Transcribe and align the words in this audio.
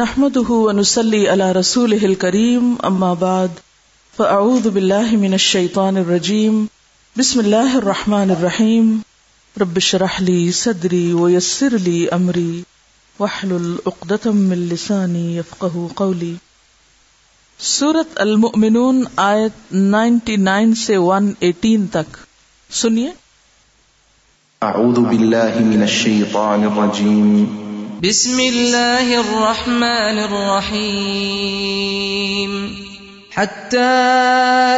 نحمده 0.00 0.50
ونسلي 0.50 1.28
على 1.28 1.52
رسوله 1.52 2.06
الكريم، 2.06 2.76
أما 2.86 3.14
بعد، 3.14 3.50
فأعوذ 4.18 4.70
بالله 4.70 5.16
من 5.16 5.34
الشيطان 5.34 5.96
الرجيم. 5.96 6.66
بسم 7.18 7.40
الله 7.40 7.78
الرحمن 7.78 8.30
الرحيم. 8.30 9.02
رب 9.60 9.76
اشرح 9.76 10.20
لي 10.20 10.52
صدري 10.52 11.12
ويسر 11.12 11.76
لي 11.76 12.08
أمري. 12.08 12.62
واحلل 13.18 13.78
عقدة 13.86 14.32
من 14.32 14.68
لساني 14.72 15.36
يفقه 15.36 15.90
قولي. 15.96 16.34
سورت 17.58 18.20
المؤمنون، 18.20 19.04
آیت 19.16 19.52
99 19.70 20.74
سے 20.74 20.96
118 20.96 21.86
تک. 21.92 22.16
سنیے. 22.70 23.10
أعوذ 24.62 25.00
بالله 25.00 25.52
من 25.60 25.82
الشيطان 25.82 26.64
الرجيم. 26.64 27.67
بسم 28.02 28.40
الله 28.40 29.20
الرحمن 29.20 30.18
الرحيم 30.78 31.74
حتى 33.30 33.78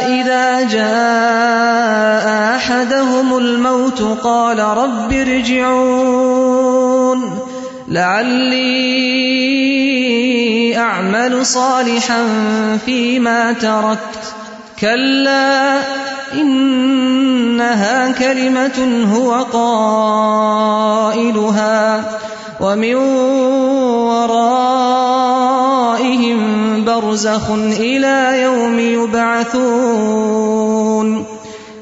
إذا 0.09 0.61
جاء 0.61 2.55
أحدهم 2.55 3.37
الموت 3.37 4.01
قال 4.23 4.59
رب 4.59 5.13
ارجعون 5.13 6.19
لعلي 7.87 8.57
أعمل 10.77 11.45
صالحا 11.45 12.27
فيما 12.85 13.53
تركت 13.53 14.33
كلا 14.79 15.79
إنها 16.33 18.11
كلمة 18.11 19.05
هو 19.13 19.43
قائلها 19.53 21.21
ومن 22.61 22.95
ورائهم 24.05 25.11
برزخ 26.85 27.51
إلى 27.79 28.41
يوم 28.41 28.79
يبعثون 28.79 30.31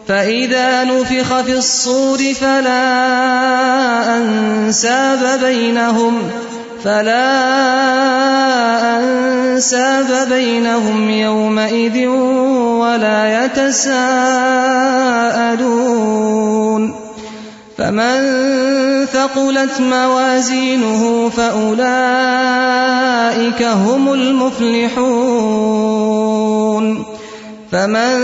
فإذا 0.08 0.84
نفخ 0.84 1.42
في 1.42 1.54
الصور 1.54 2.18
فلا 2.34 2.88
أنساب 4.18 5.40
بينهم 5.44 6.14
فلا 6.84 7.30
أنساب 9.00 10.28
بينهم 10.30 11.10
يومئذ 11.10 12.08
ولا 12.08 13.46
يتساءلون 13.46 14.70
فمن 17.80 19.06
ثقلت 19.06 19.82
موازينه 19.82 21.30
فأولئك 21.30 21.84
هم 23.64 24.14
المفلحون 24.14 25.10
فمن 27.72 28.16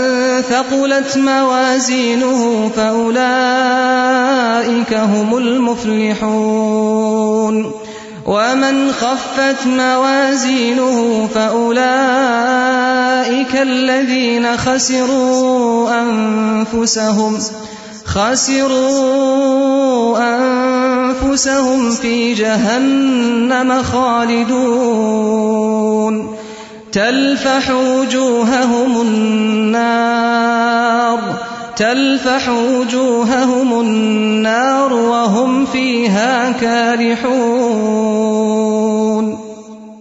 ثقلت 0.50 1.18
موازينه 1.18 2.70
فأولئك 2.76 3.24
هم 4.94 5.36
المفلحون 5.36 6.76
ومن 8.26 8.92
خفت 8.92 9.66
موازينه 9.66 11.28
فأولئك 11.34 11.86
الذين 13.62 14.56
خسروا 14.56 15.90
أنفسهم 16.00 17.38
فأولئك 17.38 17.75
خسروا 18.16 20.18
أنفسهم 20.18 21.90
في 21.90 22.34
جهنم 22.34 23.82
خالدون. 23.82 24.56
تلفح 26.92 27.70
وجوههم 27.70 29.00
النار. 29.00 31.18
تلفح 31.76 32.48
وجوههم 32.48 33.80
النار 33.80 34.92
وهم 34.92 35.66
فيها 35.66 36.50
كارحون. 36.50 38.75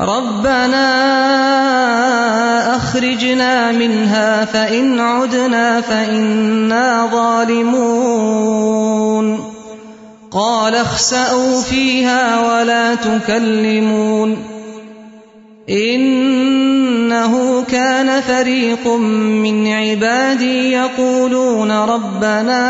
ربنا 0.00 0.86
أخرجنا 2.76 3.72
منها 3.72 4.44
فإن 4.44 5.00
عدنا 5.00 5.80
فإنا 5.80 7.08
ظالمون. 7.12 8.26
قال 10.30 10.74
اخسأوا 10.74 11.62
فيها 11.62 12.40
ولا 12.40 12.94
تكلمون. 12.94 14.36
إنه 15.70 17.62
كان 17.62 18.20
فريق 18.20 18.88
من 18.96 19.72
عبادي 19.72 20.72
يقولون 20.72 21.72
ربنا 21.72 22.60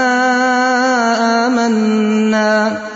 آمنا. 1.47 2.96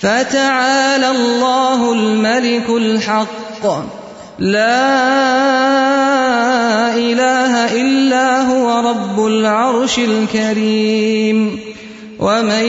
فتعالى 0.00 1.10
الله 1.10 1.92
الملك 1.92 2.70
الحق. 2.70 3.66
لا 4.38 4.88
إله 6.94 7.80
إلا 7.80 8.42
هو 8.42 8.90
رب 8.90 9.26
العرش 9.26 9.98
الكريم. 9.98 11.60
ومن 12.18 12.64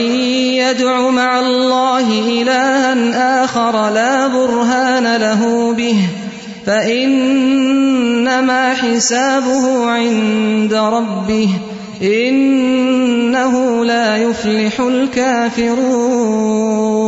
يدع 0.54 1.10
مع 1.10 1.40
الله 1.40 2.08
إلها 2.42 3.44
آخر 3.44 3.90
لا 3.90 4.26
برهان 4.26 5.16
له 5.16 5.72
به. 5.72 5.96
فإنما 6.66 8.74
حسابه 8.74 9.90
عند 9.90 10.74
ربه. 10.74 11.48
إنه 12.02 13.84
لا 13.84 14.16
يفلح 14.16 14.80
الكافرون. 14.80 16.99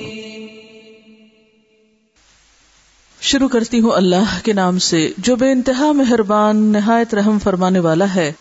شروع 3.20 3.48
کرتی 3.48 3.80
ہوں 3.80 3.90
اللہ 3.90 4.44
کے 4.44 4.52
نام 4.52 4.78
سے، 4.78 5.12
جو 5.18 5.36
بے 5.36 5.52
انتہا 5.52 5.92
مہربان، 5.92 6.56
نہایت 6.56 7.14
رحم 7.14 7.38
فرمانے 7.38 7.78
والا 7.78 8.14
ہے۔ 8.14 8.32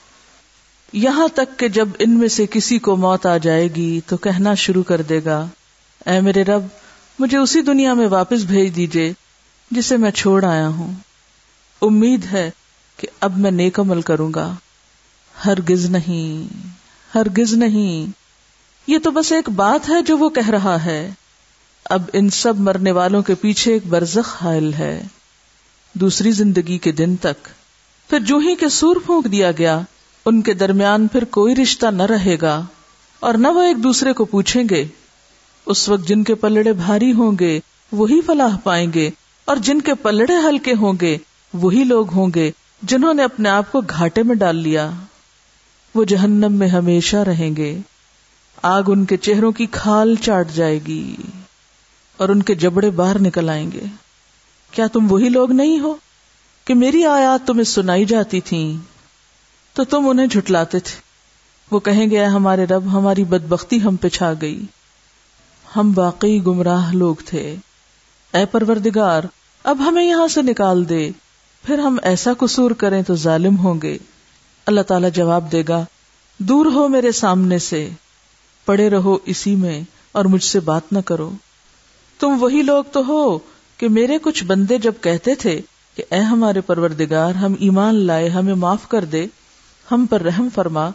یہاں 0.93 1.27
تک 1.27 1.59
کہ 1.59 1.67
جب 1.67 1.89
ان 1.99 2.11
میں 2.11 2.27
سے 2.27 2.45
کسی 2.51 2.79
کو 2.79 2.95
موت 2.95 3.25
آ 3.25 3.37
جائے 3.37 3.69
گی، 3.75 3.99
تو 4.07 4.17
کہنا 4.17 4.53
شروع 4.53 4.83
کر 4.83 5.01
دے 5.01 5.19
گا، 5.25 5.47
اے 6.05 6.21
میرے 6.21 6.43
رب، 6.43 6.63
مجھے 7.19 7.37
اسی 7.37 7.61
دنیا 7.61 7.93
میں 7.93 8.07
واپس 8.07 8.43
بھیج 8.43 8.75
دیجیے 8.75 9.13
جسے 9.71 9.97
میں 9.97 10.11
چھوڑ 10.11 10.45
آیا 10.45 10.67
ہوں۔ 10.67 10.93
امید 11.81 12.25
ہے 12.31 12.49
کہ 12.99 13.07
اب 13.19 13.37
میں 13.37 13.51
نیک 13.51 13.79
عمل 13.79 14.01
کروں 14.01 14.33
گا۔ 14.33 14.55
ہرگز 15.45 15.85
نہیں 15.85 16.57
ہرگز 17.15 17.53
نہیں۔ 17.53 18.11
یہ 18.87 18.97
تو 18.97 19.11
بس 19.11 19.31
ایک 19.31 19.49
بات 19.49 19.89
ہے 19.89 20.01
جو 20.01 20.17
وہ 20.17 20.29
کہہ 20.29 20.49
رہا 20.49 20.85
ہے۔ 20.85 21.11
اب 21.85 22.01
ان 22.13 22.29
سب 22.29 22.59
مرنے 22.59 22.91
والوں 22.91 23.21
کے 23.21 23.35
پیچھے 23.35 23.73
ایک 23.73 23.87
برزخ 23.87 24.43
حائل 24.43 24.73
ہے۔ 24.73 25.03
دوسری 25.93 26.31
زندگی 26.31 26.77
کے 26.77 26.91
دن 26.91 27.15
تک۔ 27.15 27.47
پھر 28.09 28.19
جو 28.19 28.37
ہی 28.37 28.55
کے 28.55 28.69
سور 28.69 28.95
پھونک 29.05 29.31
دیا 29.31 29.51
گیا، 29.51 29.79
ان 30.25 30.41
کے 30.41 30.53
درمیان 30.53 31.07
پھر 31.07 31.23
کوئی 31.23 31.55
رشتہ 31.55 31.85
نہ 31.85 32.03
رہے 32.03 32.37
گا۔ 32.41 32.65
اور 33.19 33.33
نہ 33.33 33.47
وہ 33.47 33.61
ایک 33.61 33.83
دوسرے 33.83 34.13
کو 34.13 34.25
پوچھیں 34.25 34.63
گے۔ 34.69 34.85
اس 35.65 35.89
وقت 35.89 36.07
جن 36.07 36.23
کے 36.23 36.35
پلڑے 36.35 36.73
بھاری 36.73 37.13
ہوں 37.13 37.31
گے، 37.39 37.59
وہی 37.91 38.21
فلاح 38.21 38.57
پائیں 38.63 38.93
گے۔ 38.93 39.09
اور 39.45 39.57
جن 39.57 39.81
کے 39.81 39.93
پلڑے 39.93 40.33
ہلکے 40.49 40.73
ہوں 40.73 40.93
گے، 41.01 41.17
وہی 41.53 41.83
لوگ 41.83 42.13
ہوں 42.13 42.27
گے۔ 42.35 42.51
جنہوں 42.81 43.13
نے 43.13 43.23
اپنے 43.23 43.49
آپ 43.49 43.71
کو 43.71 43.81
گھاٹے 43.81 44.23
میں 44.23 44.35
ڈال 44.35 44.55
لیا، 44.55 44.89
وہ 45.95 46.03
جہنم 46.03 46.53
میں 46.53 46.67
ہمیشہ 46.67 47.17
رہیں 47.17 47.55
گے۔ 47.55 47.77
آگ 48.61 48.83
ان 48.87 49.05
کے 49.05 49.17
چہروں 49.17 49.51
کی 49.51 49.65
کھال 49.71 50.15
چاٹ 50.15 50.51
جائے 50.51 50.79
گی 50.87 51.15
اور 52.17 52.29
ان 52.29 52.43
کے 52.43 52.55
جبڑے 52.55 52.89
باہر 52.89 53.21
نکل 53.21 53.49
آئیں 53.49 53.71
گے۔ 53.71 53.83
کیا 54.71 54.87
تم 54.87 55.11
وہی 55.11 55.29
لوگ 55.29 55.51
نہیں 55.51 55.79
ہو 55.79 55.95
کہ 56.65 56.73
میری 56.73 57.05
آیات 57.05 57.47
تمہیں 57.47 57.63
سنائی 57.63 58.05
جاتی 58.05 58.41
تھی 58.41 58.77
تو 59.73 59.83
تم 59.83 60.09
انہیں 60.09 60.27
جھٹلاتے 60.27 60.79
تھے۔ 60.79 61.01
وہ 61.71 61.79
کہیں 61.79 62.09
گے 62.09 62.25
ہمارے 62.25 62.65
رب، 62.65 62.93
ہماری 62.93 63.23
بدبختی 63.23 63.81
ہم 63.81 63.95
پہ 63.95 64.09
چھا 64.09 64.33
گئی۔ 64.41 64.65
ہم 65.75 65.93
واقعی 65.95 66.45
گمراہ 66.45 66.93
لوگ 66.93 67.15
تھے۔ 67.25 67.55
اے 68.33 68.45
پروردگار، 68.45 69.23
اب 69.63 69.77
ہمیں 69.79 70.03
یہاں 70.03 70.27
سے 70.27 70.41
نکال 70.41 70.89
دے۔ 70.89 71.11
پھر 71.65 71.79
ہم 71.79 71.97
ایسا 72.03 72.33
قصور 72.33 72.71
کریں 72.71 73.01
تو 73.01 73.15
ظالم 73.15 73.57
ہوں 73.57 73.81
گے۔ 73.83 73.97
اللہ 74.65 74.81
تعالی 74.81 75.07
جواب 75.13 75.51
دے 75.51 75.63
گا، 75.67 75.85
دور 76.37 76.65
ہو 76.65 76.87
میرے 76.87 77.11
سامنے 77.11 77.59
سے، 77.59 77.89
پڑے 78.65 78.89
رہو 78.89 79.17
اسی 79.25 79.55
میں 79.55 79.81
اور 80.11 80.25
مجھ 80.25 80.43
سے 80.43 80.59
بات 80.59 80.81
نہ 80.91 80.99
کرو۔ 80.99 81.31
تم 82.19 82.37
وہی 82.39 82.61
لوگ 82.61 82.83
تو 82.91 83.07
ہو 83.07 83.39
کہ 83.77 83.89
میرے 83.89 84.17
کچھ 84.21 84.43
بندے 84.43 84.77
جب 84.77 84.93
کہتے 85.01 85.35
تھے 85.35 85.61
کہ 85.95 86.03
اے 86.11 86.19
ہمارے 86.19 86.61
پروردگار، 86.61 87.33
ہم 87.33 87.55
ایمان 87.59 87.95
لائے، 87.95 88.29
ہمیں 88.29 88.55
معاف 88.55 88.87
کر 88.87 89.05
دے، 89.05 89.25
ہم 89.91 90.05
پر 90.09 90.21
رحم 90.21 90.47
فرما، 90.55 90.89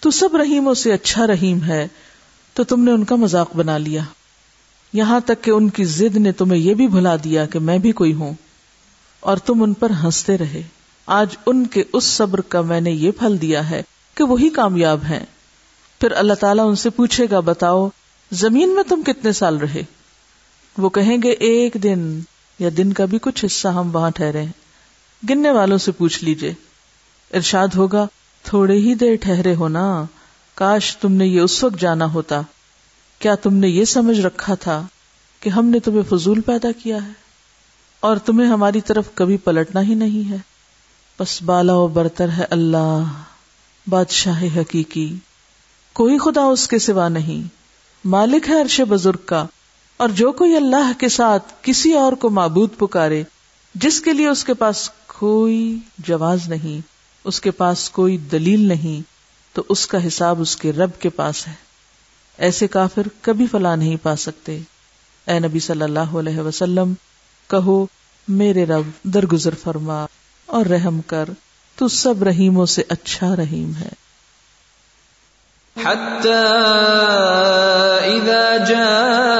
تو 0.00 0.10
سب 0.10 0.36
رحیموں 0.36 0.74
سے 0.74 0.92
اچھا 0.92 1.26
رحیم 1.26 1.62
ہے، 1.62 1.88
تو 2.54 2.64
تم 2.64 2.84
نے 2.84 2.92
ان 2.92 3.04
کا 3.04 3.14
مذاق 3.14 3.56
بنا 3.56 3.78
لیا۔ 3.78 4.02
یہاں 4.92 5.20
تک 5.20 5.44
کہ 5.44 5.50
ان 5.50 5.68
کی 5.68 5.84
ضد 5.84 6.16
نے 6.16 6.32
تمہیں 6.32 6.60
یہ 6.60 6.74
بھی 6.74 6.88
بھلا 6.88 7.16
دیا 7.24 7.46
کہ 7.46 7.58
میں 7.58 7.78
بھی 7.78 7.92
کوئی 7.92 8.12
ہوں۔ 8.12 8.32
اور 9.20 9.36
تم 9.36 9.62
ان 9.62 9.74
پر 9.74 9.90
ہنستے 9.90 10.38
رہے۔ 10.38 10.62
آج 11.06 11.36
ان 11.46 11.66
کے 11.66 11.82
اس 11.92 12.04
صبر 12.04 12.40
کا 12.40 12.60
میں 12.60 12.80
نے 12.80 12.90
یہ 12.90 13.10
پھل 13.10 13.40
دیا 13.40 13.70
ہے 13.70 13.82
کہ 14.14 14.24
وہی 14.24 14.50
کامیاب 14.50 14.98
ہیں۔ 15.10 15.26
پھر 16.00 16.12
اللہ 16.12 16.34
تعالیٰ 16.34 16.68
ان 16.68 16.76
سے 16.76 16.90
پوچھے 16.90 17.26
گا، 17.30 17.40
بتاؤ، 17.40 17.88
زمین 18.32 18.74
میں 18.74 18.82
تم 18.82 19.02
کتنے 19.02 19.32
سال 19.32 19.56
رہے؟ 19.56 19.82
وہ 20.78 20.88
کہیں 20.88 21.18
گے، 21.22 21.30
ایک 21.30 21.76
دن 21.82 22.20
یا 22.58 22.70
دن 22.76 22.92
کا 22.92 23.04
بھی 23.04 23.18
کچھ 23.22 23.44
حصہ 23.44 23.68
ہم 23.68 23.96
وہاں 23.96 24.10
ٹھہرے 24.10 24.42
ہیں۔ 24.42 24.52
گننے 25.30 25.50
والوں 25.50 25.78
سے 25.78 25.92
پوچھ 25.92 26.24
لیجیے۔ 26.24 26.54
ارشاد 27.34 27.68
ہوگا، 27.76 28.06
تھوڑے 28.42 28.74
ہی 28.74 28.94
دیر 28.94 29.16
ٹھہرے 29.20 29.54
ہونا 29.54 30.04
کاش 30.54 30.96
تم 30.96 31.12
نے 31.12 31.26
یہ 31.26 31.40
اس 31.40 31.64
وقت 31.64 31.80
جانا 31.80 32.12
ہوتا۔ 32.12 32.40
کیا 33.18 33.34
تم 33.34 33.54
نے 33.54 33.68
یہ 33.68 33.84
سمجھ 33.84 34.20
رکھا 34.20 34.54
تھا 34.54 34.86
کہ 35.40 35.48
ہم 35.48 35.66
نے 35.66 35.78
تمہیں 35.78 36.02
فضول 36.10 36.40
پیدا 36.40 36.68
کیا 36.82 37.06
ہے؟ 37.06 37.27
اور 38.00 38.16
تمہیں 38.16 38.48
ہماری 38.48 38.80
طرف 38.80 39.04
کبھی 39.14 39.36
پلٹنا 39.36 39.82
ہی 39.82 39.94
نہیں 39.94 40.30
ہے۔ 40.30 40.36
بس 41.20 41.42
بالا 41.42 41.74
و 41.74 41.86
برتر 41.86 42.28
ہے 42.28 42.44
اللہ، 42.50 43.02
بادشاہ 43.86 44.44
حقیقی۔ 44.56 45.16
کوئی 45.92 46.18
خدا 46.18 46.42
اس 46.42 46.68
کے 46.68 46.78
سوا 46.78 47.08
نہیں۔ 47.08 47.48
مالک 48.04 48.48
ہے 48.48 48.60
عرش 48.60 48.80
بزرگ 48.80 49.18
کا۔ 49.26 49.46
اور 49.96 50.08
جو 50.08 50.32
کوئی 50.32 50.56
اللہ 50.56 50.92
کے 50.98 51.08
ساتھ 51.08 51.54
کسی 51.62 51.92
اور 51.92 52.12
کو 52.12 52.30
معبود 52.30 52.70
پکارے، 52.78 53.22
جس 53.74 54.00
کے 54.00 54.12
لیے 54.12 54.28
اس 54.28 54.44
کے 54.44 54.54
پاس 54.54 54.90
کوئی 55.06 55.78
جواز 55.98 56.48
نہیں، 56.48 56.86
اس 57.24 57.40
کے 57.40 57.50
پاس 57.50 57.90
کوئی 57.90 58.16
دلیل 58.16 58.60
نہیں، 58.60 59.02
تو 59.52 59.62
اس 59.68 59.86
کا 59.86 60.06
حساب 60.06 60.40
اس 60.40 60.56
کے 60.56 60.72
رب 60.72 60.90
کے 60.98 61.08
پاس 61.08 61.48
ہے۔ 61.48 61.52
ایسے 62.38 62.66
کافر 62.66 63.02
کبھی 63.20 63.46
فلاح 63.46 63.76
نہیں 63.76 63.96
پا 64.02 64.16
سکتے۔ 64.16 64.58
اے 65.26 65.40
نبی 65.40 65.60
صلی 65.60 65.82
اللہ 65.82 65.98
علیہ 66.00 66.38
وسلم 66.38 66.92
کہو، 67.50 67.86
میرے 68.28 68.66
رب، 68.66 69.04
درگزر 69.04 69.54
فرما 69.54 70.06
اور 70.46 70.66
رحم 70.66 71.00
کر، 71.00 71.24
تو 71.76 71.88
سب 71.88 72.22
رحیموں 72.22 72.66
سے 72.66 72.82
اچھا 72.88 73.36
رحیم 73.36 73.72
ہے۔ 73.80 74.08
حتى 75.84 76.34
إذا 78.04 78.56
جاء 78.68 79.38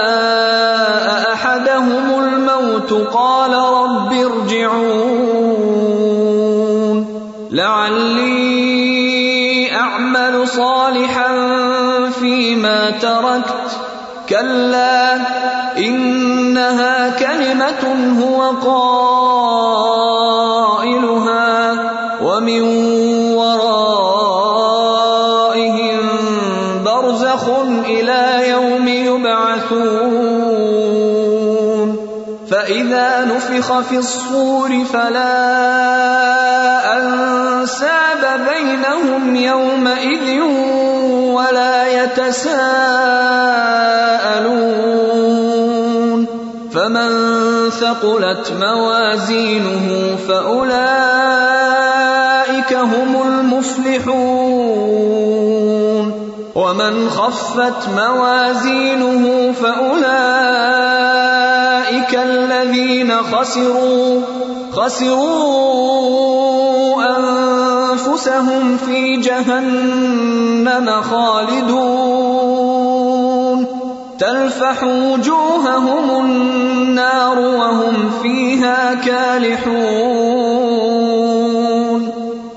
أحدهم 1.32 2.14
الموت 2.14 3.12
قال 3.12 3.50
رب 3.50 4.32
ارجعون 4.32 5.18
لعلي 7.50 8.38
أعمل 9.74 10.46
صالحا 10.46 11.30
فيما 12.18 12.88
تركت 13.00 13.74
كلا 14.28 14.97
فإذا 33.58 33.78
نفخ 33.78 33.80
في 33.80 33.98
الصور 33.98 34.84
فلا 34.84 35.28
أنساب 36.96 38.40
بينهم 38.50 39.36
يومئذ 39.36 40.40
ولا 41.32 42.04
يتساءلون 42.04 42.48
فمن 46.72 47.10
ثقلت 47.70 48.52
موازينه 48.60 50.16
فأولئك 50.28 50.72
هم 52.74 53.22
المفلحون 53.26 54.18
ومن 56.54 57.10
خفت 57.10 57.88
موازينه 57.88 59.52
فأولئك 59.52 60.97
الذين 62.14 63.12
خسروا 63.12 64.20
خسروا 64.72 66.08
أنفسهم 67.18 68.76
في 68.86 69.16
جهنم 69.16 70.90
خالدون. 71.10 72.38
تلفح 74.18 74.84
وجوههم 74.84 76.24
النار 76.24 77.38
وهم 77.38 78.10
فيها 78.22 78.94
كالحون. 78.94 80.48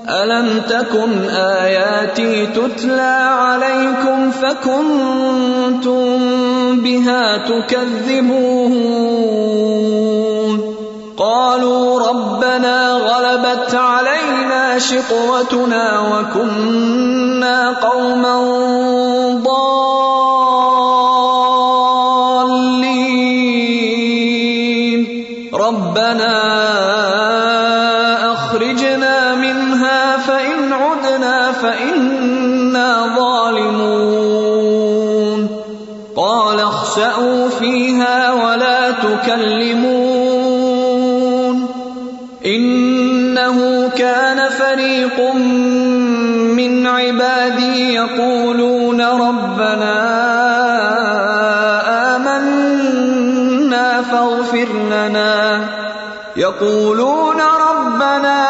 ألم 0.08 0.62
تكن 0.68 1.28
آياتي 1.28 2.46
تتلى 2.46 3.16
عليكم 3.38 4.30
فكنتم 4.30 6.12
بها 6.82 7.38
تكذبون 7.38 9.12
قالوا 11.16 12.08
ربنا 12.08 12.92
غلبت 12.92 13.74
علينا 13.74 14.78
شقوتنا 14.78 16.00
وكنا 16.00 17.70
قوما 17.70 18.36
ضالين 19.44 19.92
ربنا 25.54 26.32
أخرجنا 28.32 29.34
منها 29.34 30.16
فإن 30.16 30.72
عدنا 30.72 31.52
فإنا 31.52 31.91
فريق 45.16 45.34
من 46.56 46.86
عبادي 46.86 47.94
يقولون 47.94 49.00
ربنا 49.00 49.96
آمنا 52.16 54.02
فاغفر 54.02 54.68
لنا 54.90 55.64
يقولون 56.36 57.40
ربنا 57.40 58.46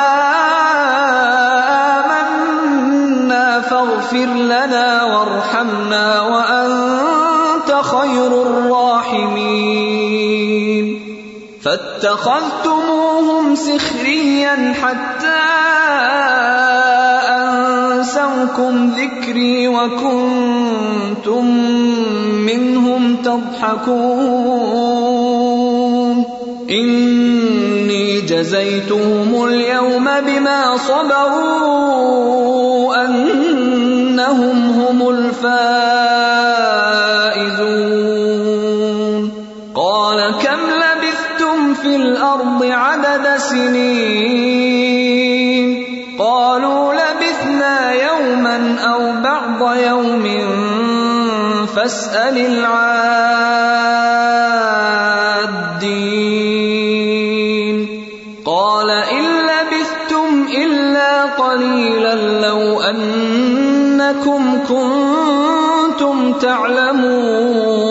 آمنا 2.00 3.60
فاغفر 3.60 4.26
لنا 4.26 5.04
وارحمنا 5.04 6.20
وأنت 6.20 7.72
خير 7.82 8.42
الراحمين 8.42 9.82
فاتخذتموهم 11.62 13.54
سخريا 13.54 14.74
حتى 14.82 15.11
أنسوكم 18.58 18.92
ذكري 18.96 19.68
وكنتم 19.68 21.46
منهم 22.46 23.16
تضحكون 23.16 23.92
إني 26.70 28.20
جزيتهم 28.20 29.44
اليوم 29.44 30.04
بما 30.26 30.76
صبروا 30.76 31.44
أنهم 33.04 34.70
هم 34.70 35.08
الفائزون 35.08 35.62
قال 39.74 40.34
كم 40.42 40.60
لبثتم 40.70 41.74
في 41.74 41.96
الأرض 41.96 42.64
عدد 42.64 43.36
سنين 43.36 44.61
بعض 49.62 49.76
يوم 49.76 50.26
فاسأل 51.66 52.36
العادين. 52.38 52.82
قال 58.46 58.90
إن 58.90 59.24
لبثتم 59.50 60.46
إلا 60.56 61.22
قليلا 61.22 62.14
لو 62.46 62.80
أنكم 62.80 64.42
كنتم 64.68 66.32
تعلمون. 66.32 67.82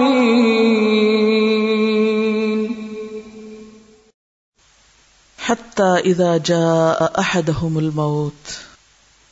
حتی 5.48 6.10
اذا 6.10 6.36
جاء 6.44 7.06
احدهم 7.14 7.76
الموت، 7.76 8.50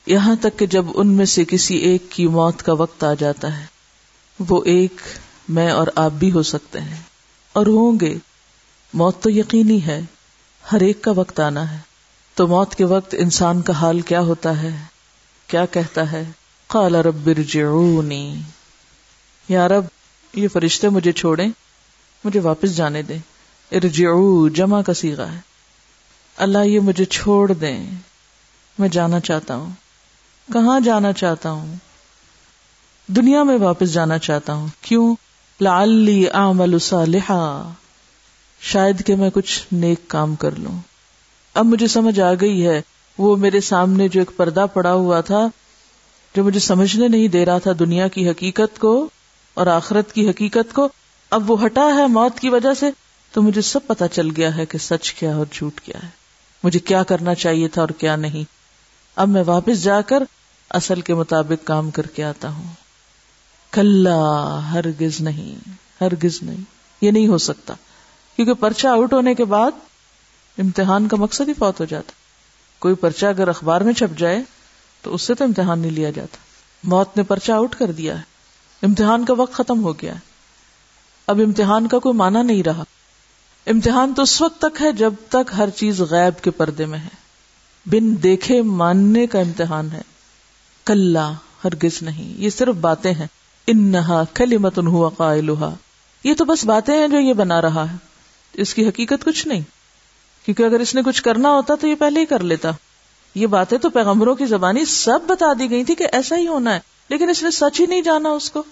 یہاں 0.07 0.37
تک 0.41 0.59
کہ 0.59 0.67
جب 0.67 0.85
ان 0.95 1.09
میں 1.09 1.27
سے 1.27 1.45
کسی 1.45 1.77
ایک 1.77 2.11
کی 2.11 2.27
موت 2.27 2.63
کا 2.63 2.73
وقت 2.73 3.05
آ 3.05 3.15
جاتا 3.19 3.59
ہے، 3.59 3.65
وہ 4.49 4.63
ایک 4.65 4.95
میں 5.49 5.71
اور 5.71 5.87
آپ 5.95 6.11
بھی 6.11 6.33
ہو 6.33 6.43
سکتے 6.43 6.81
ہیں۔ 6.81 7.12
اور 7.53 7.67
ہوں 7.67 8.01
گے۔ 8.01 8.15
موت 8.95 9.23
تو 9.23 9.31
یقینی 9.31 9.87
ہے، 9.87 10.01
ہر 10.73 10.81
ایک 10.81 11.03
کا 11.03 11.11
وقت 11.11 11.41
آنا 11.41 11.71
ہے۔ 11.71 11.79
تو 12.35 12.47
موت 12.47 12.75
کے 12.75 12.85
وقت 12.85 13.15
انسان 13.19 13.63
کا 13.63 13.73
حال 13.73 14.01
کیا 14.01 14.21
ہوتا 14.21 14.63
ہے؟ 14.63 14.83
کیا 15.47 15.67
کہتا 15.67 16.13
ہے؟ 16.13 16.31
قال 16.67 16.95
رب 16.95 17.29
ارجعونی۔ 17.29 18.41
یا 19.49 19.69
رب، 19.69 19.85
یہ 20.35 20.49
فرشتے 20.49 20.89
مجھے 20.89 21.13
چھوڑیں، 21.13 21.49
مجھے 22.25 22.41
واپس 22.41 22.77
جانے 22.77 23.03
دیں۔ 23.03 23.19
ارجعو، 23.73 24.49
جمع 24.49 24.83
کا 24.83 24.95
سیغا 24.95 25.33
ہے۔ 25.33 25.41
اللہ، 26.37 26.59
یہ 26.59 26.81
مجھے 26.81 27.05
چھوڑ 27.05 27.53
دیں۔ 27.53 27.91
میں 28.79 28.89
جانا 28.89 29.21
چاہتا 29.21 29.57
ہوں۔ 29.57 29.71
کہاں 30.53 30.81
جانا 30.81 31.13
چاہتا 31.13 31.51
ہوں؟ 31.51 31.77
دنیا 33.07 33.43
میں 33.43 33.59
واپس 33.59 33.93
جانا 33.93 34.19
چاہتا 34.19 34.55
ہوں۔ 34.55 34.69
کیوں؟ 34.81 35.17
لعلی 35.63 36.29
اعمل 36.33 36.79
صالحا۔ 36.79 37.73
شاید 38.61 39.07
کہ 39.07 39.17
میں 39.17 39.31
کچھ 39.31 39.63
نیک 39.73 40.09
کام 40.09 40.35
کر 40.35 40.51
لوں۔ 40.59 40.79
اب 41.55 41.67
مجھے 41.67 41.87
سمجھ 41.87 42.21
آ 42.21 42.35
گئی 42.41 42.67
ہے، 42.67 42.83
وہ 43.19 43.37
میرے 43.37 43.61
سامنے 43.61 44.09
جو 44.09 44.21
ایک 44.21 44.31
پردہ 44.37 44.67
پڑا 44.73 44.93
ہوا 44.93 45.21
تھا، 45.21 45.47
جو 46.37 46.45
مجھے 46.45 46.61
سمجھنے 46.61 47.09
نہیں 47.09 47.29
دے 47.29 47.45
رہا 47.45 47.59
تھا 47.59 47.71
دنیا 47.79 48.09
کی 48.09 48.29
حقیقت 48.29 48.79
کو 48.79 49.09
اور 49.55 49.67
آخرت 49.67 50.13
کی 50.13 50.31
حقیقت 50.31 50.75
کو، 50.75 50.89
اب 51.31 51.51
وہ 51.51 51.65
ہٹا 51.65 51.87
ہے 51.97 52.07
موت 52.07 52.41
کی 52.41 52.49
وجہ 52.49 52.75
سے، 52.75 52.91
تو 53.33 53.43
مجھے 53.43 53.61
سب 53.61 53.81
پتا 53.87 54.09
چل 54.09 54.29
گیا 54.37 54.57
ہے 54.57 54.67
کہ 54.67 54.79
سچ 54.79 55.15
کیا 55.15 55.37
اور 55.37 55.47
جھوٹ 55.53 55.81
کیا 55.81 56.03
ہے۔ 56.03 56.09
مجھے 56.65 56.79
کیا 56.79 57.03
کرنا 57.03 57.35
چاہیے 57.35 57.69
تھا 57.69 57.83
اور 57.83 57.89
کیا 57.89 58.17
نہیں۔ 58.17 58.45
اب 59.17 59.29
میں 59.29 59.43
واپس 59.47 59.83
جا 59.83 60.01
کر 60.01 60.23
اصل 60.71 61.01
کے 61.01 61.15
مطابق 61.15 61.67
کام 61.67 61.91
کر 61.91 62.07
کے 62.07 62.25
آتا 62.25 62.51
ہوں۔ 62.51 62.82
کل 63.73 64.07
ہرگز 64.73 65.21
نہیں 65.21 65.71
ہرگز 66.01 66.43
نہیں۔ 66.43 66.65
یہ 67.01 67.11
نہیں 67.11 67.29
ہو 67.29 67.39
سکتا۔ 67.39 67.75
کیونکہ 68.37 68.55
پرچہ 68.55 68.87
آؤٹ 68.87 69.13
ہونے 69.13 69.35
کے 69.35 69.45
بعد 69.45 69.71
امتحان 70.59 71.09
کا 71.09 71.17
مقصد 71.17 71.49
ہی 71.49 71.55
فوت 71.55 71.81
ہو 71.81 71.85
جاتا۔ 71.85 72.13
کوئی 72.79 72.95
پرچہ 72.95 73.27
اگر 73.27 73.49
اخبار 73.49 73.81
میں 73.81 73.93
چھپ 73.93 74.19
جائے 74.19 74.43
تو 75.03 75.15
اس 75.15 75.23
سے 75.23 75.35
تو 75.35 75.45
امتحان 75.45 75.79
نہیں 75.79 75.91
لیا 75.91 76.11
جاتا۔ 76.11 76.37
موت 76.85 77.17
نے 77.17 77.23
پرچہ 77.23 77.53
آؤٹ 77.53 77.75
کر 77.75 77.93
دیا 77.93 78.17
ہے۔ 78.17 78.23
امتحان 78.83 79.25
کا 79.25 79.35
وقت 79.35 79.53
ختم 79.53 79.85
ہو 79.85 79.93
گیا 79.93 80.15
ہے۔ 80.15 80.19
اب 81.27 81.39
امتحان 81.39 81.89
کا 81.89 81.99
کوئی 81.99 82.15
معنی 82.15 82.43
نہیں 82.43 82.63
رہا۔ 82.63 82.85
امتحان 83.67 84.15
تو 84.15 84.23
اس 84.23 84.43
وقت 84.43 84.61
تک 84.61 84.83
ہے 84.83 84.93
جب 84.93 85.15
تک 85.29 85.53
ہر 85.59 85.71
چیز 85.71 86.01
غیب 86.01 86.45
کے 86.45 86.51
پردے 86.51 86.87
میں 86.87 86.99
ہے۔ 86.99 87.09
بن 87.87 88.23
دیکھے 88.23 88.63
ماننے 88.63 89.27
کا 89.27 89.39
امتحان 89.39 89.93
ہے۔ 89.93 90.03
کل 90.85 91.17
ہرگز 91.65 92.03
نہیں۔ 92.03 92.41
یہ 92.41 92.51
صرف 92.51 92.75
باتیں 92.75 93.15
ہیں۔ 93.15 93.27
انہا 93.67 94.23
کلی 94.35 94.57
متن 94.57 94.87
ہوا 94.87 95.11
قائلها 95.17 95.75
یہ 96.25 96.35
تو 96.35 96.45
بس 96.45 96.65
باتیں 96.65 96.99
ہیں 96.99 97.09
جو 97.09 97.19
یہ 97.19 97.33
بنا 97.33 97.63
رہا 97.63 97.91
ہے۔ 97.91 97.97
اس 98.53 98.75
کی 98.75 98.89
حقیقت 98.89 99.25
کچھ 99.25 99.49
نہیں۔ 99.49 99.61
کیونکہ 100.45 100.63
اگر 100.63 100.81
اس 100.81 100.95
نے 100.95 101.03
کچھ 101.03 101.23
کرنا 101.23 101.51
ہوتا 101.51 101.75
تو 101.75 101.89
یہ 101.89 101.95
پہلے 101.95 102.21
ہی 102.21 102.27
کر 102.27 102.41
لیتا۔ 102.41 102.71
یہ 103.35 103.47
باتیں 103.47 103.79
تو 103.79 103.91
پیغمبروں 103.91 104.35
کی 104.35 104.47
زبانی 104.47 104.85
سب 104.85 105.19
بتا 105.29 105.53
دی 105.59 105.71
گئی 105.71 105.85
تھی 105.85 105.95
کہ 105.95 106.07
ایسا 106.13 106.37
ہی 106.37 106.47
ہونا 106.47 106.75
ہے۔ 106.75 106.81
لیکن 107.09 107.29
اس 107.29 107.43
نے 107.43 107.51
سچ 107.51 107.81
ہی 107.81 107.87
نہیں 107.87 108.01
جانا 108.01 108.29
اس 108.29 108.51
کو۔ 108.51 108.63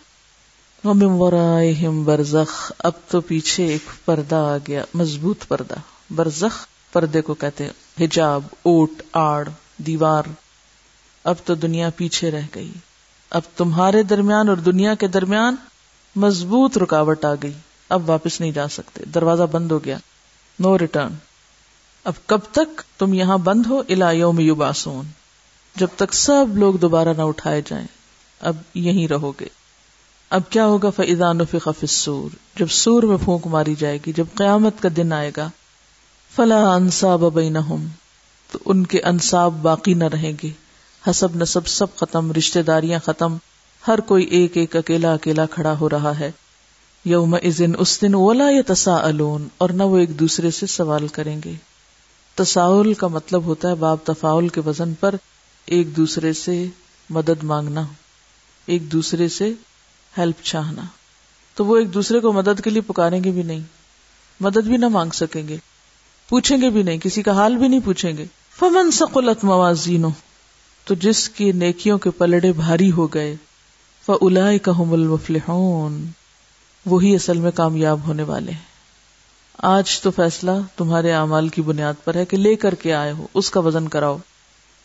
برزخ۔ 2.05 2.73
اب 2.79 2.93
تو 3.09 3.21
پیچھے 3.21 3.67
ایک 3.67 4.07
پردہ 4.07 4.35
آ 4.35 4.57
گیا۔ 4.69 4.85
مضبوط 4.95 5.49
پردہ۔ 5.49 5.75
برزخ 6.15 6.67
پردے 6.93 7.21
کو 7.21 7.35
کہتے 7.35 7.65
ہیں۔ 7.65 8.05
حجاب، 8.05 8.43
اوٹ، 8.63 9.03
آڑ، 9.13 9.49
دیوار۔ 9.79 10.23
اب 11.25 11.35
تو 11.45 11.55
دنیا 11.55 11.91
پیچھے 11.97 12.31
رہ 12.31 12.41
گئی۔ 12.55 12.73
اب 13.31 13.43
تمہارے 13.57 14.03
درمیان 14.03 14.49
اور 14.49 14.57
دنیا 14.57 14.95
کے 14.95 15.07
درمیان 15.07 15.57
مضبوط 16.17 16.79
رکاوٹ 16.79 17.25
آ 17.25 17.35
گئی۔ 17.43 17.53
اب 17.89 18.11
واپس 18.11 18.41
نہیں 18.41 18.51
جا 18.51 18.69
سکتے۔ 18.69 19.05
دروازہ 19.05 19.43
بند 19.43 19.73
ہو 19.73 19.85
گیا۔ 19.85 19.99
No 20.61 20.79
return. 20.79 21.13
اب 22.05 22.13
کب 22.27 22.39
تک 22.53 22.83
تم 22.99 23.15
یہاں 23.15 23.39
بند 23.39 23.67
ہو؟ 23.67 23.83
الا 23.89 24.11
یوم 24.11 24.41
یباسون 24.41 25.07
جب 25.77 25.87
تک 25.97 26.15
سب 26.15 26.57
لوگ 26.57 26.75
دوبارہ 26.75 27.09
نہ 27.17 27.23
اٹھائے 27.23 27.63
جائیں۔ 27.67 27.87
اب 28.41 28.57
یہیں 28.75 29.09
رہو 29.09 29.33
گے۔ 29.41 29.47
اب 30.31 30.43
کیا 30.51 30.67
ہوگا؟ 30.67 30.91
فضا 30.91 31.33
نفق 31.33 31.69
فسور 31.81 32.37
جب 32.57 32.67
سور 32.71 33.03
میں 33.03 33.17
پھونک 33.25 33.47
ماری 33.47 33.75
جائے 33.75 33.99
گی، 34.07 34.13
جب 34.13 34.25
قیامت 34.35 34.83
کا 34.83 34.89
دن 34.97 35.13
آئے 35.13 35.31
گا 35.37 35.51
فلاں 36.37 36.75
انصاب 36.75 37.33
بینہم 37.35 37.87
تو 38.53 38.59
ان 38.65 38.87
کے 38.87 39.01
انصاب 39.03 39.53
باقی 39.63 39.95
نہ 39.95 40.05
رہیں 40.05 40.33
گے۔ 40.43 40.51
حسب 41.09 41.37
نصب 41.37 41.67
سب 41.67 41.97
ختم 41.97 42.33
رشتے 42.33 42.63
داریاں 42.63 42.99
ختم، 43.05 43.37
ہر 43.89 44.01
کوئی 44.01 44.25
ایک 44.25 44.57
ایک 44.57 44.77
اکیلا 44.77 45.13
اکیلا 45.13 45.47
کھڑا 45.47 45.79
ہو 45.81 45.91
رہا 45.91 46.19
ہے۔ 46.19 46.31
یوم 47.05 47.35
ازن 47.35 47.73
اس 47.79 48.03
دن 48.03 48.15
اولا 48.15 48.51
یا 48.51 48.63
تسا 48.67 49.11
اور 49.59 49.71
نہ 49.71 49.83
وہ 49.83 49.99
ایک 49.99 50.21
دوسرے 50.21 50.51
سے 50.51 50.67
سوال 50.67 51.09
کریں 51.09 51.41
گے۔ 51.45 51.53
تساؤل 52.35 52.95
کا 52.95 53.07
مطلب 53.07 53.45
ہوتا 53.45 53.69
ہے 53.69 53.75
باب 53.75 53.97
تفاول 54.05 54.49
کے 54.49 54.61
وزن 54.67 54.95
پر 54.95 55.15
ایک 55.67 55.97
دوسرے 55.97 56.33
سے 56.33 56.67
مدد 57.11 57.43
مانگنا، 57.43 57.83
ایک 58.67 58.93
دوسرے 58.93 59.29
سے 59.29 59.53
ہیلپ 60.19 60.45
چاہنا۔ 60.45 60.83
تو 61.55 61.65
وہ 61.65 61.77
ایک 61.77 61.95
دوسرے 61.95 62.21
کو 62.21 62.33
مدد 62.33 62.61
کے 62.65 62.71
لیے 62.71 62.83
پکاریں 62.83 63.25
گے 63.25 63.31
بھی 63.31 63.43
نہیں، 63.43 63.61
مدد 64.41 64.67
بھی 64.67 64.77
نہ 64.77 64.89
مانگ 64.89 65.11
سکیں 65.11 65.49
گے، 65.49 65.57
پوچھیں 66.29 66.61
گے 66.61 66.71
بھی 66.71 66.83
نہیں، 66.83 66.99
کسی 66.99 67.23
کا 67.23 67.33
حال 67.33 67.57
بھی 67.57 67.69
نہیں 67.69 67.81
پوچھیں 67.85 68.17
گے۔ 68.17 68.25
فمن 68.59 68.91
سقلت 68.91 69.45
موازین 69.45 70.05
تو 70.91 70.97
جس 70.97 71.29
کی 71.29 71.53
نیکیوں 71.53 71.99
کے 71.99 72.11
پلڑے 72.11 72.53
بھاری 72.53 72.93
ہو 72.93 73.07
گئے 73.07 73.37
فلا 74.07 74.51
کام 74.63 74.93
المفلحون، 74.93 76.07
وہی 76.87 77.15
اصل 77.15 77.39
میں 77.39 77.51
کامیاب 77.51 78.01
ہونے 78.07 78.23
والے 78.23 78.53
ہیں۔ 78.53 78.59
آج 79.59 80.01
تو 80.01 80.11
فیصلہ 80.11 80.51
تمہارے 80.77 81.13
اعمال 81.13 81.49
کی 81.49 81.63
بنیاد 81.63 81.95
پر 82.05 82.15
ہے 82.15 82.25
کہ 82.25 82.37
لے 82.37 82.55
کر 82.55 82.75
کے 82.75 82.95
آئے 82.95 83.13
ہو، 83.13 83.27
اس 83.35 83.51
کا 83.51 83.61
وزن 83.61 83.89
کراؤ۔ 83.89 84.17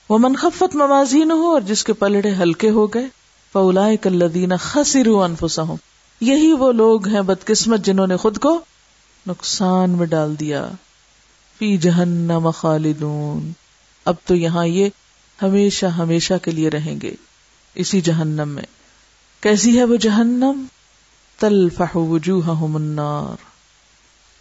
وہ 0.09 0.17
منخفت 0.17 0.75
موازین 0.75 1.31
ہو 1.31 1.51
اور 1.53 1.62
جس 1.62 1.83
کے 1.83 1.93
پلڑے 1.93 2.31
ہلکے 2.31 2.69
ہو 2.69 2.88
گئے 2.88 3.07
فلا 3.53 3.88
کلدین 4.01 4.57
خسر 4.57 5.07
انفسا 5.07 5.62
ہوں 5.62 5.77
یہی 6.21 6.51
وہ 6.51 6.71
لوگ 6.71 7.07
ہیں 7.07 7.21
بدقسمت 7.21 7.79
جنہوں 7.79 8.07
نے 8.07 8.17
خود 8.17 8.38
کو 8.38 8.59
نقصان 9.27 9.89
میں 9.89 10.07
ڈال 10.07 10.39
دیا۔ 10.39 10.69
فی 11.57 11.77
جہنم 11.77 12.50
خالدون۔ 12.50 13.51
اب 14.05 14.15
تو 14.25 14.35
یہاں 14.35 14.65
یہ 14.65 14.89
ہمیشہ 15.42 15.86
ہمیشہ 15.86 16.34
کے 16.44 16.51
لیے 16.51 16.70
رہیں 16.70 16.96
گے 17.01 17.15
اسی 17.75 18.01
جہنم 18.01 18.50
میں۔ 18.50 18.63
کیسی 19.42 19.80
ہے 19.80 19.84
وہ 19.84 19.96
جہنم؟ 19.96 20.65
تلفح 21.39 21.98
وجوہہم 21.98 22.75
النار۔ 22.75 23.44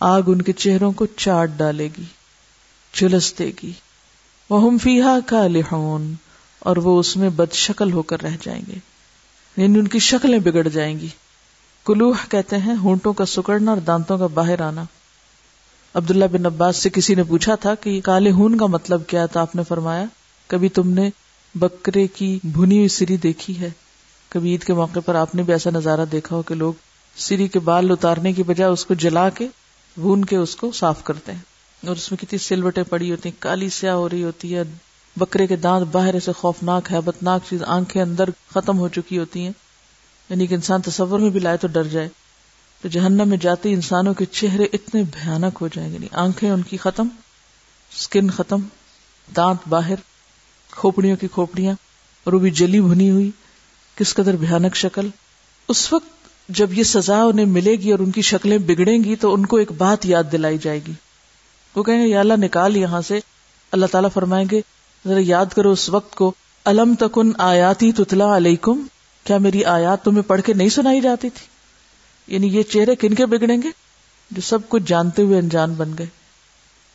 آگ 0.00 0.22
ان 0.26 0.42
کے 0.42 0.52
چہروں 0.52 0.92
کو 0.92 1.06
چاٹ 1.06 1.50
ڈالے 1.56 1.88
گی 1.98 2.04
چلس 2.92 3.38
دے 3.38 3.52
گی۔ 3.62 3.72
وہم 4.50 4.78
فیہا 4.78 5.18
کالحون، 5.26 6.14
اور 6.58 6.76
وہ 6.76 7.00
اس 7.00 7.16
میں 7.16 7.30
بد 7.30 7.52
شکل 7.52 7.92
ہو 7.92 8.02
کر 8.02 8.22
رہ 8.22 8.36
جائیں 8.40 8.62
گے۔ 8.68 8.74
یعنی 9.56 9.78
ان 9.78 9.88
کی 9.88 9.98
شکلیں 9.98 10.38
بگڑ 10.38 10.68
جائیں 10.68 11.00
گی۔ 11.00 11.08
کلوح 11.84 12.14
کہتے 12.28 12.58
ہیں 12.58 12.74
ہونٹوں 12.76 13.12
کا 13.12 13.26
سکڑنا 13.26 13.70
اور 13.70 13.80
دانتوں 13.80 14.18
کا 14.18 14.26
باہر 14.26 14.60
آنا۔ 14.60 14.84
عبداللہ 15.94 16.24
بن 16.24 16.46
عباس 16.46 16.76
سے 16.76 16.90
کسی 16.90 17.14
نے 17.14 17.22
پوچھا 17.22 17.54
تھا 17.54 17.74
کہ 17.74 18.00
کالے 18.00 18.30
ہون 18.30 18.56
کا 18.56 18.66
مطلب 18.66 19.06
کیا 19.06 19.26
تھا؟ 19.26 19.40
آپ 19.40 19.56
نے 19.56 19.62
فرمایا 19.68 20.04
کبھی 20.46 20.68
تم 20.68 20.90
نے 20.90 21.10
بکرے 21.54 22.06
کی 22.06 22.38
بھنی 22.42 22.76
ہوئی 22.76 22.88
سری 22.88 23.16
دیکھی 23.16 23.58
ہے؟ 23.60 23.70
کبھی 24.28 24.50
عید 24.50 24.64
کے 24.64 24.74
موقع 24.74 25.00
پر 25.00 25.14
آپ 25.14 25.34
نے 25.34 25.42
بھی 25.42 25.52
ایسا 25.52 25.70
نظارہ 25.70 26.04
دیکھا 26.12 26.36
ہو 26.36 26.42
کہ 26.42 26.54
لوگ 26.54 26.72
سری 27.16 27.48
کے 27.48 27.58
بال 27.58 27.90
اتارنے 27.90 28.32
کی 28.32 28.42
بجائے 28.42 28.70
اس 28.70 28.86
کو 28.86 28.94
جلا 28.94 29.30
کے 29.30 29.48
بھون 29.96 30.24
کے 30.24 30.36
اس 30.36 30.56
کو 30.56 30.72
صاف 30.72 31.04
کرتے 31.04 31.32
ہیں۔ 31.32 31.40
اور 31.86 31.96
اس 31.96 32.10
میں 32.10 32.22
کتنی 32.22 32.38
سلوٹیں 32.38 32.82
پڑی 32.82 33.10
ہوتی 33.10 33.28
ہیں، 33.28 33.42
کالی 33.42 33.68
سیاہ 33.68 33.94
ہو 33.94 34.08
رہی 34.08 34.24
ہوتی 34.24 34.56
ہے، 34.56 34.62
بکرے 35.16 35.46
کے 35.46 35.56
دانت 35.56 35.86
باہر 35.86 36.20
سے 36.20 36.32
خوفناک 36.32 36.92
ہے 36.92 37.00
بتناک 37.00 37.40
چیز 37.48 37.62
آنکھیں 37.62 38.02
اندر 38.02 38.24
ختم 38.54 38.78
ہو 38.78 38.88
چکی 38.88 39.18
ہوتی 39.18 39.42
ہیں۔ 39.42 39.52
یعنی 40.28 40.46
کہ 40.46 40.54
انسان 40.54 40.82
تصور 40.82 41.18
میں 41.18 41.30
بھی 41.30 41.40
لائے 41.40 41.56
تو 41.56 41.68
ڈر 41.68 41.84
جائے۔ 41.84 42.08
تو 42.82 42.88
جہنم 42.88 43.28
میں 43.28 43.36
جاتے 43.36 43.72
انسانوں 43.72 44.14
کے 44.14 44.24
چہرے 44.24 44.64
اتنے 44.72 45.02
بھیانک 45.02 45.58
ہو 45.60 45.68
جائیں 45.68 45.90
گے۔ 45.90 45.94
یعنی 45.94 46.06
آنکھیں 46.12 46.50
ان 46.50 46.62
کی 46.62 46.76
ختم 46.76 47.08
اسکن 47.92 48.30
ختم، 48.30 48.60
دانت 49.36 49.68
باہر 49.68 49.94
کھوپڑیوں 50.76 51.16
کی 51.16 51.28
کھوپڑیاں 51.28 51.74
اور 52.24 52.32
وہ 52.32 52.38
بھی 52.38 52.50
جلی 52.50 52.80
بھنی 52.80 53.10
ہوئی، 53.10 53.30
کس 53.96 54.14
قدر 54.14 54.36
بھیانک 54.36 54.76
شکل۔ 54.76 55.08
اس 55.68 55.92
وقت 55.92 56.28
جب 56.48 56.72
یہ 56.72 56.82
سزا 56.82 57.22
انہیں 57.22 57.46
ملے 57.46 57.76
گی 57.76 57.90
اور 57.90 57.98
ان 57.98 58.10
کی 58.10 58.22
شکلیں 58.22 58.58
بگڑیں 58.58 59.04
گی، 59.04 59.16
تو 59.16 59.34
ان 59.34 59.46
کو 59.46 59.56
ایک 59.56 59.72
بات 59.72 60.06
یاد 60.06 60.24
دلائی 60.32 60.58
جائے 60.58 60.80
گی۔ 60.88 60.92
وہ 61.76 61.82
کہیں 61.82 62.02
گے، 62.02 62.08
یا 62.08 62.20
اللہ، 62.20 62.34
نکال 62.36 62.76
یہاں 62.76 63.00
سے۔ 63.00 63.20
اللہ 63.72 63.86
تعالیٰ 63.86 64.10
فرمائیں 64.14 64.46
گے، 64.52 64.60
ذرا 65.08 65.20
یاد 65.22 65.46
کرو 65.46 65.70
اس 65.70 65.88
وقت 65.88 66.14
کو۔ 66.14 66.32
الم 66.64 66.94
تکن 66.94 67.32
آیاتی 67.38 67.92
تتلا 67.92 68.36
علیکم؟ 68.36 68.82
کیا 69.24 69.38
میری 69.38 69.64
آیات 69.64 70.04
تمہیں 70.04 70.22
پڑھ 70.22 70.42
کے 70.42 70.52
نہیں 70.52 70.68
سنائی 70.68 71.00
جاتی 71.00 71.30
تھی؟ 71.30 71.46
یعنی 72.34 72.46
یہ 72.46 72.62
چہرے 72.62 72.96
کن 72.96 73.14
کے 73.14 73.26
بگڑیں 73.26 73.62
گے؟ 73.62 73.68
جو 74.30 74.40
سب 74.40 74.68
کچھ 74.68 74.82
جانتے 74.86 75.22
ہوئے 75.22 75.38
انجان 75.38 75.74
بن 75.74 75.92
گئے۔ 75.98 76.06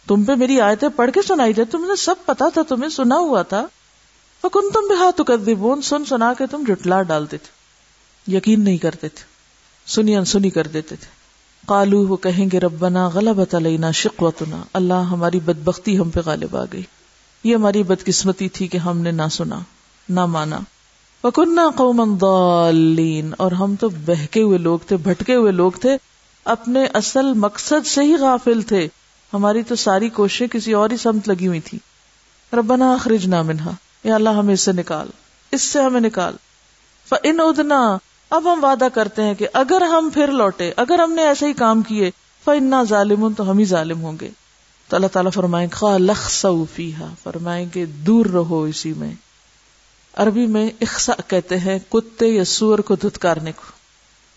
تم 0.08 0.24
پہ 0.24 0.32
میری 0.32 0.62
آیتیں 0.62 0.90
پڑھ 0.90 1.12
کے 1.12 1.22
سنائی 1.22 1.54
جاتی 1.54 1.72
تمہیں 1.72 1.96
سب 1.96 2.16
پتا 2.26 2.50
تھا، 2.50 2.62
تمہیں 2.68 2.90
سنا 2.90 3.16
ہوا 3.16 3.42
تھا۔ 3.42 3.66
کن 4.44 4.72
تم 4.74 4.88
بھی 4.88 4.96
ہاتھ 4.96 5.22
کر 5.28 5.82
سن 5.84 6.06
سنا 6.06 6.34
کے 6.38 6.48
تم 6.48 6.64
جٹلا 6.68 7.02
ڈالتے 7.02 7.38
تھے، 7.38 7.52
یقین 8.38 8.64
نہیں 8.64 8.78
کرتے 8.78 9.10
تھے، 9.10 9.24
سنی 9.88 10.16
انسنی 10.16 10.50
کر 10.50 10.68
دیتے 10.68 10.96
تھے۔ 10.96 11.08
کالو 11.68 12.08
وہ 12.08 12.18
کہیں 12.18 12.50
گے، 12.52 12.60
ربنا 12.60 13.08
غلط 13.08 13.56
علینا 13.56 13.92
شکوتنا 13.92 14.64
اللہ 14.74 14.94
ہماری 14.94 15.40
بدبختی 15.40 16.00
ہم 16.00 16.10
پہ 16.10 16.20
غالب 16.26 16.58
آ 16.58 16.66
گئی۔ 16.74 16.84
یہ 17.44 17.56
ہماری 17.56 17.84
بدقسمتی 17.84 18.50
تھی 18.50 18.68
کہ 18.68 18.78
ہم 18.78 18.98
نے 18.98 19.12
نہ 19.12 19.28
سنا، 19.32 19.60
نہ 20.10 20.26
مانا۔ 20.26 20.60
وکنہ 21.24 21.62
قومن 21.76 22.18
ضالین 22.22 23.34
اور 23.38 23.52
ہم 23.52 23.76
تو 23.76 23.90
بہکے 23.90 24.42
ہوئے 24.42 24.58
لوگ 24.58 24.80
تھے، 24.88 24.98
بھٹکے 24.98 25.36
ہوئے 25.36 25.52
لوگ 25.52 25.72
تھے، 25.72 25.98
اپنے 26.46 26.86
اصل 26.94 27.34
مقصد 27.34 27.88
سے 27.88 28.02
ہی 28.02 28.16
غافل 28.16 28.62
تھے۔ 28.62 28.88
ہماری 29.34 29.64
تو 29.64 29.76
ساری 29.76 30.10
کوششیں 30.10 30.48
کسی 30.48 30.74
اور 30.74 30.90
ہی 30.90 30.98
سمت 30.98 31.28
لگی 31.28 31.48
ہوئی 31.48 31.60
تھی 31.60 31.80
ربنا 32.54 32.94
اخرجنا 32.94 33.42
منہا 33.42 33.72
یا 34.04 34.16
اللہ، 34.16 34.30
ہمیں 34.30 34.54
اس 34.54 34.62
سے 34.62 34.72
نکال۔ 34.72 35.08
اس 35.52 35.62
سے 35.62 35.82
ہمیں 35.82 36.02
نکال۔ 36.02 36.34
فن 37.10 37.40
ادنا۔ 37.40 37.98
اب 38.30 38.54
ہم 38.54 38.64
وعدہ 38.64 38.88
کرتے 38.94 39.24
ہیں 39.24 39.34
کہ 39.34 39.48
اگر 39.54 39.82
ہم 39.82 40.10
پھر 40.14 40.28
لوٹے، 40.28 40.72
اگر 40.76 41.00
ہم 41.00 41.12
نے 41.12 41.22
ایسے 41.22 41.48
ہی 41.48 41.54
کام 41.54 41.82
کیے 41.82 42.12
فنا 42.46 42.84
ظالم 42.84 43.34
تو 43.34 43.52
ہم 43.52 43.58
ہی 43.58 43.66
ظالم 43.66 44.02
ہوں 44.02 44.18
گے۔ 44.22 44.30
تو 44.88 44.96
اللہ 44.96 45.08
تعالیٰ 45.08 45.32
فرمائیں 45.32 45.70
خا 45.70 45.98
لخ 45.98 46.46
فرمائیں 47.24 47.66
گے 47.76 47.86
دور 47.86 48.26
رہو 48.26 48.64
اسی 48.64 48.94
میں۔ 48.94 49.14
عربی 50.14 50.48
میں 50.48 50.70
اخسا 50.82 51.14
کہتے 51.28 51.58
ہیں، 51.60 51.80
کتے 51.90 52.28
یا 52.28 52.46
سور 52.46 52.80
کو 52.80 52.96
دھتکارنے 52.96 53.52
کو۔ 53.52 53.64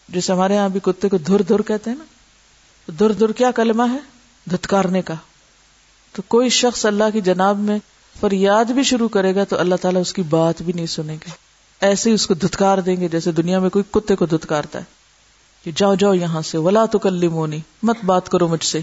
جیسے 0.08 0.32
ہمارے 0.32 0.54
یہاں 0.54 0.68
بھی 0.68 0.80
کتے 0.82 1.08
کو 1.08 1.18
دھر 1.18 1.42
دھر 1.42 1.62
کہتے 1.62 1.90
ہیں 1.90 1.96
نا۔ 1.96 2.04
دھر 2.98 3.12
دھر 3.12 3.32
کیا 3.32 3.50
کلمہ 3.50 3.82
ہے؟ 3.82 4.11
دھتکارنے 4.50 5.02
کا۔ 5.02 5.14
تو 6.12 6.22
کوئی 6.28 6.48
شخص 6.48 6.86
اللہ 6.86 7.04
کی 7.12 7.20
جناب 7.20 7.58
میں 7.58 7.78
فریاد 8.20 8.64
بھی 8.64 8.82
شروع 8.82 9.08
کرے 9.08 9.34
گا 9.34 9.44
تو 9.44 9.58
اللہ 9.58 9.74
تعالیٰ 9.74 10.00
اس 10.00 10.12
کی 10.12 10.22
بات 10.22 10.62
بھی 10.62 10.72
نہیں 10.72 10.86
سنے 10.86 11.12
گے۔ 11.12 11.30
ایسے 11.80 12.10
ہی 12.10 12.14
اس 12.14 12.26
کو 12.26 12.34
دھتکار 12.34 12.78
دیں 12.78 12.96
گے 12.96 13.08
جیسے 13.08 13.32
دنیا 13.32 13.58
میں 13.58 13.70
کوئی 13.70 13.84
کتے 13.90 14.16
کو 14.16 14.26
دھتکارتا 14.26 14.78
ہے۔ 14.78 14.84
کہ 15.64 15.70
جاؤ 15.76 15.94
جاؤ 15.94 16.14
یہاں 16.14 16.42
سے، 16.42 16.58
ولا 16.58 16.84
تو 16.84 16.98
کل 16.98 17.28
مونی 17.28 17.58
مت 17.82 17.96
بات 18.04 18.28
کرو 18.28 18.48
مجھ 18.48 18.64
سے۔ 18.64 18.80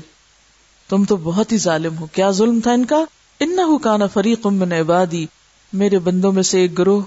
تم 0.90 1.04
تو 1.06 1.18
بہت 1.18 1.52
ہی 1.52 1.58
ظالم 1.58 1.98
ہو، 1.98 2.06
کیا 2.06 2.32
ظلم 2.32 2.60
تھا 2.60 2.72
ان 2.72 2.86
کا؟ 2.86 3.04
ان 3.40 3.58
کا 3.84 3.98
نا 3.98 4.08
فریق 4.08 4.46
من 4.46 4.74
عبادی 4.74 5.26
میرے 5.74 6.00
بندوں 6.00 6.32
میں 6.32 6.44
سے 6.44 6.60
ایک 6.60 6.78
گروہ 6.78 7.02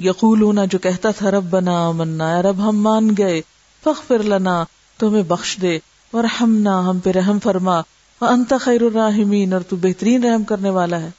یقول 0.00 0.42
ہونا 0.42 0.64
جو 0.64 0.78
کہتا 0.78 1.10
تھا 1.10 1.30
رب 1.30 1.50
بنا 1.50 1.90
منا 1.90 2.42
رب 2.42 2.68
ہم 2.68 2.80
مان 2.80 3.14
گئے 3.18 3.40
فخر 3.84 4.22
لنا، 4.22 4.64
تمہیں 4.98 5.22
بخش 5.22 5.58
دے۔ 5.62 5.78
اور 6.10 6.24
ہم 6.24 6.56
نہ 6.56 6.68
ہم 6.68 6.98
پہ 6.98 7.10
رحم 7.10 7.38
فرما۔ 7.38 7.80
انت 8.20 8.54
خیر 8.60 8.82
الرحمین 8.82 9.52
اور 9.52 9.60
تو 9.60 9.76
بہترین 9.76 10.24
رحم 10.24 10.44
کرنے 10.44 10.70
والا 10.70 11.00
ہے۔ 11.00 11.10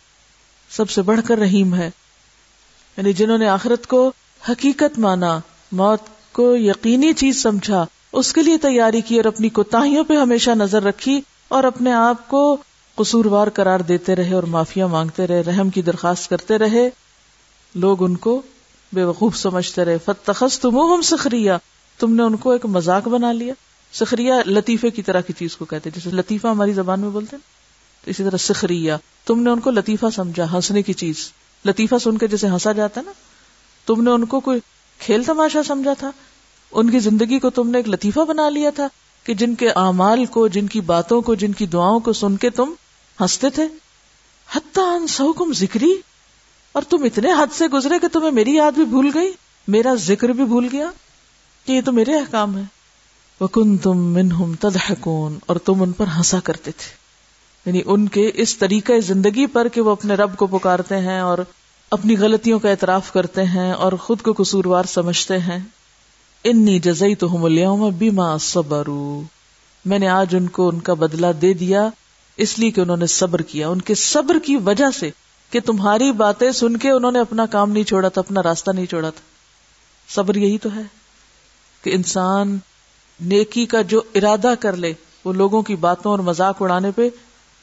سب 0.69 0.89
سے 0.89 1.01
بڑھ 1.01 1.19
کر 1.27 1.37
رحیم 1.37 1.75
ہے۔ 1.75 1.91
یعنی 2.97 3.13
جنہوں 3.13 3.37
نے 3.37 3.47
آخرت 3.47 3.87
کو 3.87 4.11
حقیقت 4.49 4.99
مانا، 4.99 5.39
موت 5.71 5.99
کو 6.31 6.55
یقینی 6.55 7.13
چیز 7.13 7.43
سمجھا، 7.43 7.85
اس 8.13 8.33
کے 8.33 8.41
لیے 8.41 8.57
تیاری 8.57 9.01
کی 9.01 9.17
اور 9.17 9.25
اپنی 9.25 9.49
کوتاہیوں 9.49 10.03
پہ 10.03 10.17
ہمیشہ 10.17 10.51
نظر 10.51 10.83
رکھی 10.83 11.21
اور 11.47 11.63
اپنے 11.63 11.93
آپ 11.93 12.29
کو 12.29 12.57
قصوروار 12.95 13.47
قرار 13.47 13.79
دیتے 13.79 14.15
رہے 14.15 14.33
اور 14.33 14.43
معافیا 14.43 14.87
مانگتے 14.87 15.27
رہے، 15.27 15.41
رحم 15.41 15.69
کی 15.69 15.81
درخواست 15.81 16.29
کرتے 16.29 16.57
رہے۔ 16.57 16.89
لوگ 17.75 18.03
ان 18.03 18.17
کو 18.17 18.41
بے 18.93 19.03
وقوف 19.03 19.37
سمجھتے 19.37 19.85
رہے۔ 19.85 19.97
فتخص 20.05 20.59
تم 20.59 20.77
ہم 20.77 21.01
سخریا 21.01 21.57
تم 21.99 22.15
نے 22.15 22.23
ان 22.23 22.37
کو 22.37 22.51
ایک 22.51 22.65
مذاق 22.65 23.07
بنا 23.07 23.31
لیا۔ 23.31 23.53
سخریا 23.93 24.41
لطیفے 24.45 24.89
کی 24.89 25.01
طرح 25.01 25.21
کی 25.21 25.33
چیز 25.33 25.55
کو 25.55 25.65
کہتے 25.65 25.89
جیسے 25.89 26.09
لطیفہ 26.09 26.47
ہماری 26.47 26.73
زبان 26.73 26.99
میں 26.99 27.09
بولتے 27.09 27.37
تو 28.05 28.11
اسی 28.11 28.23
طرح 28.23 28.37
سخریا 28.37 28.97
تم 29.25 29.39
نے 29.39 29.49
ان 29.49 29.59
کو 29.59 29.71
لطیفہ 29.71 30.05
سمجھا، 30.15 30.53
ہنسنے 30.53 30.81
کی 30.81 30.93
چیز۔ 30.93 31.31
لطیفہ 31.65 31.95
سن 32.03 32.17
کے 32.17 32.27
جیسے 32.27 32.47
ہنسا 32.47 32.71
جاتا 32.71 33.01
نا، 33.05 33.11
تم 33.85 34.03
نے 34.03 34.11
ان 34.11 34.25
کو 34.25 34.39
کوئی 34.39 34.59
کھیل 34.99 35.23
تماشا 35.23 35.63
سمجھا 35.63 35.93
تھا؟ 35.93 36.11
ان 36.71 36.89
کی 36.89 36.99
زندگی 36.99 37.39
کو 37.39 37.49
تم 37.49 37.69
نے 37.69 37.77
ایک 37.77 37.89
لطیفہ 37.89 38.19
بنا 38.19 38.49
لیا 38.49 38.69
تھا 38.69 38.87
کہ 39.23 39.33
جن 39.33 39.55
کے 39.55 39.69
اعمال 39.69 40.25
کو، 40.25 40.47
جن 40.47 40.67
کی 40.67 40.81
باتوں 40.81 41.21
کو، 41.21 41.35
جن 41.35 41.53
کی 41.53 41.65
دعاؤں 41.65 41.99
کو 41.99 42.13
سن 42.13 42.37
کے 42.37 42.49
تم 42.49 42.73
ہنستے 43.21 43.49
تھے؟ 43.49 43.63
حتم 44.55 45.53
ذکری۔ 45.53 45.93
اور 46.71 46.83
تم 46.83 47.03
اتنے 47.03 47.31
حد 47.31 47.47
سے 47.53 47.67
گزرے 47.67 47.99
کہ 47.99 48.07
تمہیں 48.07 48.31
میری 48.31 48.55
یاد 48.55 48.71
بھی 48.71 48.85
بھول 48.85 49.11
گئی، 49.13 49.31
میرا 49.67 49.95
ذکر 49.95 50.29
بھی 50.29 50.45
بھول 50.45 50.67
گیا 50.71 50.91
کہ 51.65 51.71
یہ 51.71 51.81
تو 51.81 51.91
میرے 51.91 52.15
احکام 52.15 52.57
ہے 52.57 52.63
وکن 53.41 53.77
تم 53.77 53.97
منہم 53.97 54.53
تدحکون 54.59 55.39
اور 55.45 55.55
تم 55.55 55.81
ان 55.81 55.91
پر 55.91 56.05
ہنسا 56.17 56.39
کرتے 56.39 56.71
تھے۔ 56.71 56.99
یعنی 57.65 57.81
ان 57.85 58.07
کے 58.07 58.31
اس 58.33 58.57
طریقے 58.57 59.01
زندگی 59.01 59.45
پر 59.45 59.67
کہ 59.67 59.81
وہ 59.81 59.91
اپنے 59.91 60.13
رب 60.13 60.37
کو 60.37 60.47
پکارتے 60.47 60.97
ہیں 60.97 61.19
اور 61.19 61.37
اپنی 61.91 62.17
غلطیوں 62.17 62.59
کا 62.59 62.69
اعتراف 62.69 63.11
کرتے 63.11 63.43
ہیں 63.43 63.71
اور 63.71 63.93
خود 63.93 64.21
کو 64.21 64.33
قصوروار 64.37 64.83
سمجھتے 64.83 65.39
ہیں۔ 65.39 65.59
انی 66.43 66.79
جزئی 66.79 67.15
تو 67.15 67.27
ہوں 67.27 67.91
بیما 67.91 68.37
صبرو 68.37 69.21
میں 69.85 69.99
نے 69.99 70.07
آج 70.07 70.35
ان 70.35 70.47
کو 70.47 70.69
ان 70.69 70.79
کا 70.79 70.93
بدلہ 70.93 71.27
دے 71.41 71.53
دیا، 71.53 71.89
اس 72.37 72.59
لیے 72.59 72.71
کہ 72.71 72.81
انہوں 72.81 72.97
نے 72.97 73.07
صبر 73.07 73.41
کیا۔ 73.41 73.69
ان 73.69 73.81
کے 73.81 73.95
صبر 73.95 74.39
کی 74.45 74.55
وجہ 74.55 74.85
سے 74.99 75.09
کہ 75.49 75.59
تمہاری 75.59 76.11
باتیں 76.11 76.51
سن 76.51 76.77
کے 76.77 76.89
انہوں 76.89 77.11
نے 77.11 77.19
اپنا 77.19 77.45
کام 77.45 77.71
نہیں 77.71 77.83
چھوڑا 77.83 78.09
تھا، 78.09 78.19
اپنا 78.19 78.43
راستہ 78.43 78.71
نہیں 78.71 78.85
چھوڑا 78.85 79.09
تھا۔ 79.09 79.21
صبر 80.13 80.35
یہی 80.35 80.57
تو 80.57 80.69
ہے 80.75 80.81
کہ 81.83 81.89
انسان 81.89 82.57
نیکی 83.21 83.65
کا 83.65 83.81
جو 83.81 84.01
ارادہ 84.15 84.53
کر 84.59 84.75
لے، 84.75 84.93
وہ 85.25 85.33
لوگوں 85.33 85.61
کی 85.61 85.75
باتوں 85.75 86.11
اور 86.11 86.19
مذاق 86.19 86.61
اڑانے 86.61 86.91
پہ 86.91 87.09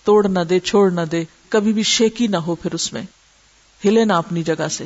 توڑ 0.04 0.28
نہ 0.28 0.40
دے، 0.40 0.58
چھوڑ 0.58 0.90
نہ 0.90 1.00
دے، 1.00 1.24
کبھی 1.48 1.72
بھی 1.72 1.82
شیکی 1.82 2.26
نہ 2.26 2.36
ہو 2.36 2.54
پھر 2.54 2.74
اس 2.74 2.92
میں۔ 2.92 3.02
ہلے 3.84 4.04
نہ 4.04 4.12
اپنی 4.12 4.42
جگہ 4.42 4.68
سے۔ 4.70 4.84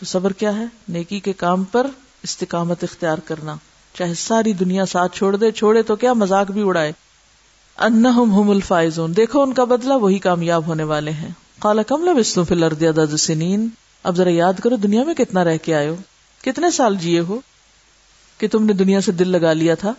تو 0.00 0.04
صبر 0.04 0.32
کیا 0.32 0.56
ہے؟ 0.56 0.64
نیکی 0.88 1.20
کے 1.20 1.32
کام 1.32 1.64
پر 1.64 1.86
استقامت 2.22 2.84
اختیار 2.84 3.18
کرنا۔ 3.18 3.54
چاہے 3.94 4.14
ساری 4.14 4.52
دنیا 4.52 4.86
ساتھ 4.86 5.16
چھوڑ 5.16 5.36
دے، 5.36 5.50
چھوڑے 5.50 5.82
تو 5.82 5.96
کیا 5.96 6.12
مزاق 6.12 6.50
بھی 6.50 6.62
اڑائے۔ 6.62 6.92
انہم 7.76 8.50
الفائزون۔ 8.50 9.16
دیکھو 9.16 9.42
ان 9.42 9.52
کا 9.52 9.64
بدلہ، 9.64 9.94
وہی 9.94 10.18
کامیاب 10.18 10.66
ہونے 10.66 10.82
والے 10.82 11.10
ہیں۔ 11.10 11.28
کالا 11.58 11.82
کم 11.82 12.04
لب 12.04 13.16
سنین۔ 13.18 13.68
اب 14.02 14.16
ذرا 14.16 14.30
یاد 14.30 14.52
کرو 14.62 14.76
دنیا 14.76 15.04
میں 15.04 15.14
کتنا 15.14 15.44
رہ 15.44 15.56
کے 15.56 15.74
آئے 15.74 15.88
ہو۔ 15.88 15.96
کتنے 16.44 16.70
سال 16.70 16.96
جیے 16.96 17.20
ہو؟ 17.20 17.40
کہ 18.38 18.48
تم 18.48 18.64
نے 18.64 18.72
دنیا 18.72 19.00
سے 19.00 19.12
دل 19.12 19.28
لگا 19.28 19.52
لیا 19.52 19.74
تھا؟ 19.74 19.92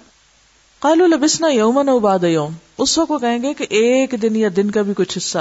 کالو 0.80 1.08
لبسنا 1.08 1.48
یومن 1.48 1.90
اباد 1.90 2.24
یوم۔ 2.24 2.54
اس 2.78 2.98
وقت 2.98 3.22
کہیں 3.22 3.44
گے 3.44 3.54
کہ 3.54 3.66
ایک 3.70 4.16
دن 4.22 4.36
یا 4.36 4.50
دن 4.56 4.72
کا 4.72 4.82
بھی 4.82 4.94
کچھ 4.98 5.18
حصہ۔ 5.18 5.38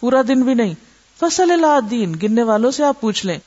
پورا 0.00 0.22
دن 0.28 0.42
بھی 0.42 0.54
نہیں۔ 0.54 0.74
فصل 1.20 1.50
اللہ 1.50 1.80
دین 1.90 2.16
گننے 2.22 2.42
والوں 2.42 2.70
سے 2.70 2.84
آپ 2.84 3.00
پوچھ 3.00 3.26
لیں۔ 3.26 3.38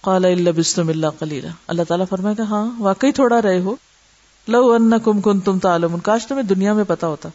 قال 0.00 0.52
بسم 0.52 0.88
اللہ 0.88 1.06
کلیلہ 1.18 1.48
اللہ 1.66 1.82
تعالیٰ 1.88 2.06
فرمائے 2.10 2.34
گا 2.38 2.42
ہاں 2.42 2.70
واقعی 2.78 3.12
تھوڑا 3.12 3.42
رہے 3.42 3.60
ہو۔ 3.60 3.76
لو 4.48 4.72
ان 4.72 4.92
کم 5.04 5.20
کن 5.20 5.40
تم 5.40 5.58
تعلم 5.58 5.98
کاش 5.98 6.26
تمہیں 6.26 6.42
دنیا 6.42 6.72
میں 6.72 6.84
پتا 6.88 7.06
ہوتا۔ 7.06 7.28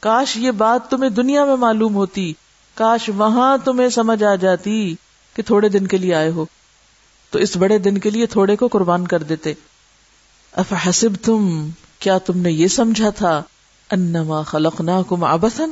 کاش 0.00 0.36
یہ 0.36 0.50
بات 0.50 0.90
تمہیں 0.90 1.10
دنیا 1.10 1.44
میں 1.44 1.56
معلوم 1.56 1.94
ہوتی۔ 1.94 2.32
کاش 2.74 3.10
وہاں 3.16 3.56
تمہیں 3.64 3.88
سمجھ 3.88 4.24
آ 4.24 4.34
جاتی 4.34 4.94
کہ 5.36 5.42
تھوڑے 5.42 5.68
دن 5.68 5.86
کے 5.86 5.96
لیے 5.96 6.14
آئے 6.14 6.30
ہو۔ 6.30 6.44
تو 7.30 7.38
اس 7.38 7.56
بڑے 7.56 7.78
دن 7.78 7.98
کے 7.98 8.10
لیے 8.10 8.26
تھوڑے 8.26 8.56
کو 8.56 8.68
قربان 8.68 9.06
کر 9.06 9.22
دیتے۔ 9.22 9.54
اف 10.56 10.74
حسب 10.88 11.08
تم 11.22 11.68
کیا 11.98 12.18
تم 12.18 12.38
نے 12.38 12.52
یہ 12.52 12.66
سمجھا 12.66 13.10
تھا؟ 13.10 13.42
انما 13.90 14.42
خلقناکم 14.42 15.24
عبثا، 15.24 15.64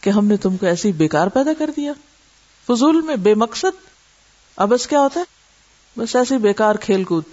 کہ 0.00 0.10
ہم 0.10 0.26
نے 0.26 0.36
تم 0.36 0.56
کو 0.56 0.66
ایسی 0.66 0.92
بیکار 0.92 1.26
پیدا 1.26 1.50
کر 1.58 1.70
دیا۔ 1.76 1.92
فضول 2.66 3.00
میں 3.00 3.16
بے 3.16 3.34
مقصد 3.34 3.86
ابس 4.56 4.86
کیا 4.86 5.00
ہوتا 5.00 5.20
ہے؟ 5.20 5.24
بس 5.96 6.16
ایسی 6.16 6.36
بیکار 6.36 6.74
کھیل 6.74 7.04
کود۔ 7.04 7.24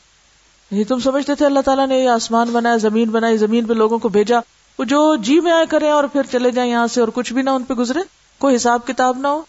نہیں 0.72 0.84
تم 0.84 1.00
سمجھتے 1.00 1.36
تھے، 1.36 1.46
اللہ 1.46 1.60
تعالیٰ 1.60 1.88
نے 1.88 2.00
یہ 2.00 2.10
آسمان 2.10 2.50
بنایا، 2.50 2.78
زمین 2.78 3.10
بنائی، 3.10 3.38
زمین 3.38 3.65
پہ 3.65 3.74
لوگوں 3.74 4.00
کو 4.00 4.10
بھیجا۔ 4.10 4.39
وہ 4.80 4.84
جو 4.84 5.15
جی 5.15 5.39
میں 5.39 5.52
آئے 5.52 5.65
کرے 5.65 5.89
اور 5.89 6.04
پھر 6.04 6.22
چلے 6.32 6.52
جائیں 6.52 6.72
یہاں 6.72 6.88
سے 6.88 7.00
اور 7.00 7.10
کچھ 7.13 7.34
بھی 7.34 7.42
نہ 7.42 7.50
ان 7.50 7.63
پہ 7.63 7.74
گزرے، 7.74 8.00
کوئی 8.38 8.56
حساب 8.56 8.88
کتاب 8.88 9.18
نہ 9.18 9.28
ہو۔ 9.28 9.42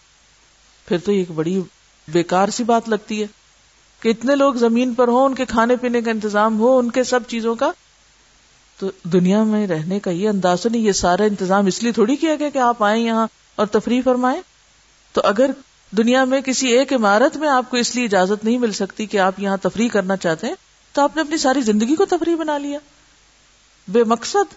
پھر 0.87 0.97
تو 0.97 1.11
یہ 1.11 1.17
ایک 1.17 1.31
بڑی 1.31 1.61
بیکار 2.07 2.49
سی 2.49 2.63
بات 2.63 2.89
لگتی 2.89 3.21
ہے۔ 3.21 3.27
کہ 4.01 4.09
اتنے 4.09 4.35
لوگ 4.35 4.53
زمین 4.53 4.93
پر 4.93 5.07
ہوں، 5.07 5.25
ان 5.25 5.35
کے 5.35 5.45
کھانے 5.45 5.75
پینے 5.75 6.01
کا 6.01 6.11
انتظام 6.11 6.59
ہو، 6.59 6.77
ان 6.77 6.91
کے 6.91 7.03
سب 7.03 7.19
چیزوں 7.27 7.55
کا، 7.55 7.71
تو 8.79 8.91
دنیا 9.03 9.43
میں 9.43 9.67
رہنے 9.67 9.99
کا 9.99 10.11
یہ 10.11 10.29
انداز 10.29 10.65
نہیں، 10.65 10.81
یہ 10.81 10.91
سارا 10.91 11.23
انتظام 11.23 11.65
اس 11.65 11.83
لیے 11.83 11.91
تھوڑی 11.91 12.15
کیا 12.15 12.35
گیا 12.35 12.49
کہ 12.49 12.57
آپ 12.57 12.83
آئیں 12.83 13.05
یہاں 13.05 13.27
اور 13.55 13.65
تفریح 13.65 14.01
فرمائیں۔ 14.03 14.41
تو 15.13 15.21
اگر 15.23 15.51
دنیا 15.97 16.23
میں 16.23 16.41
کسی 16.41 16.67
ایک 16.67 16.93
عمارت 16.93 17.37
میں 17.37 17.49
آپ 17.49 17.71
کو 17.71 17.77
اس 17.77 17.95
لیے 17.95 18.05
اجازت 18.05 18.45
نہیں 18.45 18.57
مل 18.57 18.71
سکتی 18.71 19.05
کہ 19.05 19.17
آپ 19.17 19.39
یہاں 19.39 19.57
تفریح 19.61 19.89
کرنا 19.89 20.17
چاہتے 20.17 20.47
ہیں، 20.47 20.53
تو 20.93 21.01
آپ 21.01 21.15
نے 21.15 21.21
اپنی 21.21 21.37
ساری 21.37 21.61
زندگی 21.61 21.95
کو 21.95 22.05
تفریح 22.05 22.35
بنا 22.35 22.57
لیا۔ 22.57 22.79
بے 23.87 24.03
مقصد 24.03 24.53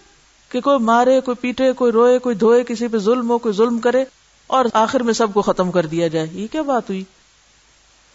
کہ 0.51 0.61
کوئی 0.61 0.79
مارے، 0.79 1.21
کوئی 1.21 1.35
پیٹے، 1.35 1.73
کوئی 1.73 1.91
روئے، 1.91 2.19
کوئی 2.19 2.35
دھوئے، 2.35 2.63
کسی 2.63 2.87
پہ 2.87 2.97
ظلم 2.97 3.29
ہو، 3.29 3.37
کوئی 3.37 3.55
ظلم 3.55 3.79
کرے 3.79 4.03
اور 4.47 4.65
آخر 4.73 5.03
میں 5.03 5.13
سب 5.13 5.27
کو 5.33 5.41
ختم 5.41 5.71
کر 5.71 5.85
دیا 5.85 6.07
جائے۔ 6.07 6.27
یہ 6.31 6.47
کیا 6.51 6.61
بات 6.61 6.89
ہوئی؟ 6.89 7.03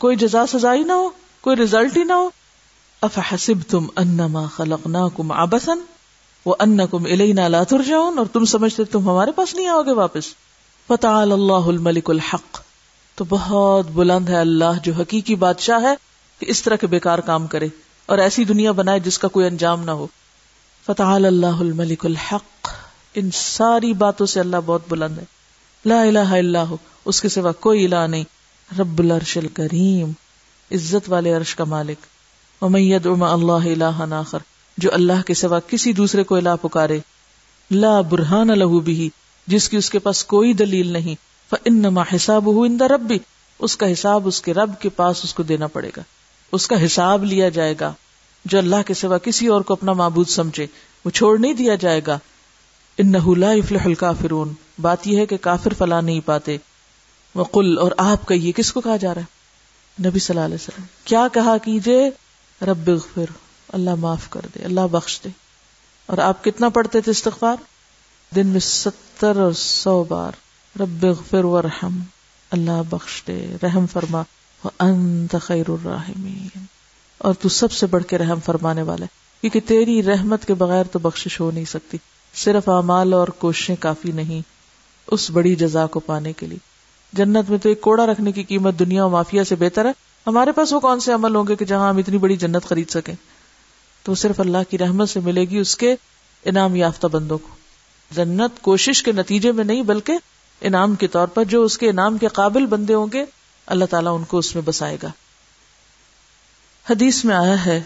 کوئی 0.00 0.16
جزا 0.16 0.46
سزا 0.46 0.74
ہی 0.74 0.82
نہ 0.82 0.92
ہو، 0.92 1.10
کوئی 1.40 1.56
ریزلٹ 1.56 1.96
ہی 1.96 2.04
نہ 2.04 2.12
ہو۔ 2.12 2.30
افحسب 3.00 3.70
تم 3.70 3.86
انما 3.96 4.46
خلقنا 4.46 5.08
کم 5.16 5.32
آبسن 5.32 5.78
وہ 6.46 6.54
ان 6.58 6.86
کم 6.86 7.04
الینا 7.04 7.48
لا 7.48 7.62
ترجعون، 7.62 8.18
اور 8.18 8.26
تم 8.32 8.44
سمجھتے 8.44 8.84
تم 8.84 9.10
ہمارے 9.10 9.32
پاس 9.32 9.54
نہیں 9.54 9.66
آؤ 9.66 9.82
گے 9.82 9.92
واپس۔ 9.92 10.24
فتعال 10.88 11.32
اللہ 11.32 11.66
الملک 11.66 12.10
الحق۔ 12.10 12.60
تو 13.14 13.24
بہت 13.28 13.86
بلند 13.86 14.28
ہے 14.28 14.36
اللہ 14.36 14.78
جو 14.82 14.92
حقیقی 14.92 15.34
بادشاہ 15.34 15.82
ہے 15.82 15.94
کہ 16.38 16.46
اس 16.48 16.62
طرح 16.62 16.76
کے 16.76 16.86
بیکار 16.86 17.18
کام 17.18 17.46
کرے 17.46 17.68
اور 18.06 18.18
ایسی 18.18 18.44
دنیا 18.44 18.72
بنائے 18.72 19.00
جس 19.00 19.18
کا 19.18 19.28
کوئی 19.28 19.46
انجام 19.46 19.84
نہ 19.84 19.90
ہو۔ 19.90 20.06
فتح 20.86 21.02
اللہ 21.02 21.60
الملک 21.60 22.06
الحق۔ 22.06 22.68
ان 23.14 23.30
ساری 23.30 23.92
باتوں 23.92 24.26
سے 24.26 24.40
اللہ 24.40 24.56
بہت 24.66 24.82
بلند 24.88 25.18
ہے۔ 25.18 25.24
لا 25.84 26.02
الہ 26.02 26.32
الا 26.32 26.62
ہو، 26.62 26.76
اس 27.04 27.20
کے 27.20 27.28
سوا 27.28 27.52
کوئی 27.52 27.84
الہ 27.84 28.06
نہیں۔ 28.06 28.24
رب 28.78 28.98
العرش 28.98 29.36
الکریم، 29.36 30.12
عزت 30.72 31.10
والے 31.10 31.34
عرش 31.34 31.54
کا 31.54 31.64
مالک۔ 31.64 32.06
امید 32.60 33.06
اما 33.06 33.32
اللہ 33.32 33.82
الہ 33.82 34.04
ناخر 34.04 34.38
جو 34.78 34.90
اللہ 34.92 35.22
کے 35.26 35.34
سوا 35.34 35.60
کسی 35.60 35.92
دوسرے 35.92 36.22
کو 36.22 36.34
الہ 36.34 36.48
پکارے۔ 36.62 36.98
لا 37.70 38.00
برہان 38.00 38.46
لہو 38.46 38.80
بھی 38.80 39.10
جس 39.46 39.68
کی 39.68 39.76
اس 39.76 39.90
کے 39.90 39.98
پاس 39.98 40.24
کوئی 40.24 40.52
دلیل 40.52 40.92
نہیں۔ 40.92 41.14
انما 41.64 42.02
حساب 42.16 42.46
ہو 42.46 42.66
ربی 42.66 43.18
اس 43.58 43.76
کا 43.76 43.92
حساب 43.92 44.26
اس 44.26 44.42
کے 44.42 44.54
رب 44.54 44.70
کے 44.80 44.88
پاس 44.88 45.20
اس 45.24 45.34
کو 45.34 45.42
دینا 45.42 45.66
پڑے 45.66 45.90
گا۔ 45.96 46.02
اس 46.52 46.68
کا 46.68 46.84
حساب 46.86 47.24
لیا 47.24 47.48
جائے 47.48 47.74
گا۔ 47.80 47.92
جو 48.44 48.58
اللہ 48.58 48.76
کے 48.86 48.94
سوا 48.94 49.18
کسی 49.18 49.46
اور 49.46 49.60
کو 49.60 49.72
اپنا 49.72 49.92
معبود 49.92 50.28
سمجھے، 50.28 50.66
وہ 51.04 51.10
چھوڑ 51.10 51.38
نہیں 51.38 51.52
دیا 51.52 51.74
جائے 51.74 52.00
گا۔ 52.06 52.18
ان 52.98 53.12
نہ 53.12 53.18
فرون 54.20 54.52
بات 54.78 55.06
یہ 55.06 55.18
ہے 55.18 55.26
کہ 55.26 55.36
کافر 55.36 55.74
فلا 55.74 56.00
نہیں 56.00 56.20
پاتے۔ 56.24 56.56
وہ 57.34 57.44
کل 57.44 57.78
اور 57.78 57.92
آپ 57.98 58.26
کا 58.26 58.34
یہ 58.34 58.52
کس 58.52 58.72
کو 58.72 58.80
کہا 58.80 58.96
جا 58.96 59.14
رہا 59.14 59.22
ہے؟ 59.22 59.40
نبی 60.08 60.18
صلی 60.18 60.36
اللہ 60.36 60.46
علیہ 60.46 60.54
وسلم۔ 60.54 60.84
کیا 61.04 61.26
کہا 61.32 61.58
کیجیے 61.58 62.10
رب 62.64 62.90
اغفر، 62.90 63.24
اللہ 63.68 63.94
معاف 63.94 64.30
کر 64.30 64.40
دے، 64.54 64.64
اللہ 64.64 64.86
بخش 64.90 65.20
دے۔ 65.24 65.28
اور 66.06 66.18
آپ 66.18 66.44
کتنا 66.44 66.68
پڑھتے 66.68 67.00
تھے 67.00 67.10
استغفار؟ 67.10 67.56
دن 68.34 68.46
میں 68.46 68.60
ستر 68.60 69.36
اور 69.36 69.52
سو 69.52 70.04
بار۔ 70.04 70.32
رب 70.80 71.06
اغفر 71.06 71.44
ورحم، 71.44 72.00
اللہ 72.50 72.82
بخش 72.90 73.22
دے، 73.26 73.56
رحم 73.62 73.86
فرما۔ 73.86 74.22
انت 74.78 75.36
خیر 75.42 75.64
الرحمین 75.68 76.48
اور 77.18 77.34
تو 77.34 77.48
سب 77.48 77.72
سے 77.72 77.86
بڑھ 77.86 78.04
کے 78.04 78.18
رحم 78.18 78.40
فرمانے 78.44 78.82
والا 78.82 79.04
ہے۔ 79.04 79.20
کیونکہ 79.40 79.60
تیری 79.60 80.02
رحمت 80.02 80.46
کے 80.46 80.54
بغیر 80.54 80.84
تو 80.84 80.98
بخشش 80.98 81.40
ہو 81.40 81.50
نہیں 81.50 81.64
سکتی۔ 81.64 81.98
صرف 82.34 82.68
اعمال 82.68 83.12
اور 83.12 83.28
کوششیں 83.28 83.76
کافی 83.80 84.12
نہیں، 84.12 84.42
اس 85.06 85.30
بڑی 85.30 85.54
جزا 85.54 85.86
کو 85.86 86.00
پانے 86.00 86.32
کے 86.32 86.46
لیے۔ 86.46 86.69
جنت 87.12 87.50
میں 87.50 87.58
تو 87.58 87.68
ایک 87.68 87.80
کوڑا 87.80 88.06
رکھنے 88.06 88.32
کی 88.32 88.42
قیمت 88.42 88.78
دنیا 88.78 89.04
و 89.04 89.08
مافیا 89.08 89.44
سے 89.44 89.54
بہتر 89.54 89.84
ہے۔ 89.84 89.90
ہمارے 90.26 90.52
پاس 90.52 90.72
وہ 90.72 90.80
کون 90.80 91.00
سے 91.00 91.12
عمل 91.12 91.36
ہوں 91.36 91.44
گے 91.48 91.56
کہ 91.56 91.64
جہاں 91.64 91.90
ہم 91.90 91.96
اتنی 91.96 92.18
بڑی 92.18 92.36
جنت 92.36 92.64
خرید 92.64 92.88
سکیں؟ 92.88 93.14
تو 94.02 94.14
صرف 94.14 94.40
اللہ 94.40 94.58
کی 94.70 94.78
رحمت 94.78 95.08
سے 95.08 95.20
ملے 95.20 95.44
گی 95.44 95.58
اس 95.58 95.76
کے 95.76 95.96
انعام 96.44 96.76
یافتہ 96.76 97.06
بندوں 97.06 97.38
کو۔ 97.38 97.48
جنت 98.10 98.62
کوشش 98.62 99.02
کے 99.02 99.12
نتیجے 99.12 99.52
میں 99.52 99.64
نہیں، 99.64 99.82
بلکہ 99.82 100.12
انعام 100.60 100.94
کے 100.94 101.06
طور 101.06 101.26
پر 101.26 101.44
جو 101.44 101.62
اس 101.62 101.78
کے 101.78 101.88
انعام 101.88 102.18
کے 102.18 102.26
قابل 102.26 102.66
بندے 102.66 102.94
ہوں 102.94 103.06
گے، 103.12 103.24
اللہ 103.66 103.84
تعالیٰ 103.84 104.18
ان 104.18 104.24
کو 104.24 104.38
اس 104.38 104.54
میں 104.54 104.62
بسائے 104.66 104.96
گا۔ 105.02 105.08
حدیث 106.90 107.24
میں 107.24 107.34
آیا 107.34 107.66
ہے 107.66 107.82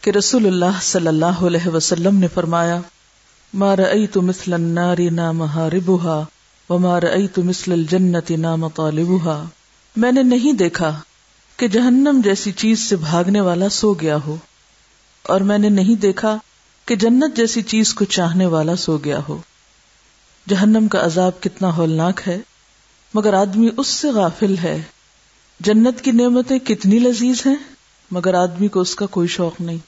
کہ 0.00 0.10
رسول 0.10 0.46
اللہ 0.46 0.80
صلی 0.82 1.08
اللہ 1.08 1.24
علیہ 1.24 1.68
وسلم 1.68 2.16
نے 2.16 2.28
فرمایا 2.28 2.80
مار 3.54 3.78
ائی 3.78 4.06
تو 4.06 4.22
مسل 4.22 4.60
ناری 4.60 5.10
نام 6.70 6.86
ربوہا 6.86 7.42
و 7.42 7.42
مار 7.42 8.16
تو 8.26 8.36
نام 8.36 8.68
طالبوہا 8.68 9.44
میں 9.96 10.12
نے 10.12 10.22
نہیں 10.22 10.52
دیکھا 10.52 11.00
کہ 11.56 11.68
جہنم 11.68 12.20
جیسی 12.24 12.52
چیز 12.52 12.78
سے 12.88 12.96
بھاگنے 12.96 13.40
والا 13.40 13.68
سو 13.68 13.94
گیا 13.94 14.16
ہو۔ 14.26 14.36
اور 15.22 15.40
میں 15.40 15.58
نے 15.58 15.68
نہیں 15.68 15.94
دیکھا 15.94 16.36
کہ 16.86 16.96
جنت 16.96 17.36
جیسی 17.36 17.62
چیز 17.62 17.94
کو 17.94 18.04
چاہنے 18.04 18.46
والا 18.46 18.76
سو 18.76 18.98
گیا 18.98 19.20
ہو۔ 19.28 19.38
جہنم 20.48 20.88
کا 20.88 21.04
عذاب 21.04 21.40
کتنا 21.40 21.76
ہولناک 21.76 22.20
ہے، 22.26 22.38
مگر 23.14 23.34
آدمی 23.34 23.68
اس 23.76 23.86
سے 23.86 24.10
غافل 24.10 24.58
ہے۔ 24.58 24.82
جنت 25.60 26.00
کی 26.00 26.10
نعمتیں 26.10 26.58
کتنی 26.58 26.98
لذیذ 26.98 27.46
ہیں، 27.46 27.56
مگر 28.10 28.34
آدمی 28.34 28.68
کو 28.68 28.80
اس 28.80 28.94
کا 28.94 29.06
کوئی 29.06 29.28
شوق 29.28 29.60
نہیں۔ 29.60 29.78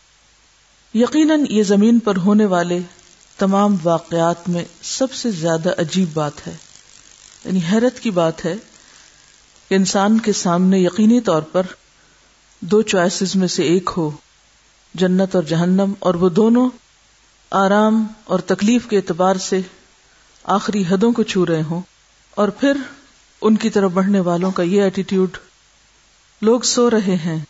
یقیناً 0.95 1.45
یہ 1.49 1.63
زمین 1.63 1.99
پر 1.99 2.17
ہونے 2.17 2.45
والے 2.45 2.79
تمام 3.39 3.77
واقعات 3.83 4.49
میں 4.49 4.65
سب 4.83 5.13
سے 5.13 5.31
زیادہ 5.31 5.71
عجیب 5.79 6.09
بات 6.15 6.47
ہے۔ 6.47 6.57
یعنی 7.45 7.61
حیرت 7.73 8.01
کی 8.01 8.11
بات 8.11 8.45
ہے 8.45 8.55
کہ 9.69 9.75
انسان 9.75 10.19
کے 10.19 10.33
سامنے 10.33 10.79
یقینی 10.79 11.21
طور 11.21 11.43
پر 11.43 11.63
دو 12.61 12.83
چوائسز 12.83 13.37
میں 13.37 13.49
سے 13.49 13.63
ایک 13.63 13.91
ہو، 13.97 14.11
جنت 14.95 15.35
اور 15.35 15.43
جہنم، 15.43 15.93
اور 15.99 16.15
وہ 16.15 16.29
دونوں 16.29 16.71
آرام 17.51 18.07
اور 18.25 18.39
تکلیف 18.39 18.87
کے 18.87 18.97
اعتبار 18.97 19.37
سے 19.37 19.61
آخری 20.45 20.85
حدوں 20.91 21.13
کو 21.13 21.23
چھو 21.23 21.47
رہے 21.47 21.63
ہوں۔ 21.63 21.81
اور 22.31 22.49
پھر 22.49 22.77
ان 23.41 23.57
کی 23.57 23.71
طرف 23.71 23.91
بڑھنے 23.91 24.21
والوں 24.21 24.51
کا 24.51 24.63
یہ 24.63 24.83
ایٹیٹیوڈ 24.83 25.29
لوگ 26.43 26.61
سو 26.61 26.91
رہے 26.91 27.17
ہیں 27.17 27.45